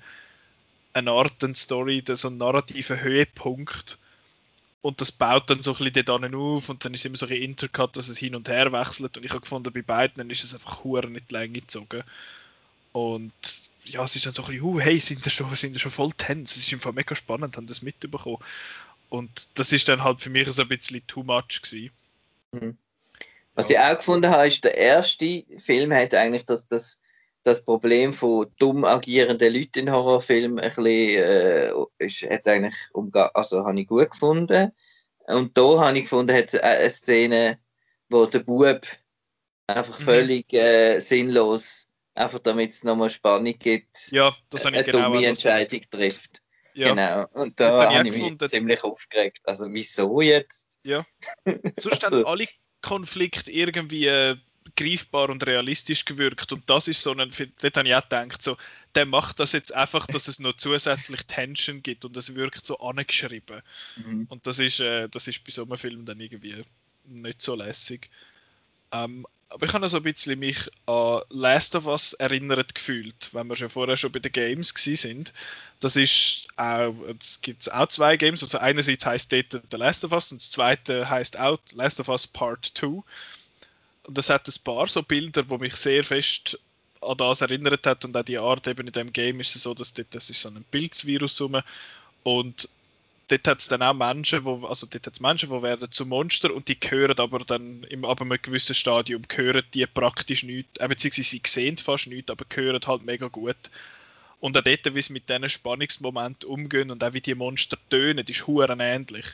eine 0.93 1.11
Art 1.11 1.43
eine 1.43 1.55
Story, 1.55 2.03
so 2.07 2.29
einen 2.29 2.39
narrativen 2.39 3.01
Höhepunkt 3.01 3.99
und 4.83 5.01
das 5.01 5.13
baut 5.13 5.49
dann 5.49 5.63
so 5.63 5.73
ein 5.73 5.79
bisschen 5.79 6.05
dort 6.05 6.35
auf 6.35 6.69
und 6.69 6.85
dann 6.85 6.95
ist 6.95 7.05
immer 7.05 7.17
so 7.17 7.27
ein 7.27 7.33
Intercut, 7.33 7.97
dass 7.97 8.09
es 8.09 8.19
hin 8.19 8.35
und 8.35 8.49
her 8.49 8.73
wechselt 8.73 9.17
und 9.17 9.25
ich 9.25 9.31
habe 9.31 9.41
gefunden, 9.41 9.73
bei 9.73 9.83
beiden 9.83 10.29
ist 10.31 10.45
es 10.45 10.55
einfach 10.55 10.85
hure 10.85 11.09
nicht 11.09 11.33
Länge 11.33 11.61
gezogen 11.61 12.03
und 12.93 13.33
ja, 13.85 14.03
es 14.05 14.17
ist 14.17 14.27
dann 14.27 14.33
so 14.33 14.43
ein 14.43 14.49
bisschen, 14.49 14.65
uh, 14.65 14.81
hey, 14.81 14.99
sind 14.99 15.25
da 15.25 15.31
schon, 15.31 15.55
sind 15.55 15.75
da 15.75 15.79
schon 15.79 15.91
voll 15.91 16.13
tense, 16.13 16.59
es 16.59 16.67
ist 16.67 16.73
einfach 16.73 16.93
mega 16.93 17.15
spannend, 17.15 17.57
haben 17.57 17.67
das 17.67 17.83
mitbekommen 17.83 18.39
und 19.09 19.59
das 19.59 19.73
ist 19.73 19.89
dann 19.89 20.05
halt 20.05 20.21
für 20.21 20.31
mich 20.31 20.51
so 20.51 20.63
ein 20.63 20.69
bisschen 20.69 21.07
too 21.07 21.23
much 21.23 21.63
gewesen. 21.63 21.91
Mhm. 22.53 22.77
Was 23.55 23.69
ja. 23.69 23.89
ich 23.91 23.95
auch 23.95 23.99
gefunden 23.99 24.31
habe, 24.31 24.49
ist, 24.49 24.65
der 24.65 24.77
erste 24.77 25.45
Film 25.59 25.93
hat 25.93 26.15
eigentlich 26.15 26.47
das, 26.47 26.67
das 26.69 26.99
das 27.43 27.65
Problem 27.65 28.13
von 28.13 28.47
dumm 28.59 28.85
agierenden 28.85 29.53
Leuten 29.53 29.81
in 29.81 29.93
Horrorfilmen 29.93 30.61
ein 30.61 30.69
bisschen, 30.69 30.87
äh, 30.87 31.73
ist, 31.99 32.23
hat 32.23 32.47
eigentlich 32.47 32.75
also 33.35 33.65
habe 33.65 33.81
ich 33.81 33.89
gut 33.89 34.11
gefunden. 34.11 34.73
Und 35.27 35.57
da 35.57 35.81
habe 35.81 35.99
ich 35.99 36.05
gefunden, 36.05 36.37
hat 36.37 36.55
eine 36.63 36.91
Szene, 36.91 37.59
wo 38.09 38.27
der 38.27 38.41
Bub 38.41 38.87
einfach 39.67 39.99
mhm. 39.99 40.05
völlig 40.05 40.53
äh, 40.53 41.01
sinnlos, 41.01 41.89
einfach 42.15 42.41
damit 42.41 42.71
es 42.71 42.85
nochmal 42.85 43.11
Spannung 43.11 43.59
gibt, 43.59 44.11
ja, 44.11 44.35
das 44.51 44.65
habe 44.65 44.77
ich 44.77 44.83
eine 44.83 44.93
genau 44.93 45.13
dumme 45.13 45.27
Entscheidung 45.27 45.81
trifft. 45.91 46.43
Ja. 46.75 46.89
Genau. 46.89 47.27
Und 47.33 47.61
da 47.61 47.93
habe 47.93 48.09
ich 48.09 48.15
mich 48.15 48.23
gefunden. 48.23 48.49
ziemlich 48.49 48.83
aufgeregt. 48.83 49.41
Also 49.45 49.67
wieso 49.71 50.21
jetzt? 50.21 50.69
Ja. 50.83 51.05
Sonst 51.79 52.05
also. 52.05 52.19
haben 52.19 52.27
alle 52.27 52.49
Konflikte 52.81 53.53
irgendwie 53.53 54.07
äh, 54.07 54.37
greifbar 54.77 55.31
und 55.31 55.47
realistisch 55.47 56.05
gewirkt. 56.05 56.53
Und 56.53 56.69
das 56.69 56.89
ist 56.89 57.03
so 57.03 57.13
ein, 57.13 57.31
dort 57.61 57.77
habe 57.77 57.89
ich 57.89 57.95
auch 57.95 58.03
gedacht, 58.03 58.43
so, 58.43 58.57
der 58.95 59.07
macht 59.07 59.41
das 59.41 59.53
jetzt 59.53 59.75
einfach, 59.75 60.07
dass 60.07 60.29
es 60.29 60.39
noch 60.39 60.55
zusätzlich 60.55 61.23
Tension 61.27 61.83
gibt 61.83 62.05
und 62.05 62.17
es 62.17 62.35
wirkt 62.35 62.65
so 62.67 62.79
angeschrieben. 62.79 63.63
Mhm. 63.97 64.27
Und 64.29 64.47
das 64.47 64.59
ist, 64.59 64.81
äh, 64.81 65.09
das 65.09 65.29
ist 65.29 65.45
bei 65.45 65.51
so 65.51 65.65
einem 65.65 65.77
Film 65.77 66.05
dann 66.05 66.21
irgendwie 66.21 66.63
nicht 67.05 67.43
so 67.43 67.55
lässig. 67.55 68.11
Ähm, 68.93 69.27
aber 69.53 69.67
ich 69.67 69.75
habe 69.75 69.87
so 69.89 69.99
ein 69.99 70.03
bisschen 70.03 70.39
mich 70.39 70.71
an 70.87 71.21
Last 71.29 71.77
of 71.77 71.87
Us 71.87 72.15
erinnert 72.15 72.75
gefühlt, 72.75 73.35
wenn 73.35 73.49
wir 73.49 73.57
schon 73.57 73.69
vorher 73.69 73.99
schon 73.99 74.11
bei 74.11 74.19
den 74.19 74.33
Games 74.33 74.73
sind. 74.75 75.35
Das 75.79 75.97
ist 75.97 76.47
auch, 76.57 76.95
es 77.21 77.43
gibt 77.43 77.71
auch 77.71 77.87
zwei 77.89 78.17
Games, 78.17 78.43
also 78.43 78.57
einerseits 78.59 79.05
heißt 79.05 79.31
dort 79.31 79.63
The 79.71 79.77
Last 79.77 80.05
of 80.05 80.13
Us 80.13 80.33
und 80.33 80.41
das 80.41 80.51
zweite 80.51 81.11
heißt 81.11 81.39
auch 81.39 81.59
Last 81.75 82.01
of 82.01 82.09
Us 82.09 82.27
Part 82.27 82.73
2 82.75 83.03
und 84.07 84.19
es 84.19 84.31
hat 84.31 84.49
ein 84.49 84.65
paar 84.65 84.87
so 84.87 85.03
Bilder, 85.03 85.49
wo 85.49 85.59
mich 85.59 85.77
sehr 85.77 86.05
fest 86.05 86.59
an 87.01 87.17
das 87.17 87.41
erinnert 87.41 87.87
hat 87.87 88.05
und 88.05 88.17
auch 88.17 88.23
die 88.23 88.39
Art 88.39 88.67
eben 88.69 88.87
in 88.87 88.93
dem 88.93 89.13
Game 89.13 89.41
ist 89.41 89.57
es 89.57 89.63
so, 89.63 89.75
dass 89.75 89.95
dort, 89.95 90.15
das 90.15 90.31
ist 90.31 90.41
so 90.41 90.49
ein 90.49 90.65
Pilzvirus 90.71 91.41
rum 91.41 91.61
und 92.23 92.69
dort 93.29 93.49
hat 93.49 93.61
es 93.61 93.69
dann 93.69 93.83
auch 93.83 93.95
Menschen, 93.95 94.45
wo, 94.45 94.67
also 94.67 94.87
dort 94.87 95.07
hat 95.07 95.21
Menschen, 95.21 95.51
die 95.51 95.63
werden 95.63 95.91
zu 95.91 96.07
Monster 96.07 96.55
und 96.55 96.69
die 96.69 96.79
gehören 96.79 97.19
aber 97.19 97.41
dann 97.41 97.85
im, 97.85 98.05
ab 98.05 98.21
einem 98.21 98.39
gewissen 98.41 98.75
Stadium 98.75 99.23
gehören 99.27 99.65
die 99.75 99.87
praktisch 99.87 100.43
nicht, 100.45 100.79
äh, 100.79 100.89
beziehungsweise 100.89 101.31
sie 101.31 101.43
sehen 101.45 101.79
fast 101.79 102.07
nichts, 102.07 102.31
aber 102.31 102.45
gehören 102.49 102.81
halt 102.87 103.05
mega 103.05 103.29
gut. 103.29 103.57
Und 104.43 104.59
auch 104.59 104.63
dort, 104.63 104.93
wie 104.93 105.01
sie 105.01 105.13
mit 105.13 105.29
diesen 105.29 105.49
Spannungsmomenten 105.49 106.49
umgehen 106.49 106.91
und 106.91 107.05
auch 107.05 107.13
wie 107.13 107.21
die 107.21 107.37
Monster 107.37 107.79
tönen, 107.89 108.27
ist 108.27 108.45
huren 108.49 108.81
ähnlich. 108.81 109.25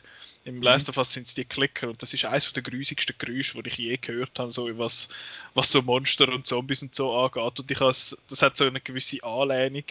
Im 0.44 0.56
mhm. 0.56 0.62
Last 0.62 0.90
of 0.90 0.98
Us 0.98 1.14
sind 1.14 1.26
es 1.26 1.32
die 1.32 1.46
Klicker 1.46 1.88
und 1.88 2.02
das 2.02 2.12
ist 2.12 2.26
eines 2.26 2.52
der 2.52 2.62
grusigsten 2.62 3.16
Geräusche, 3.16 3.62
die 3.62 3.70
ich 3.70 3.78
je 3.78 3.96
gehört 3.96 4.38
habe, 4.38 4.50
so 4.50 4.68
was, 4.76 5.08
was 5.54 5.72
so 5.72 5.80
Monster 5.80 6.30
und 6.30 6.46
Zombies 6.46 6.82
und 6.82 6.94
so 6.94 7.16
angeht. 7.16 7.58
Und 7.58 7.70
ich 7.70 7.80
has, 7.80 8.18
das 8.28 8.42
hat 8.42 8.58
so 8.58 8.66
eine 8.66 8.82
gewisse 8.82 9.24
Anlehnung. 9.24 9.84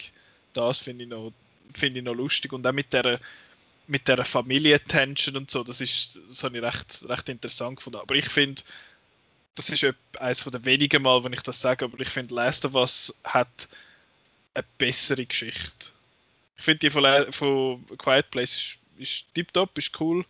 Das 0.52 0.78
finde 0.78 1.02
ich, 1.02 1.10
noch, 1.10 1.32
find 1.74 1.96
ich 1.96 2.04
noch 2.04 2.14
lustig. 2.14 2.52
Und 2.52 2.64
auch 2.64 2.72
mit 2.72 2.92
der 2.92 3.18
mit 3.88 4.06
der 4.06 4.24
Familientension 4.24 5.36
und 5.36 5.50
so, 5.50 5.64
das 5.64 5.80
ist, 5.80 6.20
das 6.28 6.44
habe 6.44 6.58
ich 6.58 6.62
recht, 6.62 7.08
recht 7.08 7.28
interessant 7.28 7.78
gefunden. 7.78 7.98
Aber 7.98 8.14
ich 8.14 8.28
finde, 8.28 8.62
das 9.56 9.68
ist 9.68 9.84
eines 10.20 10.44
der 10.44 10.64
wenigen 10.64 11.02
Mal, 11.02 11.24
wenn 11.24 11.32
ich 11.32 11.42
das 11.42 11.60
sage, 11.60 11.86
aber 11.86 11.98
ich 11.98 12.10
finde, 12.10 12.36
Last 12.36 12.66
of 12.66 12.76
Us 12.76 13.18
hat 13.24 13.68
eine 14.54 14.64
bessere 14.78 15.26
Geschichte. 15.26 15.90
Ich 16.56 16.64
finde 16.64 16.80
die 16.80 16.90
von, 16.90 17.32
von 17.32 17.86
Quiet 17.98 18.30
Place 18.30 18.54
ist, 18.54 18.78
ist 18.98 19.34
tiptop, 19.34 19.76
ist 19.78 20.00
cool. 20.00 20.24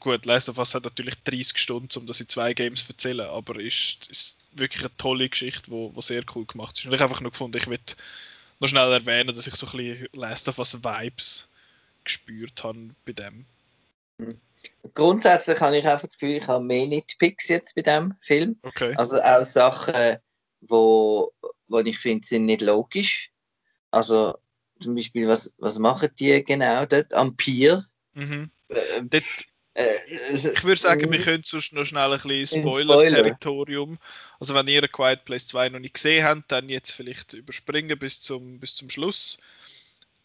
Gut, 0.00 0.26
Last 0.26 0.48
of 0.48 0.58
Us 0.58 0.74
hat 0.74 0.84
natürlich 0.84 1.14
30 1.22 1.58
Stunden, 1.58 1.98
um 1.98 2.06
das 2.06 2.20
in 2.20 2.28
zwei 2.28 2.54
Games 2.54 2.86
zu 2.86 2.92
erzählen, 2.92 3.26
aber 3.26 3.60
ist, 3.60 4.08
ist 4.08 4.40
wirklich 4.52 4.82
eine 4.82 4.96
tolle 4.96 5.28
Geschichte, 5.28 5.70
wo 5.70 6.00
sehr 6.00 6.24
cool 6.34 6.44
gemacht 6.44 6.76
ist. 6.78 6.86
Und 6.86 6.92
ich 6.92 7.00
habe 7.00 7.10
einfach 7.10 7.20
nur 7.20 7.30
gefunden, 7.30 7.56
ich 7.56 7.68
will 7.68 7.78
noch 8.58 8.68
schnell 8.68 8.90
erwähnen, 8.92 9.34
dass 9.34 9.46
ich 9.46 9.54
so 9.54 9.66
ein 9.66 9.76
bisschen 9.76 10.08
Last 10.14 10.48
of 10.48 10.58
Us 10.58 10.82
Vibes 10.82 11.46
gespürt 12.04 12.64
habe 12.64 12.90
bei 13.04 13.12
dem. 13.12 13.44
Hm. 14.20 14.40
Grundsätzlich 14.94 15.60
habe 15.60 15.78
ich 15.78 15.86
einfach 15.86 16.06
das 16.06 16.18
Gefühl, 16.18 16.36
ich 16.36 16.46
habe 16.46 16.64
mehr 16.64 16.86
Nitpicks 16.86 17.48
jetzt 17.48 17.74
bei 17.74 17.82
dem 17.82 18.14
Film. 18.20 18.58
Okay. 18.62 18.94
Also 18.96 19.20
auch 19.20 19.44
Sachen, 19.44 20.16
wo, 20.68 21.32
wo 21.68 21.78
ich 21.80 21.98
finde, 21.98 22.26
sind 22.26 22.46
nicht 22.46 22.62
logisch. 22.62 23.30
Also 23.90 24.38
zum 24.80 24.94
Beispiel, 24.94 25.28
was, 25.28 25.54
was 25.58 25.78
machen 25.78 26.10
die 26.18 26.44
genau 26.44 26.86
dort 26.86 27.14
am 27.14 27.36
Pier? 27.36 27.86
Mhm. 28.14 28.50
Äh, 28.68 29.02
dort, 29.02 29.24
äh, 29.74 29.94
ich 30.32 30.64
würde 30.64 30.80
sagen, 30.80 31.10
wir 31.10 31.20
können 31.20 31.42
sonst 31.44 31.72
noch 31.72 31.84
schnell 31.84 32.12
ein 32.12 32.20
bisschen 32.20 32.62
Spoiler-Territorium. 32.62 33.98
Also 34.40 34.54
wenn 34.54 34.68
ihr 34.68 34.86
Quiet 34.88 35.24
Place 35.24 35.46
2 35.46 35.70
noch 35.70 35.80
nicht 35.80 35.94
gesehen 35.94 36.24
habt, 36.24 36.50
dann 36.52 36.68
jetzt 36.68 36.92
vielleicht 36.92 37.34
überspringen 37.34 37.98
bis 37.98 38.20
zum, 38.20 38.58
bis 38.58 38.74
zum 38.74 38.90
Schluss 38.90 39.38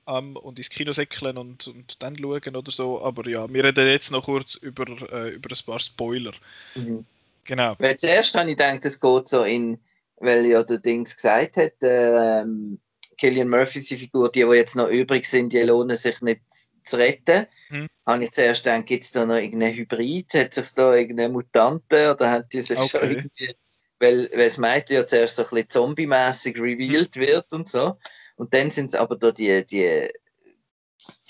ähm, 0.08 0.36
und 0.36 0.58
ins 0.58 0.70
Kino 0.70 0.92
säckeln 0.94 1.38
und, 1.38 1.68
und 1.68 2.02
dann 2.02 2.18
schauen 2.18 2.56
oder 2.56 2.72
so. 2.72 3.02
Aber 3.04 3.28
ja, 3.30 3.52
wir 3.52 3.64
reden 3.64 3.88
jetzt 3.88 4.12
noch 4.12 4.26
kurz 4.26 4.56
über, 4.56 4.86
äh, 5.12 5.30
über 5.30 5.50
ein 5.52 5.66
paar 5.66 5.80
Spoiler. 5.80 6.34
Mhm. 6.76 7.06
Genau. 7.44 7.76
Weil 7.80 7.98
zuerst 7.98 8.36
habe 8.36 8.52
ich 8.52 8.58
gedacht, 8.58 8.86
es 8.86 9.00
geht 9.00 9.30
so 9.30 9.44
in, 9.44 9.80
weil 10.22 10.46
ja 10.46 10.64
der 10.64 10.78
Dings 10.78 11.16
gesagt 11.16 11.58
hat, 11.58 11.74
ähm, 11.82 12.80
Killian 13.18 13.50
Murphys 13.50 13.90
Figur, 13.90 14.32
die, 14.32 14.44
die 14.44 14.56
jetzt 14.56 14.76
noch 14.76 14.90
übrig 14.90 15.26
sind, 15.26 15.54
die 15.54 15.62
lohnen 15.62 15.98
sich 15.98 16.22
nicht 16.22 16.42
zu 16.86 16.98
retten. 16.98 17.48
Hm. 17.68 17.88
Habe 18.06 18.24
ich 18.24 18.32
zuerst 18.32 18.64
gedacht, 18.64 18.86
gibt 18.86 19.04
es 19.04 19.12
da 19.12 19.26
noch 19.26 19.36
irgendeinen 19.36 19.76
Hybrid? 19.76 20.34
Hat 20.34 20.54
sich 20.54 20.74
da 20.74 20.96
irgendeine 20.96 21.30
Mutante 21.30 22.12
oder 22.12 22.32
hat 22.32 22.54
die 22.54 22.62
sich 22.62 22.78
okay. 22.78 22.90
schon 22.90 23.12
irgendwie. 23.12 23.56
Weil, 24.00 24.32
weil 24.32 24.46
das 24.46 24.58
Mädchen 24.58 24.96
ja 24.96 25.06
zuerst 25.06 25.36
so 25.36 25.44
ein 25.44 25.50
bisschen 25.50 25.70
zombie-mäßig 25.70 26.56
revealed 26.58 27.16
hm. 27.16 27.22
wird 27.22 27.54
und 27.54 27.70
so. 27.70 27.98
Und 28.36 28.54
dann 28.54 28.72
sind 28.72 28.88
es 28.88 28.96
aber 28.96 29.16
da 29.16 29.32
die, 29.32 29.64
die, 29.66 30.08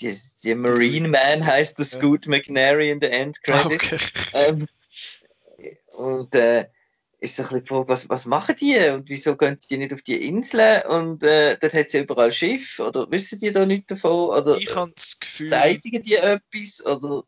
die, 0.00 0.18
die 0.42 0.54
Marine 0.54 1.08
Man 1.08 1.44
heißt 1.44 1.78
der 1.78 1.84
Scoot 1.84 2.26
McNary 2.26 2.90
in 2.90 3.00
der 3.00 3.12
End 3.12 3.42
Credit. 3.42 3.74
Okay. 3.74 3.98
Ähm, 4.32 4.66
und 5.92 6.34
äh, 6.34 6.66
ist 7.22 7.36
so 7.36 7.44
ein 7.44 7.48
bisschen 7.48 7.82
die 7.84 7.88
was, 7.88 8.08
was 8.08 8.26
machen 8.26 8.56
die 8.60 8.76
und 8.90 9.08
wieso 9.08 9.36
gehen 9.36 9.58
die 9.70 9.78
nicht 9.78 9.94
auf 9.94 10.02
die 10.02 10.26
Inseln 10.26 10.82
und 10.88 11.22
äh, 11.22 11.56
dort 11.58 11.72
hat 11.72 11.90
sie 11.90 12.00
überall 12.00 12.32
Schiff 12.32 12.78
oder 12.80 13.10
wissen 13.10 13.38
die 13.38 13.52
da 13.52 13.64
nichts 13.64 13.86
davon? 13.86 14.36
Oder, 14.36 14.58
ich 14.58 14.74
habe 14.74 14.92
das 14.94 15.18
Gefühl. 15.20 15.50
Verteidigen 15.50 16.02
die 16.02 16.16
etwas 16.16 16.84
oder 16.84 17.24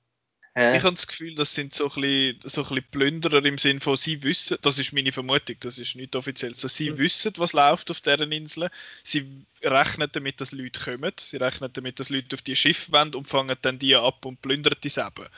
Hä? 0.57 0.77
Ich 0.77 0.85
habe 0.85 0.95
das 0.95 1.09
Gefühl, 1.09 1.35
das 1.35 1.53
sind 1.53 1.75
so 1.75 1.89
ein, 1.89 2.01
bisschen, 2.01 2.39
so 2.45 2.61
ein 2.63 2.69
bisschen 2.69 2.85
Plünderer 2.93 3.45
im 3.45 3.59
Sinn 3.59 3.81
von, 3.81 3.97
sie 3.97 4.23
wissen, 4.23 4.57
das 4.63 4.79
ist 4.79 4.93
meine 4.93 5.11
Vermutung, 5.11 5.57
das 5.59 5.79
ist 5.79 5.97
nicht 5.97 6.15
offiziell, 6.15 6.53
dass 6.53 6.77
sie 6.77 6.93
mhm. 6.93 6.99
wissen, 6.99 7.33
was 7.39 7.55
läuft 7.55 7.91
auf 7.91 8.01
deren 8.01 8.31
Inseln. 8.31 8.71
Sie 9.03 9.29
rechnen 9.65 10.09
damit, 10.13 10.41
dass 10.41 10.53
Leute 10.53 10.79
kommen, 10.79 11.13
sie 11.19 11.39
rechnen 11.39 11.71
damit, 11.73 11.99
dass 11.99 12.09
Leute 12.09 12.37
auf 12.37 12.43
die 12.43 12.55
Schiffe 12.55 12.93
wollen 12.93 13.17
und 13.17 13.25
fangen 13.25 13.57
dann 13.63 13.81
die 13.81 13.97
ab 13.97 14.25
und 14.25 14.43
plündern 14.43 14.77
die 14.85 14.91
selber. 14.91 15.29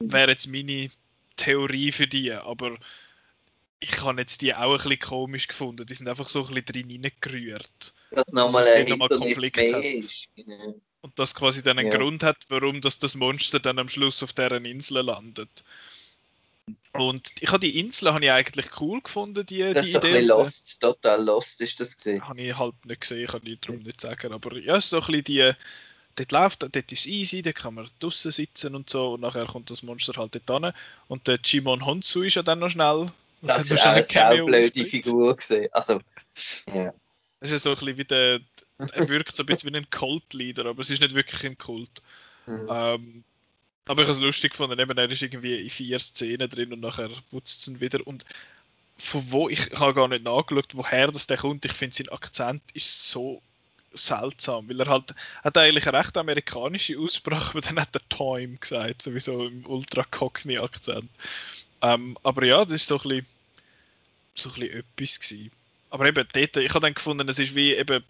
Mhm. 0.00 0.12
Wäre 0.12 0.32
jetzt 0.32 0.48
meine 0.48 0.90
Theorie 1.36 1.90
für 1.90 2.06
die, 2.06 2.30
aber 2.32 2.76
ich 3.82 4.00
habe 4.00 4.20
jetzt 4.20 4.42
die 4.42 4.54
auch 4.54 4.70
ein 4.70 4.76
bisschen 4.76 4.98
komisch 5.00 5.48
gefunden. 5.48 5.84
Die 5.84 5.94
sind 5.94 6.08
einfach 6.08 6.28
so 6.28 6.46
ein 6.46 6.54
bisschen 6.54 6.88
drin 6.88 7.02
reingerührt. 7.04 7.92
Dass 8.12 8.32
nochmal 8.32 8.66
ein 8.68 8.88
nochmal 8.88 9.08
Konflikt 9.08 9.58
hat. 9.58 9.84
Ist. 9.84 10.28
Genau. 10.36 10.80
Und 11.00 11.18
das 11.18 11.34
quasi 11.34 11.64
dann 11.64 11.80
einen 11.80 11.90
ja. 11.90 11.98
Grund 11.98 12.22
hat, 12.22 12.36
warum 12.48 12.80
das, 12.80 13.00
das 13.00 13.16
Monster 13.16 13.58
dann 13.58 13.80
am 13.80 13.88
Schluss 13.88 14.22
auf 14.22 14.32
deren 14.32 14.64
Insel 14.64 15.02
landet. 15.02 15.64
Und 16.92 17.32
ich 17.40 17.48
habe 17.48 17.58
die 17.58 17.80
Insel 17.80 18.12
habe 18.12 18.24
ich 18.24 18.30
eigentlich 18.30 18.80
cool 18.80 19.00
gefunden, 19.00 19.44
die, 19.44 19.60
das 19.72 19.86
die 19.86 19.92
ist 19.92 20.04
Idee. 20.04 20.18
Ein 20.18 20.26
lost, 20.26 20.80
total 20.80 21.24
lost 21.24 21.60
ist 21.60 21.80
das 21.80 21.96
gesehen. 21.96 22.28
Habe 22.28 22.40
ich 22.40 22.56
halt 22.56 22.74
nicht 22.86 23.00
gesehen, 23.00 23.26
kann 23.26 23.44
ich 23.44 23.58
darum 23.60 23.82
nicht 23.82 24.00
sagen. 24.00 24.32
Aber 24.32 24.56
ja, 24.58 24.80
so 24.80 25.00
ein 25.00 25.06
bisschen 25.06 25.24
die, 25.24 25.52
dort 26.14 26.30
läuft, 26.30 26.62
dort 26.62 26.92
ist 26.92 27.06
easy, 27.06 27.42
dort 27.42 27.56
kann 27.56 27.74
man 27.74 27.90
draußen 27.98 28.30
sitzen 28.30 28.76
und 28.76 28.88
so 28.88 29.14
und 29.14 29.22
nachher 29.22 29.46
kommt 29.46 29.70
das 29.70 29.82
Monster 29.82 30.12
halt 30.18 30.40
dort 30.46 30.62
hin. 30.62 30.72
Und 31.08 31.26
der 31.26 31.40
Jimon 31.42 31.84
Honsu 31.84 32.22
ist 32.22 32.36
ja 32.36 32.44
dann 32.44 32.60
noch 32.60 32.70
schnell. 32.70 33.10
Das, 33.42 33.68
das 33.68 33.70
ist 33.72 33.86
eine 33.86 34.02
sehr 34.02 34.44
blöde 34.44 34.86
Figur 34.86 35.36
gesehen. 35.36 35.68
Also, 35.72 36.00
ja. 36.72 36.94
Das 37.40 37.50
ist 37.50 37.52
ja 37.52 37.58
so 37.58 37.70
ein 37.70 37.76
bisschen 37.76 37.98
wie 37.98 38.04
der, 38.04 38.40
er 38.78 39.08
wirkt 39.08 39.34
so 39.34 39.42
ein 39.42 39.46
bisschen 39.46 39.72
wie 39.72 39.76
ein 39.76 39.90
Cult-Leader, 39.90 40.66
aber 40.66 40.80
es 40.80 40.90
ist 40.90 41.00
nicht 41.00 41.14
wirklich 41.14 41.44
ein 41.44 41.58
Kult. 41.58 42.02
Mhm. 42.46 42.68
Ähm, 42.70 43.24
aber 43.86 44.02
ich 44.02 44.08
habe 44.08 44.16
es 44.16 44.24
lustig 44.24 44.52
gefunden, 44.52 44.78
eben, 44.78 44.96
er 44.96 45.10
ist 45.10 45.22
irgendwie 45.22 45.56
in 45.56 45.70
vier 45.70 45.98
Szenen 45.98 46.48
drin 46.48 46.72
und 46.72 46.80
nachher 46.80 47.10
putzt 47.30 47.62
es 47.62 47.68
ihn 47.68 47.80
wieder. 47.80 48.06
Und 48.06 48.24
von 48.96 49.32
wo, 49.32 49.48
ich, 49.48 49.72
ich 49.72 49.80
habe 49.80 49.94
gar 49.94 50.06
nicht 50.06 50.24
nachgeschaut, 50.24 50.74
woher 50.74 51.08
das 51.08 51.26
der 51.26 51.36
kommt. 51.36 51.64
Ich 51.64 51.72
finde, 51.72 51.96
sein 51.96 52.08
Akzent 52.10 52.62
ist 52.74 53.10
so 53.10 53.42
seltsam, 53.92 54.68
weil 54.68 54.80
er 54.80 54.86
halt 54.86 55.14
hat 55.42 55.58
eigentlich 55.58 55.86
eine 55.88 55.98
recht 55.98 56.16
amerikanische 56.16 56.98
Aussprache, 56.98 57.50
aber 57.50 57.60
dann 57.60 57.80
hat 57.80 57.94
er 57.94 58.08
Time 58.08 58.56
gesagt, 58.56 59.02
sowieso 59.02 59.46
im 59.46 59.66
ultra 59.66 60.04
cockney 60.04 60.58
Akzent. 60.58 61.10
Ähm, 61.82 62.16
aber 62.22 62.44
ja, 62.44 62.64
das 62.64 62.74
ist 62.74 62.86
so 62.86 62.96
ein 62.96 63.02
bisschen, 63.02 63.26
so 64.34 64.48
ein 64.48 64.54
bisschen 64.54 64.78
etwas 64.78 65.20
gewesen. 65.20 65.50
Aber 65.90 66.06
eben 66.06 66.26
dort, 66.32 66.56
ich 66.56 66.70
habe 66.70 66.80
dann 66.80 66.94
gefunden, 66.94 67.28
es 67.28 67.38
ist 67.38 67.54
wie 67.54 67.74
eben 67.74 68.02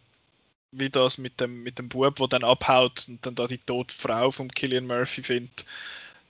wie 0.72 0.88
das 0.88 1.18
mit 1.18 1.40
dem, 1.40 1.62
mit 1.62 1.78
dem 1.78 1.88
Bub, 1.88 2.16
der 2.16 2.28
dann 2.28 2.44
abhaut 2.44 3.04
und 3.06 3.24
dann 3.24 3.34
da 3.34 3.46
die 3.46 3.58
tote 3.58 3.94
Frau 3.94 4.30
von 4.30 4.48
Killian 4.48 4.86
Murphy 4.86 5.22
findet, 5.22 5.66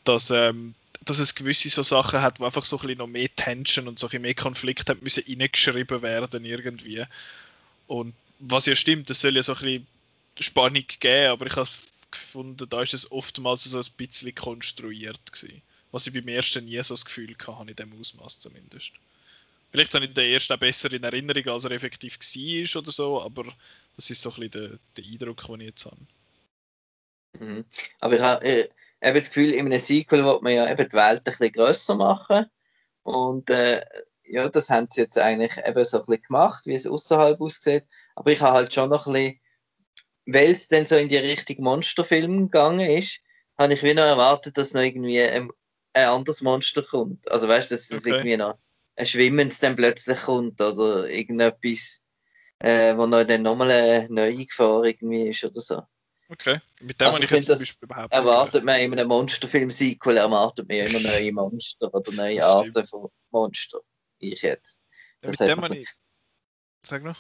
dass, 0.05 0.31
ähm, 0.31 0.75
dass 1.03 1.21
es 1.21 1.37
gewisse 1.37 1.71
so 1.71 1.83
Sachen 1.83 2.21
hat, 2.23 2.41
wo 2.41 2.45
einfach 2.45 2.65
so 2.65 2.77
ein 2.77 2.81
bisschen 2.81 2.99
noch 2.99 3.07
mehr 3.07 3.29
Tension 3.35 3.87
und 3.87 3.99
so 3.99 4.09
ein 4.09 4.23
mehr 4.23 4.35
Konflikt 4.35 4.91
hat 4.91 5.01
müssen 5.01 5.25
reingeschrieben 5.29 6.03
werden 6.03 6.45
irgendwie. 6.45 7.05
Und 7.87 8.15
was 8.41 8.67
ja 8.67 8.75
stimmt, 8.75 9.11
das 9.11 9.21
soll 9.21 9.37
ja 9.37 9.43
so 9.45 9.55
ein 9.55 9.61
bisschen 9.61 9.87
Spannung 10.41 10.85
geben, 10.99 11.31
aber 11.31 11.47
ich 11.47 11.55
habe 11.55 11.69
gefunden, 12.11 12.69
da 12.69 12.83
ist 12.83 12.95
es 12.95 13.13
oftmals 13.13 13.65
so 13.65 13.79
ein 13.79 13.85
bisschen 13.97 14.35
konstruiert 14.35 15.33
gewesen. 15.33 15.63
Was 15.93 16.07
ich 16.07 16.13
beim 16.13 16.29
ersten 16.29 16.65
nie 16.65 16.83
so 16.83 16.95
das 16.95 17.05
Gefühl 17.05 17.37
hatte, 17.47 17.71
in 17.71 17.77
dem 17.77 18.01
Ausmaß 18.01 18.41
zumindest. 18.41 18.93
Vielleicht 19.71 19.95
habe 19.95 20.05
ich 20.05 20.13
den 20.13 20.31
ersten 20.31 20.53
auch 20.53 20.59
besser 20.59 20.93
in 20.93 21.05
Erinnerung, 21.05 21.49
als 21.49 21.65
er 21.65 21.71
effektiv 21.71 22.19
war 22.19 22.83
oder 22.83 22.93
so, 22.93 23.23
aber 23.23 23.45
das 23.97 24.11
ist 24.11 24.21
so 24.21 24.31
ein 24.31 24.41
bisschen 24.41 24.51
der, 24.51 24.79
der 24.97 25.13
Eindruck, 25.13 25.47
den 25.47 25.61
ich 25.61 25.67
jetzt 25.69 25.87
habe. 25.87 25.97
Mhm. 27.39 27.65
Aber 28.01 28.17
ich 28.17 28.21
habe, 28.21 28.47
ich 28.47 28.71
habe 29.03 29.19
das 29.19 29.29
Gefühl, 29.29 29.53
in 29.53 29.67
einem 29.67 29.79
Sequel 29.79 30.25
wird 30.25 30.43
man 30.43 30.55
ja 30.55 30.71
eben 30.71 30.89
die 30.89 30.97
Welt 30.97 31.21
ein 31.21 31.25
bisschen 31.25 31.53
grösser 31.53 31.95
machen. 31.95 32.47
Und 33.03 33.51
äh, 33.51 33.85
ja, 34.25 34.49
das 34.49 34.71
haben 34.71 34.89
sie 34.91 35.03
jetzt 35.03 35.19
eigentlich 35.19 35.53
eben 35.57 35.85
so 35.85 35.99
ein 35.99 36.07
bisschen 36.07 36.23
gemacht, 36.23 36.67
wie 36.67 36.75
es 36.75 36.87
außerhalb 36.87 37.41
aussieht. 37.41 37.87
Aber 38.15 38.31
ich 38.31 38.41
habe 38.41 38.53
halt 38.53 38.75
schon 38.75 38.91
noch 38.91 39.07
ein 39.07 39.13
bisschen, 39.13 39.41
weil 40.27 40.53
es 40.53 40.69
dann 40.69 40.87
so 40.87 40.97
in 40.97 41.09
die 41.09 41.17
Richtung 41.17 41.65
Monsterfilm 41.65 42.51
gegangen 42.51 42.89
ist, 42.89 43.21
habe 43.59 43.75
ich 43.75 43.83
wieder 43.83 44.07
erwartet, 44.07 44.57
dass 44.57 44.75
noch 44.75 44.83
irgendwie 44.83 45.21
ein, 45.21 45.51
ein 45.93 46.07
anderes 46.07 46.43
Monster 46.43 46.83
kommt. 46.83 47.31
Also 47.31 47.49
weißt 47.49 47.71
du, 47.71 47.75
dass 47.75 47.91
es 47.91 48.01
okay. 48.01 48.11
irgendwie 48.11 48.37
noch 48.37 48.59
ein 48.97 49.07
Schwimmendes 49.07 49.59
dann 49.61 49.77
plötzlich 49.77 50.21
kommt 50.23 50.61
oder 50.61 51.09
irgendetwas, 51.09 52.03
äh, 52.59 52.97
wo 52.97 53.07
noch 53.07 53.25
dann 53.25 53.43
nochmal 53.43 53.71
eine 53.71 54.09
neue 54.11 54.47
Gefahr 54.47 54.85
irgendwie 54.85 55.29
ist 55.31 55.45
oder 55.45 55.61
so. 55.61 55.83
Okay, 56.29 56.61
mit 56.81 56.99
dem 56.99 57.09
also 57.09 57.23
ich 57.23 57.31
jetzt 57.31 57.47
zum 57.47 57.59
Beispiel 57.59 57.87
überhaupt 57.87 58.13
Erwartet 58.13 58.65
man 58.65 58.81
in 58.81 58.93
einem 58.93 59.09
Monsterfilm-Sequel, 59.09 60.17
erwartet 60.17 60.67
man 60.67 60.79
ja 60.79 60.85
immer 60.85 61.01
neue 61.01 61.33
Monster 61.33 61.93
oder 61.93 62.13
neue 62.13 62.37
das 62.37 62.45
Arten 62.45 62.87
von 62.87 63.11
Monster. 63.31 63.81
Ich 64.19 64.41
jetzt. 64.41 64.81
Ja, 65.23 65.31
mit 65.31 65.41
dem 65.41 65.61
man 65.61 65.73
ich... 65.75 65.89
Sag 66.85 67.03
noch. 67.05 67.19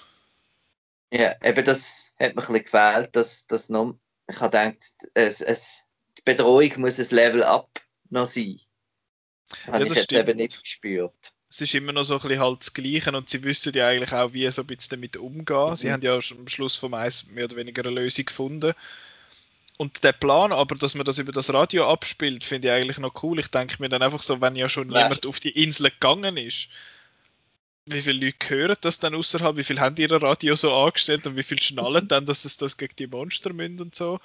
Ja, 1.12 1.34
eben 1.44 1.64
das 1.64 2.14
hat 2.18 2.34
mir 2.34 2.42
ein 2.42 2.46
bisschen 2.46 2.64
gefehlt, 2.64 3.14
dass, 3.14 3.46
dass 3.46 3.68
noch, 3.68 3.98
ich 4.30 4.40
habe 4.40 4.56
gedacht, 4.56 4.82
es, 5.12 5.42
es, 5.42 5.82
die 6.16 6.22
Bedrohung 6.24 6.72
muss 6.78 6.98
ein 6.98 7.14
Level 7.14 7.42
up 7.42 7.71
noch 8.12 8.26
sein. 8.26 8.60
Habe 9.66 9.78
ja, 9.78 9.84
ich 9.84 9.94
jetzt 9.94 10.04
stimmt. 10.04 10.28
eben 10.28 10.36
nicht 10.38 10.62
gespürt. 10.62 11.14
es 11.50 11.60
ist 11.60 11.74
immer 11.74 11.92
noch 11.92 12.04
so 12.04 12.14
ein 12.14 12.20
bisschen 12.20 12.40
halt 12.40 12.60
das 12.60 12.72
Gleiche 12.72 13.12
und 13.12 13.28
sie 13.28 13.44
wissen 13.44 13.72
ja 13.74 13.88
eigentlich 13.88 14.12
auch, 14.12 14.32
wie 14.32 14.50
so 14.50 14.62
ein 14.62 14.66
bisschen 14.66 15.00
damit 15.00 15.16
umgehen. 15.16 15.70
Mhm. 15.70 15.76
Sie 15.76 15.92
haben 15.92 16.02
ja 16.02 16.14
am 16.14 16.48
Schluss 16.48 16.76
vom 16.76 16.94
Eis 16.94 17.26
mehr 17.26 17.44
oder 17.44 17.56
weniger 17.56 17.84
eine 17.84 18.00
Lösung 18.00 18.24
gefunden. 18.24 18.72
Und 19.78 20.04
der 20.04 20.12
Plan 20.12 20.52
aber, 20.52 20.76
dass 20.76 20.94
man 20.94 21.04
das 21.04 21.18
über 21.18 21.32
das 21.32 21.52
Radio 21.52 21.90
abspielt, 21.90 22.44
finde 22.44 22.68
ich 22.68 22.74
eigentlich 22.74 22.98
noch 22.98 23.22
cool. 23.22 23.38
Ich 23.38 23.48
denke 23.48 23.76
mir 23.80 23.88
dann 23.88 24.02
einfach 24.02 24.22
so, 24.22 24.40
wenn 24.40 24.54
ja 24.54 24.68
schon 24.68 24.90
ja. 24.90 25.02
jemand 25.02 25.26
auf 25.26 25.40
die 25.40 25.50
Insel 25.50 25.90
gegangen 25.90 26.36
ist, 26.36 26.68
wie 27.86 28.00
viele 28.00 28.26
Leute 28.26 28.48
hören 28.48 28.76
das 28.80 29.00
dann 29.00 29.14
außerhalb, 29.14 29.56
wie 29.56 29.64
viel 29.64 29.80
haben 29.80 29.96
die 29.96 30.02
ihr 30.02 30.12
Radio 30.12 30.54
so 30.54 30.72
angestellt 30.72 31.26
und 31.26 31.36
wie 31.36 31.42
viel 31.42 31.60
schnallen 31.60 32.06
dann, 32.08 32.26
dass 32.26 32.44
es 32.44 32.56
das 32.56 32.76
gegen 32.76 32.94
die 32.96 33.06
Monster 33.08 33.52
münd 33.52 33.80
und 33.80 33.94
so. 33.94 34.20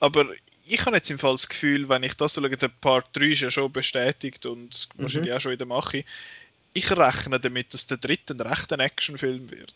Aber 0.00 0.26
ich 0.70 0.86
habe 0.86 0.96
jetzt 0.96 1.10
im 1.10 1.18
Fall 1.18 1.32
das 1.32 1.48
Gefühl, 1.48 1.88
wenn 1.88 2.02
ich 2.02 2.14
das 2.14 2.34
so 2.34 2.40
schaue, 2.40 2.56
der 2.56 2.68
Part 2.68 3.08
3 3.14 3.24
ist 3.26 3.40
ja 3.40 3.50
schon 3.50 3.72
bestätigt 3.72 4.46
und 4.46 4.88
mhm. 4.94 5.02
wahrscheinlich 5.02 5.32
auch 5.32 5.40
schon 5.40 5.52
in 5.52 5.58
der 5.58 5.66
Mache. 5.66 6.04
Ich 6.72 6.90
rechne 6.90 7.40
damit, 7.40 7.74
dass 7.74 7.88
der 7.88 7.96
dritte 7.96 8.34
ein 8.34 8.40
rechter 8.40 8.78
Actionfilm 8.78 9.50
wird. 9.50 9.74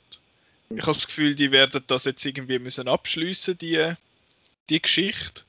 Ich 0.71 0.83
habe 0.83 0.93
das 0.93 1.07
Gefühl, 1.07 1.35
die 1.35 1.51
werden 1.51 1.83
das 1.87 2.05
jetzt 2.05 2.25
irgendwie 2.25 2.59
müssen 2.59 2.89
abschließen, 2.89 3.59
die, 3.59 3.93
die 4.71 4.81
Geschichte. 4.81 5.43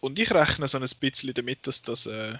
Und 0.00 0.18
ich 0.18 0.30
rechne 0.32 0.68
so 0.68 0.78
ein 0.78 0.86
bisschen 1.00 1.34
damit, 1.34 1.66
dass 1.66 1.82
das 1.82 2.06
äh, 2.06 2.38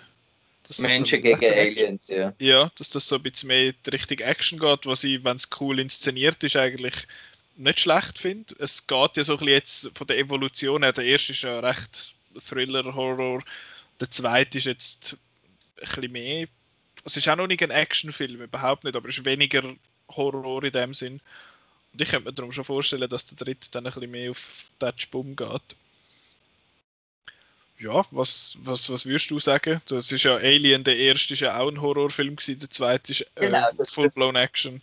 Menschen 0.78 1.20
gegen 1.20 1.45
Aliens, 1.53 2.09
ja. 2.09 2.32
Ja, 2.39 2.70
dass 2.76 2.91
das 2.91 3.09
so 3.09 3.16
ein 3.16 3.22
bisschen 3.22 3.49
mehr 3.49 3.66
in 3.66 3.74
Richtung 3.93 4.18
Action 4.18 4.59
geht, 4.59 4.86
was 4.86 5.05
ich, 5.05 5.24
wenn 5.24 5.36
es 5.36 5.51
cool 5.61 5.80
inszeniert 5.80 6.43
ist, 6.45 6.57
eigentlich 6.57 6.95
nicht 7.57 7.80
schlecht 7.80 8.18
finde. 8.18 8.55
Es 8.61 8.86
geht 8.86 9.16
ja 9.16 9.24
so 9.24 9.32
ein 9.32 9.39
bisschen 9.39 9.55
jetzt 9.55 9.91
von 9.95 10.07
der 10.07 10.18
Evolution 10.18 10.84
her. 10.84 10.93
Der 10.93 11.05
erste 11.05 11.32
ist 11.32 11.43
ja 11.43 11.59
recht 11.59 12.14
Thriller-Horror. 12.37 13.43
Der 14.01 14.11
zweite 14.11 14.59
ist 14.59 14.64
jetzt 14.64 15.16
ein 15.76 15.81
bisschen 15.81 16.12
mehr. 16.12 16.47
Es 17.05 17.16
ist 17.16 17.29
auch 17.29 17.37
noch 17.37 17.47
nicht 17.47 17.62
ein 17.62 17.70
Actionfilm, 17.70 18.43
überhaupt 18.43 18.85
nicht, 18.85 18.97
aber 18.97 19.09
es 19.09 19.18
ist 19.18 19.24
weniger 19.24 19.62
Horror 20.11 20.64
in 20.64 20.72
dem 20.72 20.95
Sinn. 20.95 21.20
Und 21.93 22.03
ich 22.03 22.09
könnte 22.09 22.29
mir 22.29 22.35
darum 22.35 22.53
schon 22.53 22.64
vorstellen, 22.64 23.09
dass 23.09 23.26
der 23.26 23.37
dritte 23.37 23.70
dann 23.70 23.87
ein 23.87 23.93
bisschen 23.93 24.11
mehr 24.11 24.31
auf 24.31 24.70
Touch 24.79 25.11
Boom 25.11 25.37
geht 25.37 25.76
ja, 27.79 28.05
was, 28.11 28.59
was, 28.62 28.91
was 28.91 29.07
würdest 29.07 29.31
du 29.31 29.39
sagen? 29.39 29.81
Das 29.87 30.11
ist 30.11 30.24
ja 30.24 30.37
Alien, 30.37 30.85
der 30.85 30.97
erste 30.97 31.35
ist 31.35 31.41
ja 31.41 31.59
auch 31.59 31.68
ein 31.68 31.81
Horrorfilm 31.81 32.37
gewesen, 32.37 32.59
der 32.59 32.70
zweite 32.70 33.12
ist 33.12 33.22
äh, 33.37 33.47
genau, 33.47 33.68
Full-Blown 33.85 34.37
Action. 34.37 34.83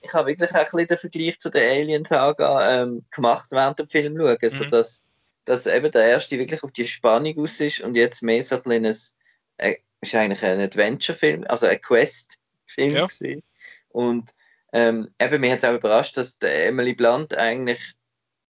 Ich 0.00 0.12
habe 0.12 0.28
wirklich 0.28 0.50
auch 0.50 0.56
ein 0.56 0.64
bisschen 0.64 0.86
den 0.86 0.98
Vergleich 0.98 1.38
zu 1.38 1.50
der 1.50 1.70
Alien-Saga 1.70 2.82
ähm, 2.82 3.04
gemacht 3.10 3.50
während 3.50 3.78
dem 3.78 3.88
Film 3.88 4.16
schauen, 4.16 4.38
mhm. 4.40 4.50
sodass 4.50 5.02
dass 5.46 5.66
eben 5.66 5.90
der 5.90 6.04
erste 6.04 6.38
wirklich 6.38 6.62
auf 6.62 6.72
die 6.72 6.86
Spannung 6.86 7.38
aus 7.38 7.60
ist 7.60 7.80
und 7.80 7.94
jetzt 7.94 8.22
mehr 8.22 8.42
so 8.42 8.56
ein 8.56 8.62
kleines, 8.62 9.16
äh, 9.56 9.76
ist 10.00 10.14
eigentlich 10.14 10.42
ein 10.42 10.60
Adventure-Film, 10.60 11.44
also 11.48 11.66
ein 11.66 11.80
Quest-Film 11.80 12.94
ja. 12.94 13.06
gewesen. 13.06 13.42
Und 13.88 14.34
ähm, 14.72 15.08
eben, 15.18 15.40
mir 15.40 15.52
hat 15.52 15.60
es 15.60 15.64
auch 15.64 15.74
überrascht, 15.74 16.16
dass 16.16 16.38
der 16.38 16.66
Emily 16.66 16.94
Blunt 16.94 17.34
eigentlich 17.34 17.80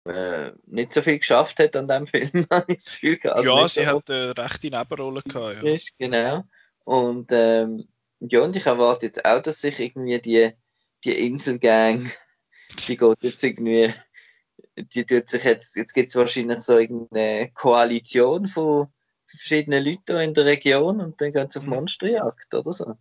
äh, 0.06 0.52
nicht 0.66 0.94
so 0.94 1.02
viel 1.02 1.20
geschafft 1.20 1.60
hat 1.60 1.76
an 1.76 1.88
dem 1.88 2.08
Film, 2.08 2.48
habe 2.52 2.66
ich 2.68 2.84
das 2.84 2.86
Gefühl 2.86 3.18
gehabt. 3.18 3.38
Also 3.38 3.58
ja, 3.58 3.68
sie 3.68 3.88
hat 3.88 4.10
eine 4.12 4.38
rechte 4.38 4.70
Nebenrolle 4.70 5.22
gehabt. 5.22 5.64
Ja. 5.64 5.74
Ist, 5.74 5.98
genau. 5.98 6.44
Und 6.84 7.28
ähm, 7.32 7.88
ja, 8.20 8.42
und 8.42 8.56
ich 8.56 8.66
erwarte 8.66 9.06
jetzt 9.06 9.24
auch, 9.24 9.42
dass 9.42 9.62
sich 9.62 9.80
irgendwie 9.80 10.20
die, 10.20 10.52
die 11.06 11.28
Inselgang, 11.28 12.12
die 12.88 12.98
geht 12.98 13.18
jetzt 13.22 13.44
irgendwie, 13.44 13.94
die 14.84 15.06
tut 15.06 15.30
sich 15.30 15.44
jetzt, 15.44 15.76
jetzt 15.76 15.94
gibt 15.94 16.10
es 16.10 16.16
wahrscheinlich 16.16 16.60
so 16.62 16.78
irgendeine 16.78 17.50
Koalition 17.52 18.48
von 18.48 18.88
verschiedenen 19.26 19.84
Leuten 19.84 20.18
in 20.18 20.34
der 20.34 20.46
Region 20.46 21.02
und 21.02 21.22
dann 21.22 21.34
gehen 21.34 21.50
sie 21.50 21.60
auf 21.60 21.66
mhm. 21.66 21.72
Monsterjagd 21.72 22.54
oder 22.54 22.74
so. 22.74 22.98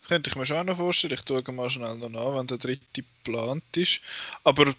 Das 0.00 0.08
könnte 0.08 0.30
ich 0.30 0.36
mir 0.36 0.46
schon 0.46 0.56
auch 0.56 0.64
noch 0.64 0.76
vorstellen. 0.76 1.14
Ich 1.14 1.22
tue 1.22 1.42
mal 1.52 1.70
schnell 1.70 1.96
noch 1.96 2.08
nach, 2.08 2.38
wenn 2.38 2.46
der 2.46 2.58
dritte 2.58 2.86
geplant 2.92 3.76
ist. 3.76 4.00
Aber 4.44 4.72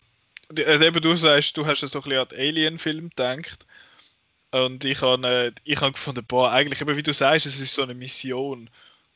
äh, 0.58 0.86
eben 0.86 1.02
du 1.02 1.16
sagst, 1.16 1.58
du 1.58 1.66
hast 1.66 1.82
so 1.82 2.00
ein 2.00 2.04
bisschen 2.04 2.20
an 2.20 2.28
den 2.30 2.40
Alien-Film 2.40 3.10
gedacht. 3.10 3.68
Und 4.52 4.84
ich 4.84 5.02
habe 5.02 5.28
äh, 5.28 5.52
ich 5.64 5.80
hab 5.80 5.94
gefunden, 5.94 6.26
boah, 6.28 6.52
eigentlich, 6.52 6.82
eben 6.82 6.98
wie 6.98 7.04
du 7.04 7.14
sagst, 7.14 7.46
es 7.46 7.60
ist 7.60 7.76
so 7.76 7.84
eine 7.84 7.94
Mission. 7.94 8.70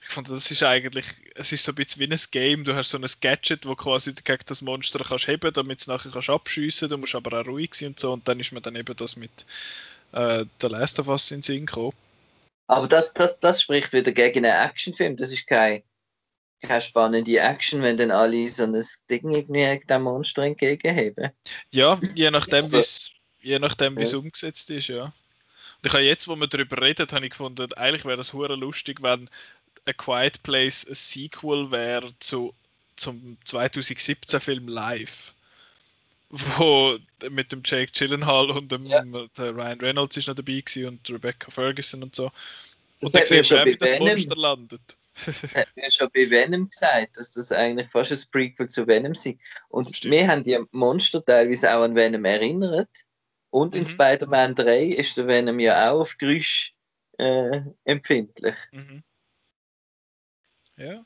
Ich 0.08 0.14
fand, 0.14 0.30
das 0.30 0.51
ist 0.51 0.64
eigentlich, 0.64 1.06
es 1.34 1.51
ist 1.51 1.64
so 1.64 1.72
ein 1.72 1.76
bisschen 1.76 1.99
wie 1.99 2.14
ein 2.14 2.20
Game. 2.32 2.64
Du 2.64 2.76
hast 2.76 2.91
so 2.91 2.97
ein 2.97 3.06
Gadget, 3.22 3.66
wo 3.66 3.76
quasi 3.76 4.14
gegen 4.14 4.43
das 4.45 4.62
Monster 4.62 5.03
kannst 5.03 5.28
heben, 5.28 5.51
damit 5.51 5.82
es 5.82 5.88
nachher 5.88 6.12
kannst 6.12 6.30
abschiessen. 6.30 6.89
Du 6.89 6.97
musst 6.97 7.16
aber 7.16 7.41
auch 7.41 7.47
ruhig 7.47 7.74
sein 7.74 7.89
und 7.89 7.99
so. 7.99 8.14
Und 8.14 8.28
dann 8.28 8.39
ist 8.39 8.51
mir 8.51 8.62
dann 8.62 8.76
eben 8.76 8.95
das 8.95 9.16
mit 9.16 9.32
äh, 10.12 10.45
der 10.62 10.70
Last 10.70 10.99
of 10.99 11.08
Us 11.08 11.32
in 11.32 11.38
den 11.38 11.43
Sinn 11.43 11.66
gekommen. 11.66 11.93
Aber 12.68 12.88
das, 12.88 13.14
das, 13.14 13.39
das 13.39 13.62
spricht 13.62 13.93
wieder 13.93 14.12
gegen 14.12 14.45
einen 14.45 14.70
Actionfilm. 14.70 15.18
Das 15.18 15.32
ist 15.32 15.47
kein 15.47 15.84
keine 16.62 16.82
spannende 16.82 17.39
Action, 17.39 17.82
wenn 17.82 17.97
dann 17.97 18.12
alle 18.12 18.49
so 18.49 18.64
ein 18.64 18.84
Ding 19.10 19.32
irgendwie 19.32 19.86
dem 19.88 20.03
Monster 20.03 20.43
entgegenheben. 20.43 21.32
Ja, 21.72 21.99
je 22.16 22.32
nachdem, 22.32 22.66
also, 22.66 23.12
je 23.41 23.60
nachdem, 23.60 23.97
wie 23.97 24.03
es 24.03 24.12
ja. 24.12 24.18
umgesetzt 24.18 24.70
ist, 24.70 24.88
ja. 24.88 25.03
Und 25.03 25.86
ich 25.86 25.93
habe 25.93 26.03
jetzt, 26.03 26.28
wo 26.28 26.36
wir 26.36 26.47
darüber 26.47 26.82
reden, 26.82 27.08
habe 27.12 27.26
ich 27.26 27.32
gefunden, 27.32 27.72
eigentlich 27.74 28.06
wäre 28.06 28.18
das 28.18 28.34
hure 28.34 28.56
lustig, 28.56 29.03
wenn 29.03 29.30
A 29.88 29.94
Quiet 29.94 30.44
Place 30.44 30.88
ein 30.88 30.96
Sequel 30.96 31.72
wäre 31.72 32.14
zu, 32.20 32.54
zum 32.96 33.38
2017 33.46 34.40
Film 34.40 34.68
Live. 34.68 35.34
Wo 36.30 36.98
mit 37.30 37.52
dem 37.52 37.62
Jake 37.64 37.92
Gyllenhaal 37.94 38.52
und 38.52 38.72
dem 38.72 38.86
ja. 38.88 39.04
Ryan 39.38 39.80
Reynolds 39.80 40.18
ist 40.18 40.28
noch 40.28 40.36
dabei 40.36 40.62
gewesen 40.62 40.88
und 40.88 41.10
Rebecca 41.10 41.52
Ferguson 41.52 42.04
und 42.04 42.16
so. 42.16 42.32
Das 43.00 43.14
und 43.14 43.16
dann 43.16 43.26
sehen 43.26 43.50
wir, 43.50 43.66
wie 43.66 43.78
das 43.78 44.00
Monster 44.00 44.36
landet 44.36 44.98
hat 45.56 45.68
mir 45.76 45.90
schon 45.92 46.10
bei 46.14 46.30
Venom 46.30 46.70
gesagt, 46.70 47.18
dass 47.18 47.32
das 47.32 47.52
eigentlich 47.52 47.90
fast 47.90 48.12
ein 48.12 48.32
Prequel 48.32 48.70
zu 48.70 48.88
Venom 48.88 49.14
ist. 49.14 49.28
Und 49.70 49.96
Stimmt. 49.96 50.14
wir 50.14 50.28
haben 50.28 50.44
die 50.44 50.60
Monster 50.72 51.24
teilweise 51.24 51.74
auch 51.74 51.84
an 51.84 51.96
Venom 51.96 52.26
erinnert. 52.26 52.90
Und 53.50 53.74
mhm. 53.74 53.82
in 53.82 53.88
Spider-Man 53.88 54.56
3 54.56 54.84
ist 54.84 55.18
der 55.18 55.28
Venom 55.28 55.60
ja 55.60 55.92
auch 55.92 56.02
auf 56.02 56.18
Geräusch 56.18 56.74
äh, 57.18 57.62
empfindlich. 57.86 58.56
Mhm. 58.72 59.04
Ja, 60.78 61.05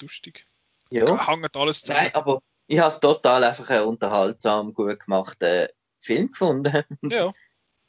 lustig. 0.00 0.46
Ja. 0.90 1.26
Hängt 1.26 1.56
alles 1.56 1.82
zusammen. 1.82 2.00
Nein, 2.04 2.14
aber 2.14 2.40
ich 2.66 2.78
habe 2.78 2.92
es 2.92 3.00
total 3.00 3.44
einfach 3.44 3.68
einen 3.70 3.84
unterhaltsam, 3.86 4.74
gut 4.74 5.00
gemachten 5.00 5.68
Film 6.00 6.30
gefunden. 6.30 6.82
Ja. 7.10 7.32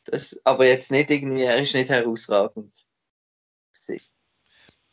Das, 0.05 0.39
aber 0.43 0.65
jetzt 0.65 0.89
nicht 0.89 1.11
irgendwie, 1.11 1.43
er 1.43 1.61
ist 1.61 1.75
nicht 1.75 1.89
herausragend 1.89 2.73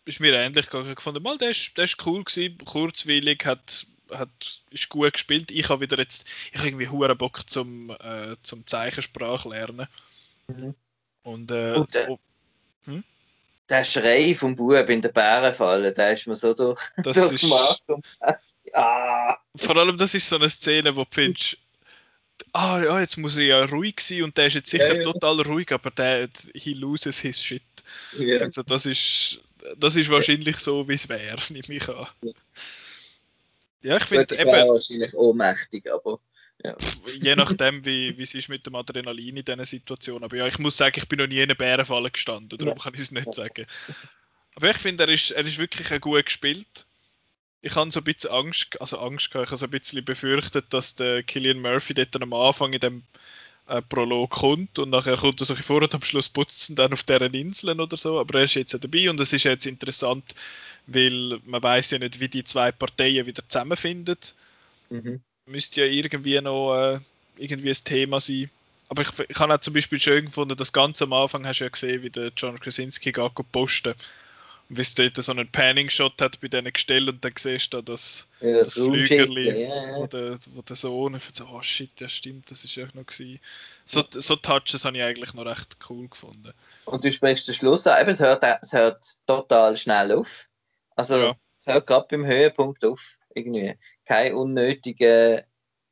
ist 0.07 0.21
mir 0.21 0.33
ähnlich 0.33 0.71
gefunden. 0.71 1.23
Mal, 1.23 1.37
der 1.37 1.51
ist, 1.51 1.77
der 1.77 1.85
ist 1.85 2.07
cool 2.07 2.25
gewesen, 2.25 2.59
kurzweilig, 2.59 3.45
hat, 3.45 3.87
hat, 4.11 4.63
ist 4.71 4.89
gut 4.89 5.13
gespielt. 5.13 5.51
Ich 5.51 5.69
habe 5.69 5.83
wieder 5.83 5.99
jetzt, 5.99 6.29
ich 6.53 6.59
habe 6.59 6.69
irgendwie 6.69 6.89
hohen 6.89 7.19
Bock 7.19 7.49
zum, 7.51 7.91
äh, 7.91 8.37
zum 8.43 8.67
Zeichensprache 8.67 9.49
lernen. 9.49 9.89
Mhm. 10.47 10.75
Und, 11.23 11.51
äh, 11.51 11.75
Und 11.75 11.93
der, 11.93 12.11
oh, 12.11 12.19
hm? 12.85 13.05
Der 13.69 13.85
Schrei 13.85 14.35
vom 14.35 14.55
Bub 14.55 14.89
in 14.89 15.03
der 15.03 15.09
Bärenfalle, 15.11 15.93
der 15.93 16.13
ist 16.13 16.27
mir 16.27 16.37
so 16.37 16.55
durch, 16.55 16.81
das 17.03 17.17
durch 17.17 17.43
ist, 17.43 17.53
ja. 18.65 19.39
Vor 19.57 19.77
allem, 19.77 19.97
das 19.97 20.15
ist 20.15 20.29
so 20.29 20.37
eine 20.37 20.51
Szene, 20.51 20.95
wo 20.97 21.05
du 21.05 21.11
findest, 21.11 21.59
ah 22.53 22.81
ja, 22.83 23.01
jetzt 23.01 23.17
muss 23.17 23.37
er 23.37 23.45
ja 23.45 23.65
ruhig 23.65 24.01
sein 24.01 24.25
und 24.25 24.37
der 24.37 24.47
ist 24.47 24.55
jetzt 24.55 24.71
sicher 24.71 24.95
ja, 24.95 25.01
ja. 25.01 25.13
total 25.13 25.41
ruhig, 25.43 25.73
aber 25.73 25.91
der, 25.91 26.29
he 26.55 26.73
loses 26.73 27.19
his 27.21 27.41
shit. 27.41 27.63
Ja. 28.19 28.41
Also 28.41 28.63
das 28.63 28.87
ist, 28.87 29.41
das 29.77 29.97
ist 29.97 30.11
wahrscheinlich 30.11 30.57
so, 30.59 30.89
wie 30.89 30.95
es 30.95 31.09
wäre, 31.09 31.37
nehme 31.51 31.65
ich 31.69 31.89
an. 31.89 32.07
Ja, 33.83 33.97
ich 33.97 34.05
finde 34.05 34.39
eben... 34.39 34.51
wahrscheinlich 34.51 35.15
ohnmächtig, 35.15 35.91
aber... 35.93 36.21
Ja. 36.65 36.77
Je 37.21 37.37
nachdem, 37.37 37.85
wie, 37.85 38.17
wie 38.17 38.23
es 38.23 38.35
ist 38.35 38.49
mit 38.49 38.67
dem 38.67 38.75
Adrenalin 38.75 39.37
in 39.37 39.45
dieser 39.45 39.65
Situation. 39.65 40.25
Aber 40.25 40.37
ja, 40.37 40.47
ich 40.47 40.59
muss 40.59 40.77
sagen, 40.77 40.95
ich 40.97 41.09
bin 41.09 41.19
noch 41.19 41.27
nie 41.27 41.37
in 41.37 41.45
einer 41.45 41.55
Bärenfalle 41.55 42.11
gestanden, 42.11 42.59
darum 42.59 42.77
ja. 42.77 42.83
kann 42.83 42.95
ich 42.95 43.01
es 43.01 43.13
nicht 43.13 43.33
sagen. 43.35 43.67
Aber 44.55 44.71
ich 44.71 44.79
finde, 44.79 45.05
er 45.05 45.11
ist, 45.11 45.33
er 45.33 45.45
ist 45.45 45.59
wirklich 45.59 46.01
gut 46.01 46.25
gespielt. 46.25 46.87
Ich 47.61 47.75
habe 47.75 47.91
so 47.91 48.01
ein 48.01 48.05
bisschen 48.05 48.31
Angst, 48.31 48.81
also 48.81 48.99
Angst 48.99 49.31
gehabt, 49.31 49.47
ich 49.47 49.51
habe 49.51 49.59
so 49.59 49.67
ein 49.67 49.71
bisschen 49.71 50.05
befürchtet, 50.05 50.67
dass 50.73 50.95
der 50.95 51.23
Killian 51.23 51.61
Murphy 51.61 51.95
dort 51.95 52.21
am 52.21 52.33
Anfang 52.33 52.73
in 52.73 52.81
dem 52.81 53.03
äh, 53.67 53.83
Prolog 53.83 54.31
kommt 54.31 54.79
und 54.79 54.91
nachher 54.91 55.17
kommt 55.17 55.41
er 55.41 55.47
so 55.47 55.55
vor 55.57 55.83
und 55.83 55.95
am 55.95 56.03
Schluss 56.03 56.29
putzen 56.29 56.77
dann 56.77 56.93
auf 56.93 57.03
deren 57.03 57.35
Inseln 57.35 57.81
oder 57.81 57.97
so, 57.97 58.21
aber 58.21 58.39
er 58.39 58.45
ist 58.45 58.55
jetzt 58.55 58.73
dabei 58.73 59.11
und 59.11 59.21
es 59.21 59.33
ist 59.33 59.45
jetzt 59.45 59.67
interessant, 59.67 60.25
weil 60.87 61.41
man 61.45 61.63
weiß 61.63 61.91
ja 61.91 61.99
nicht, 61.99 62.21
wie 62.21 62.29
die 62.29 62.45
zwei 62.45 62.71
Parteien 62.71 63.27
wieder 63.27 63.43
zusammenfinden. 63.49 64.19
Mhm. 64.89 65.21
Müsste 65.47 65.83
ja 65.83 65.87
irgendwie 65.87 66.41
noch 66.41 66.75
äh, 66.75 66.99
irgendwie 67.37 67.71
ein 67.71 67.85
Thema 67.85 68.21
sein. 68.21 68.51
Aber 68.89 69.03
ich, 69.03 69.09
ich 69.29 69.39
habe 69.39 69.55
auch 69.55 69.61
zum 69.61 69.75
Beispiel 69.75 70.01
schön 70.01 70.27
gefunden, 70.27 70.57
dass 70.57 70.73
ganz 70.73 71.03
am 71.03 71.13
Anfang 71.13 71.47
hast 71.47 71.61
du 71.61 71.65
ja 71.65 71.71
gesehen, 71.71 72.03
wie 72.03 72.11
der 72.11 72.31
John 72.37 72.59
Krasinski 72.61 73.13
geht 73.13 73.53
posten 73.53 73.95
und 74.69 74.79
wie 74.79 74.83
es 74.83 74.95
dort 74.95 75.17
so 75.17 75.33
einen 75.33 75.51
Panning-Shot 75.51 76.21
hat 76.21 76.41
bei 76.41 76.49
diesen 76.49 76.73
Gestellen 76.73 77.11
und 77.11 77.25
dann 77.25 77.33
siehst 77.37 77.73
du 77.73 77.79
da 77.79 77.93
das, 77.93 78.29
ja, 78.41 78.53
das 78.53 78.75
Flügerli, 78.75 79.63
ja, 79.63 79.91
ja. 79.91 79.97
Wo, 79.97 80.07
der, 80.07 80.39
wo 80.51 80.63
der 80.63 80.77
Sohn 80.77 81.15
und 81.15 81.23
so, 81.37 81.47
oh 81.47 81.63
shit, 81.63 82.01
ja 82.01 82.09
stimmt, 82.09 82.51
das 82.51 82.65
ist 82.65 82.75
ja 82.75 82.87
noch 82.95 83.07
gewesen. 83.07 83.41
So, 83.85 84.03
so 84.11 84.37
Touches 84.37 84.85
habe 84.85 84.97
ich 84.97 85.05
eigentlich 85.05 85.35
noch 85.35 85.47
recht 85.47 85.77
cool 85.89 86.09
gefunden. 86.09 86.53
Und 86.85 87.05
du 87.05 87.13
sprichst 87.13 87.47
den 87.47 87.55
Schluss 87.55 87.87
an, 87.87 88.09
es 88.09 88.21
hört, 88.21 88.45
es 88.63 88.73
hört 88.73 89.05
total 89.27 89.77
schnell 89.77 90.13
auf. 90.13 90.29
Also 90.97 91.37
es 91.57 91.67
hört 91.67 91.87
gerade 91.87 92.07
beim 92.11 92.27
Höhepunkt 92.27 92.85
auf. 92.85 93.01
Irgendwie. 93.35 93.77
Kein 94.07 94.35
unnötiger 94.35 95.45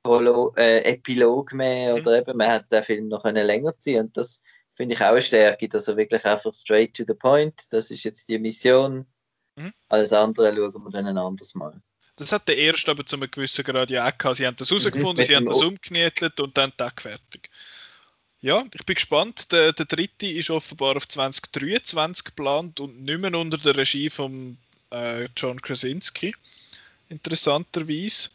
Prolo 0.03 0.55
äh, 0.57 0.81
Epilog 0.85 1.53
mehr 1.53 1.95
mhm. 1.95 2.01
oder 2.01 2.19
eben, 2.19 2.37
man 2.37 2.49
hat 2.49 2.73
den 2.73 2.85
Film 2.85 3.09
noch 3.09 3.25
länger 3.25 3.79
ziehen 3.79 4.07
und 4.07 4.17
das 4.17 4.43
finde 4.75 4.95
ich 4.95 5.01
auch 5.01 5.13
eine 5.13 5.23
Stärke, 5.23 5.69
dass 5.69 5.89
er 5.89 5.97
wirklich 5.97 6.25
einfach 6.25 6.55
straight 6.55 6.95
to 6.95 7.05
the 7.07 7.15
point, 7.15 7.63
das 7.71 7.91
ist 7.91 8.05
jetzt 8.05 8.29
die 8.29 8.39
Mission, 8.39 9.07
mhm. 9.57 9.73
alles 9.89 10.13
andere 10.13 10.55
schauen 10.55 10.85
wir 10.85 10.91
dann 10.91 11.07
ein 11.07 11.19
anderes 11.19 11.55
Mal. 11.55 11.81
Das 12.17 12.33
hat 12.33 12.47
der 12.49 12.59
erste 12.59 12.93
aber 12.93 13.05
zu 13.05 13.17
einem 13.17 13.31
gewissen 13.31 13.65
Grad 13.65 13.91
ja 13.91 14.07
auch 14.07 14.17
gehabt. 14.17 14.37
Sie 14.37 14.47
haben 14.47 14.57
das 14.57 14.71
herausgefunden, 14.71 15.25
mhm, 15.25 15.27
sie 15.27 15.37
haben 15.37 15.47
das 15.47 15.63
umgenietet 15.63 16.39
und 16.39 16.57
dann 16.57 16.77
Tag 16.77 17.03
fertig. 17.03 17.51
Ja, 18.41 18.63
ich 18.73 18.85
bin 18.85 18.95
gespannt. 18.95 19.51
Der, 19.53 19.73
der 19.73 19.87
dritte 19.87 20.27
ist 20.27 20.51
offenbar 20.51 20.97
auf 20.97 21.09
2023 21.09 22.25
geplant 22.25 22.79
und 22.79 23.03
nicht 23.03 23.19
mehr 23.19 23.35
unter 23.35 23.59
der 23.59 23.77
Regie 23.77 24.11
von 24.11 24.59
äh, 24.91 25.29
John 25.37 25.61
Krasinski, 25.61 26.35
interessanterweise, 27.09 28.31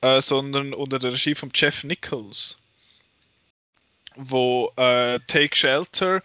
äh, 0.00 0.20
sondern 0.20 0.74
unter 0.74 0.98
der 0.98 1.12
Regie 1.12 1.34
von 1.34 1.50
Jeff 1.54 1.84
Nichols, 1.84 2.58
wo 4.16 4.72
äh, 4.76 5.20
Take 5.26 5.56
Shelter 5.56 6.22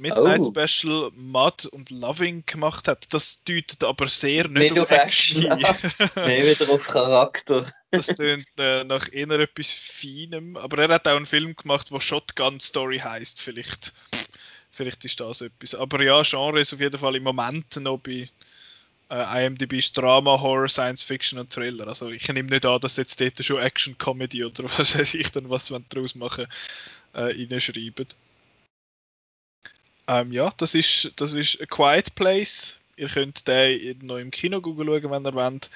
Midnight 0.00 0.40
oh. 0.40 0.52
Special 0.52 1.10
Mud 1.14 1.66
und 1.66 1.90
Loving 1.90 2.44
gemacht 2.46 2.88
hat. 2.88 3.12
Das 3.12 3.44
deutet 3.44 3.84
aber 3.84 4.08
sehr 4.08 4.48
nicht, 4.48 4.72
nicht 4.72 4.78
auf, 4.78 4.90
auf 4.90 4.98
Action. 4.98 5.42
Nein, 5.44 5.60
wieder 5.66 6.72
auf 6.72 6.86
Charakter. 6.86 7.70
das 7.90 8.06
tönt 8.06 8.46
äh, 8.58 8.82
nach 8.84 9.12
eher 9.12 9.30
etwas 9.30 9.70
Feinem. 9.70 10.56
Aber 10.56 10.82
er 10.82 10.88
hat 10.88 11.06
auch 11.06 11.16
einen 11.16 11.26
Film 11.26 11.54
gemacht, 11.54 11.92
wo 11.92 12.00
Shotgun 12.00 12.60
Story 12.60 12.98
heißt. 12.98 13.42
Vielleicht, 13.42 13.92
vielleicht 14.70 15.04
ist 15.04 15.20
das 15.20 15.42
etwas. 15.42 15.74
Aber 15.74 16.02
ja, 16.02 16.22
Genre 16.22 16.60
ist 16.60 16.72
auf 16.72 16.80
jeden 16.80 16.98
Fall 16.98 17.16
im 17.16 17.22
Moment 17.22 17.76
noch 17.76 17.98
bei 17.98 18.28
äh, 19.10 19.46
IMDb 19.46 19.78
ist 19.78 19.96
Drama, 19.96 20.40
Horror, 20.40 20.68
Science 20.68 21.02
Fiction 21.02 21.38
und 21.38 21.52
Thriller. 21.52 21.88
Also 21.88 22.10
ich 22.10 22.28
nehme 22.28 22.48
nicht 22.48 22.64
an, 22.64 22.80
dass 22.80 22.96
jetzt 22.96 23.20
dort 23.20 23.44
schon 23.44 23.60
Action 23.60 23.98
Comedy 23.98 24.44
oder 24.44 24.64
was 24.78 24.98
weiß 24.98 25.14
ich 25.14 25.30
dann, 25.32 25.50
was 25.50 25.70
wir 25.70 25.80
daraus 25.88 26.14
machen, 26.14 26.46
äh, 27.12 27.20
reinschreiben. 27.20 28.06
Ähm, 30.06 30.32
ja, 30.32 30.50
das 30.56 30.74
ist, 30.74 31.12
das 31.16 31.34
ist 31.34 31.60
A 31.60 31.66
Quiet 31.66 32.14
Place. 32.14 32.78
Ihr 32.96 33.08
könnt 33.08 33.48
den 33.48 33.98
noch 34.02 34.16
im 34.16 34.30
Kino 34.30 34.60
schauen, 34.62 35.10
wenn 35.10 35.26
ihr 35.26 35.34
wollt. 35.34 35.70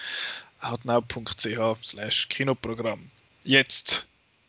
outnow.ch 0.61 1.85
slash 1.85 2.29
Kinoprogramm. 2.29 3.11
Jetzt 3.45 4.07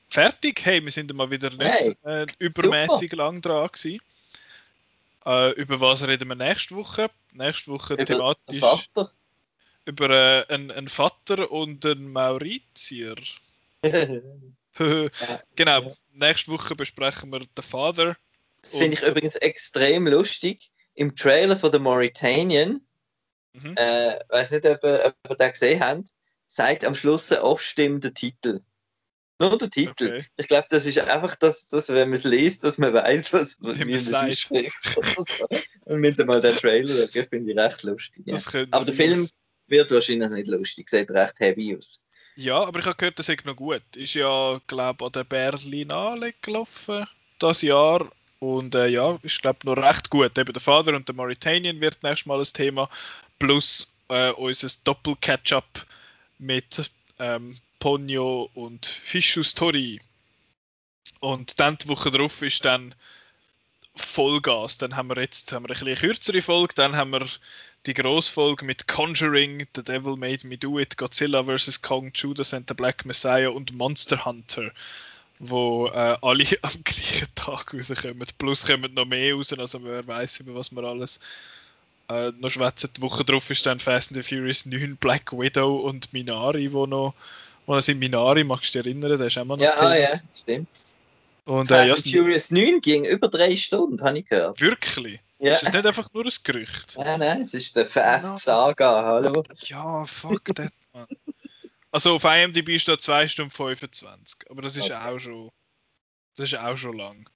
fertig. 0.10 0.66
Hey, 0.66 0.84
wir 0.84 0.92
sind 0.92 1.14
mal 1.14 1.30
wieder 1.30 1.50
nicht 1.50 1.62
hey, 1.62 1.96
äh, 2.04 2.26
übermäßig 2.40 3.14
lang 3.14 3.42
dran 3.42 3.70
gewesen. 3.72 4.00
Äh, 5.26 5.52
über 5.54 5.80
was 5.80 6.08
reden 6.08 6.30
wir 6.30 6.36
nächste 6.36 6.76
Woche? 6.76 7.10
Nächste 7.32 7.72
Woche 7.72 7.94
über 7.96 8.06
thematisch 8.06 8.60
Vater. 8.60 9.12
über 9.86 10.10
äh, 10.10 10.54
einen, 10.54 10.72
einen, 10.72 10.90
Vater 10.90 11.52
und 11.52 11.86
einen 11.86 12.12
Mauritier. 12.12 13.16
genau, 15.56 15.96
nächste 16.12 16.52
Woche 16.52 16.76
besprechen 16.76 17.32
wir 17.32 17.40
den 17.40 17.64
Vater 17.64 18.16
das 18.66 18.78
finde 18.78 18.94
ich 18.94 19.04
übrigens 19.04 19.36
extrem 19.36 20.08
lustig. 20.08 20.72
Im 20.96 21.16
Trailer 21.16 21.58
von 21.58 21.72
The 21.72 21.80
Mauritanian, 21.80 22.82
mhm. 23.54 23.76
äh, 23.76 24.20
weiß 24.30 24.52
nicht, 24.52 24.66
ob 24.66 24.84
ihr, 24.84 25.14
ob 25.24 25.30
ihr 25.32 25.36
den 25.36 25.52
gesehen 25.52 25.80
habt, 25.82 26.10
sagt 26.48 26.86
am 26.86 26.96
Schluss 26.96 27.32
ein 27.32 27.40
off-stimmender 27.40 28.14
Titel. 28.14 28.62
Nur 29.40 29.58
der 29.58 29.70
Titel. 29.70 30.08
Okay. 30.08 30.26
Ich 30.38 30.48
glaube, 30.48 30.68
das 30.70 30.86
ist 30.86 30.98
einfach, 30.98 31.36
dass, 31.36 31.68
dass 31.68 31.90
wenn 31.90 32.10
man 32.10 32.18
es 32.18 32.24
liest, 32.24 32.64
dass 32.64 32.78
man 32.78 32.94
weiß, 32.94 33.34
was 33.34 33.60
man 33.60 33.82
ausspricht. 33.94 34.74
Und 35.86 36.00
mit 36.00 36.26
mal 36.26 36.42
den 36.42 36.56
Trailer, 36.56 36.94
das 36.94 37.12
finde 37.12 37.52
ich 37.52 37.58
recht 37.58 37.84
lustig. 37.84 38.24
Ja. 38.26 38.38
Aber 38.72 38.86
der 38.86 38.94
Film 38.94 39.28
wird 39.68 39.92
wahrscheinlich 39.92 40.30
nicht 40.30 40.48
lustig, 40.48 40.90
sieht 40.90 41.12
recht 41.12 41.40
heavy 41.40 41.76
aus. 41.78 42.00
Ja, 42.38 42.64
aber 42.64 42.80
ich 42.80 42.86
habe 42.86 42.98
gehört, 42.98 43.20
das 43.20 43.30
ist 43.30 43.46
noch 43.46 43.56
gut. 43.56 43.84
Ist 43.96 44.14
ja, 44.14 44.60
glaube 44.68 44.98
ich, 45.00 45.06
an 45.06 45.12
der 45.12 45.24
Berlinale 45.24 46.34
gelaufen, 46.42 47.06
das 47.40 47.62
Jahr. 47.62 48.10
Und 48.40 48.76
äh, 48.76 48.88
ja, 48.88 49.18
ich 49.24 49.42
glaube 49.42 49.60
noch 49.64 49.78
recht 49.78 50.10
gut. 50.10 50.38
Eben 50.38 50.54
der 50.54 50.62
Vater 50.62 50.94
und 50.94 51.08
der 51.08 51.16
Mauritanian 51.16 51.80
wird 51.80 52.04
nächstes 52.04 52.26
Mal 52.26 52.40
ein 52.40 52.46
Thema. 52.46 52.90
Plus 53.40 53.96
äh, 54.10 54.32
unser 54.32 54.70
Doppel-Catch-up 54.84 55.86
mit 56.38 56.92
ähm, 57.20 57.56
Ponyo 57.86 58.50
und 58.56 58.84
Fischus 58.84 59.54
Tori. 59.54 60.02
Und 61.20 61.60
dann 61.60 61.78
die 61.78 61.88
Woche 61.88 62.10
drauf 62.10 62.42
ist 62.42 62.66
dann 62.66 62.96
Vollgas. 63.94 64.80
Dann 64.80 64.96
haben 64.96 65.10
wir 65.10 65.22
jetzt 65.22 65.52
haben 65.52 65.70
wir 65.70 65.80
eine 65.80 65.96
kürzere 65.96 66.42
Folge. 66.42 66.74
Dann 66.74 66.96
haben 66.96 67.12
wir 67.12 67.28
die 67.86 67.94
Grossfolge 67.94 68.66
mit 68.66 68.88
Conjuring, 68.88 69.68
The 69.76 69.84
Devil 69.84 70.16
Made 70.16 70.48
Me 70.48 70.58
Do 70.58 70.80
It, 70.80 70.98
Godzilla 70.98 71.44
vs. 71.44 71.84
Kong, 71.84 72.10
Judas 72.16 72.56
and 72.56 72.68
the 72.68 72.74
Black 72.74 73.06
Messiah 73.06 73.50
und 73.50 73.72
Monster 73.76 74.26
Hunter 74.26 74.72
wo 75.38 75.86
äh, 75.86 76.18
alle 76.24 76.46
am 76.64 76.84
gleichen 76.84 77.36
Tag 77.36 77.72
rauskommen. 77.72 78.28
Plus 78.40 78.66
kommen 78.66 78.96
noch 78.96 79.06
mehr 79.06 79.36
raus, 79.36 79.54
also 79.54 79.84
wer 79.84 80.08
weiß 80.08 80.40
über 80.40 80.56
was 80.56 80.72
wir 80.72 80.84
alles 80.86 81.20
äh, 82.10 82.32
noch 82.40 82.50
schwätzen. 82.50 82.90
Die 82.98 83.02
Woche 83.04 83.24
drauf 83.24 83.48
ist 83.52 83.68
dann 83.68 83.80
Fast 83.80 84.10
and 84.10 84.24
the 84.24 84.24
Furious 84.24 84.66
9, 84.66 84.98
Black 84.98 85.34
Widow 85.34 85.76
und 85.76 86.14
Minari, 86.14 86.74
wo 86.74 86.88
noch, 86.88 87.14
wo 87.66 87.76
noch 87.76 87.82
sind 87.82 88.00
Minari, 88.00 88.44
magst 88.44 88.74
du 88.76 88.82
dich 88.82 88.88
erinnern? 88.88 89.18
Der 89.18 89.28
ist 89.28 89.38
immer 89.38 89.58
noch 89.58 89.64
Ja, 89.64 89.76
ah, 89.78 89.96
ja, 89.96 90.14
stimmt. 90.16 90.68
Und, 91.46 91.70
äh, 91.70 91.88
Fast 91.90 92.08
and 92.08 92.16
Furious 92.16 92.52
9 92.52 92.82
ging 92.82 93.06
über 93.06 93.28
drei 93.28 93.56
Stunden, 93.56 94.04
habe 94.04 94.20
ich 94.20 94.26
gehört. 94.26 94.60
Wirklich? 94.62 95.20
Ja. 95.38 95.54
Ist 95.54 95.64
das 95.64 95.74
nicht 95.74 95.86
einfach 95.86 96.12
nur 96.14 96.26
ein 96.26 96.32
Gerücht? 96.44 96.96
Nein, 96.98 97.20
nein, 97.20 97.42
es 97.42 97.54
ist 97.54 97.76
der 97.76 97.86
Fast 97.86 98.40
Saga, 98.40 99.04
hallo. 99.04 99.44
Ja, 99.60 100.04
fuck 100.06 100.46
that, 100.56 100.72
man. 100.94 101.08
Also 101.92 102.16
auf 102.16 102.24
IMDb 102.26 102.80
steht 102.80 103.02
2 103.02 103.28
Stunden 103.28 103.52
25, 103.52 104.50
aber 104.50 104.62
das 104.62 104.76
ist 104.76 104.92
okay. 104.92 104.94
auch 104.96 105.20
schon. 105.20 105.52
Das 106.36 106.52
ist 106.52 106.60
auch 106.60 106.76
schon 106.76 106.98
lang. 106.98 107.30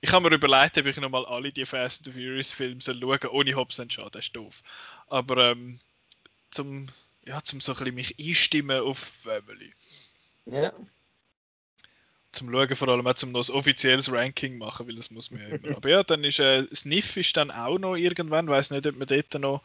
Ich 0.00 0.12
habe 0.12 0.30
mir 0.30 0.34
überlegt, 0.34 0.78
ob 0.78 0.86
ich 0.86 0.96
nochmal 0.96 1.26
alle 1.26 1.52
die 1.52 1.66
Fast 1.66 2.06
and 2.06 2.16
Furious 2.16 2.52
Filme 2.52 2.80
schauen 2.80 3.02
soll, 3.02 3.28
ohne 3.30 3.54
Hobbs 3.54 3.78
and 3.78 3.92
Shaw, 3.92 4.08
das 4.10 4.26
ist 4.26 4.36
doof. 4.36 4.62
Aber 5.08 5.50
ähm, 5.50 5.78
zum, 6.50 6.86
ja, 7.24 7.42
zum 7.42 7.60
so 7.60 7.72
ein 7.72 7.78
bisschen 7.78 7.94
mich 7.94 8.16
einstimmen 8.18 8.80
auf 8.80 8.98
Family. 8.98 9.72
Ja. 10.46 10.72
Zum 12.32 12.50
Schauen 12.50 12.76
vor 12.76 12.88
allem 12.88 13.06
auch 13.06 13.14
zum 13.14 13.32
noch 13.32 13.48
ein 13.48 13.54
offizielles 13.54 14.10
Ranking 14.10 14.56
machen, 14.56 14.86
weil 14.86 14.94
das 14.94 15.10
muss 15.10 15.30
man 15.30 15.42
ja 15.42 15.48
immer. 15.48 15.76
Aber 15.76 15.88
ja, 15.88 16.02
dann 16.04 16.22
ist 16.22 16.38
äh, 16.38 16.64
Sniff 16.72 17.16
ist 17.16 17.36
dann 17.36 17.50
auch 17.50 17.78
noch 17.78 17.96
irgendwann, 17.96 18.48
weiß 18.48 18.70
nicht, 18.70 18.86
ob 18.86 18.96
man 18.96 19.08
dort 19.08 19.34
noch 19.34 19.62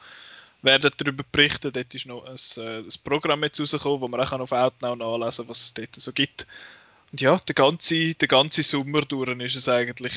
werden 0.64 0.92
darüber 0.98 1.24
berichten. 1.32 1.72
Dort 1.72 1.94
ist 1.94 2.08
noch 2.08 2.26
ein, 2.26 2.38
äh, 2.58 2.80
ein 2.80 2.90
Programm 3.04 3.44
jetzt 3.44 3.60
rausgekommen, 3.60 4.02
wo 4.02 4.08
man 4.08 4.20
auch 4.20 4.32
auf 4.32 4.52
Outnow 4.52 4.96
nachlesen 4.96 5.46
kann, 5.46 5.50
was 5.50 5.62
es 5.62 5.74
dort 5.74 5.96
so 5.96 6.12
gibt. 6.12 6.48
Und 7.12 7.22
ja, 7.22 7.38
der 7.38 7.56
ganze, 7.56 8.16
der 8.16 8.28
ganze 8.28 8.64
Sommer 8.64 9.02
durch 9.02 9.40
ist 9.40 9.56
es 9.56 9.70
eigentlich, 9.70 10.14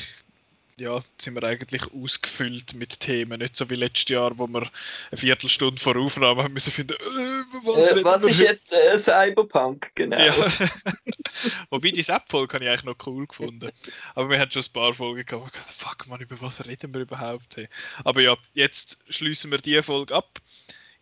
ja, 0.79 1.03
sind 1.17 1.35
wir 1.35 1.43
eigentlich 1.43 1.83
ausgefüllt 1.93 2.73
mit 2.75 2.99
Themen. 2.99 3.39
Nicht 3.39 3.55
so 3.55 3.69
wie 3.69 3.75
letztes 3.75 4.09
Jahr, 4.09 4.37
wo 4.37 4.47
wir 4.47 4.61
eine 4.61 5.17
Viertelstunde 5.17 5.81
vor 5.81 5.97
Aufnahme 5.97 6.43
haben 6.43 6.53
müssen 6.53 6.71
finden, 6.71 6.93
äh, 6.93 7.65
was, 7.65 7.91
äh, 7.91 8.03
was 8.03 8.25
ist 8.25 8.39
jetzt 8.39 8.73
äh, 8.73 8.97
Cyberpunk, 8.97 9.91
genau. 9.95 10.17
Ja. 10.17 10.33
Wobei 11.69 11.91
die 11.91 12.07
App-Folge 12.07 12.53
habe 12.55 12.65
ich 12.65 12.69
eigentlich 12.69 12.83
noch 12.85 13.07
cool 13.07 13.27
gefunden. 13.27 13.69
Aber 14.15 14.29
wir 14.29 14.39
hatten 14.39 14.51
schon 14.51 14.63
ein 14.63 14.73
paar 14.73 14.93
Folgen 14.93 15.25
gehabt, 15.25 15.55
fuck 15.55 16.07
man, 16.07 16.21
über 16.21 16.39
was 16.41 16.65
reden 16.65 16.93
wir 16.93 17.01
überhaupt? 17.01 17.57
Hey. 17.57 17.69
Aber 18.03 18.21
ja, 18.21 18.37
jetzt 18.53 18.99
schließen 19.09 19.51
wir 19.51 19.59
diese 19.59 19.83
Folge 19.83 20.15
ab. 20.15 20.39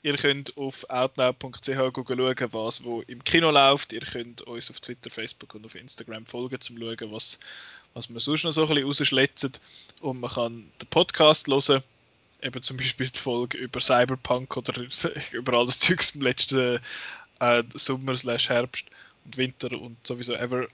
Ihr 0.07 0.15
könnt 0.15 0.55
auf 0.55 0.89
outnow.ch 0.89 1.65
schauen, 1.65 2.53
was 2.53 2.83
wo 2.85 3.01
im 3.01 3.25
Kino 3.25 3.51
läuft. 3.51 3.91
Ihr 3.91 3.99
könnt 3.99 4.41
uns 4.43 4.69
auf 4.69 4.79
Twitter, 4.79 5.09
Facebook 5.09 5.53
und 5.53 5.65
auf 5.65 5.75
Instagram 5.75 6.25
folgen, 6.25 6.55
um 6.55 6.61
zu 6.61 6.77
schauen, 6.77 7.11
was, 7.11 7.39
was 7.93 8.07
wir 8.07 8.21
sonst 8.21 8.45
noch 8.45 8.53
so 8.53 8.61
ein 8.61 8.67
bisschen 8.69 8.85
rausschletzen. 8.85 9.51
Und 9.99 10.21
man 10.21 10.31
kann 10.31 10.71
den 10.81 10.87
Podcast 10.87 11.49
hören, 11.49 11.83
eben 12.41 12.61
zum 12.61 12.77
Beispiel 12.77 13.09
die 13.09 13.19
Folge 13.19 13.57
über 13.57 13.81
Cyberpunk 13.81 14.55
oder 14.55 14.81
über 15.33 15.57
all 15.57 15.65
das 15.65 15.79
Zeugs 15.79 16.11
im 16.11 16.21
letzten 16.21 16.79
äh, 17.41 17.63
Sommer, 17.73 18.15
Herbst 18.15 18.85
und 19.25 19.35
Winter 19.35 19.73
und 19.73 19.97
sowieso 20.07 20.35
ever. 20.35 20.67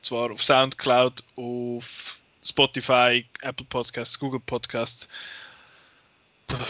Zwar 0.00 0.30
auf 0.30 0.44
Soundcloud, 0.44 1.24
auf 1.34 2.22
Spotify, 2.44 3.26
Apple 3.40 3.66
Podcasts, 3.68 4.20
Google 4.20 4.38
Podcasts 4.46 5.08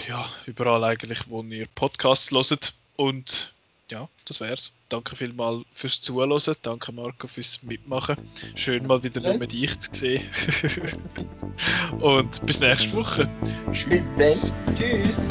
ja, 0.09 0.25
überall 0.47 0.85
eigentlich, 0.85 1.29
wo 1.29 1.43
ihr 1.43 1.67
Podcasts 1.75 2.31
hört. 2.31 2.75
Und 2.97 3.53
ja, 3.91 4.09
das 4.25 4.41
wär's. 4.41 4.73
Danke 4.89 5.17
vielmals 5.17 5.65
fürs 5.73 6.01
Zuhören. 6.01 6.41
Danke 6.63 6.93
Marco 6.93 7.29
fürs 7.29 7.63
Mitmachen. 7.63 8.17
Schön 8.55 8.87
mal 8.87 9.03
wieder 9.03 9.21
nur 9.21 9.39
mit 9.39 9.53
dich 9.53 9.79
zu 9.79 9.91
sehen. 9.93 10.23
Und 12.01 12.45
bis 12.47 12.61
nächste 12.61 12.93
Woche. 12.95 13.29
Tschüss. 13.73 14.17
Bis 14.17 14.17
dann. 14.17 14.77
Tschüss. 14.79 15.29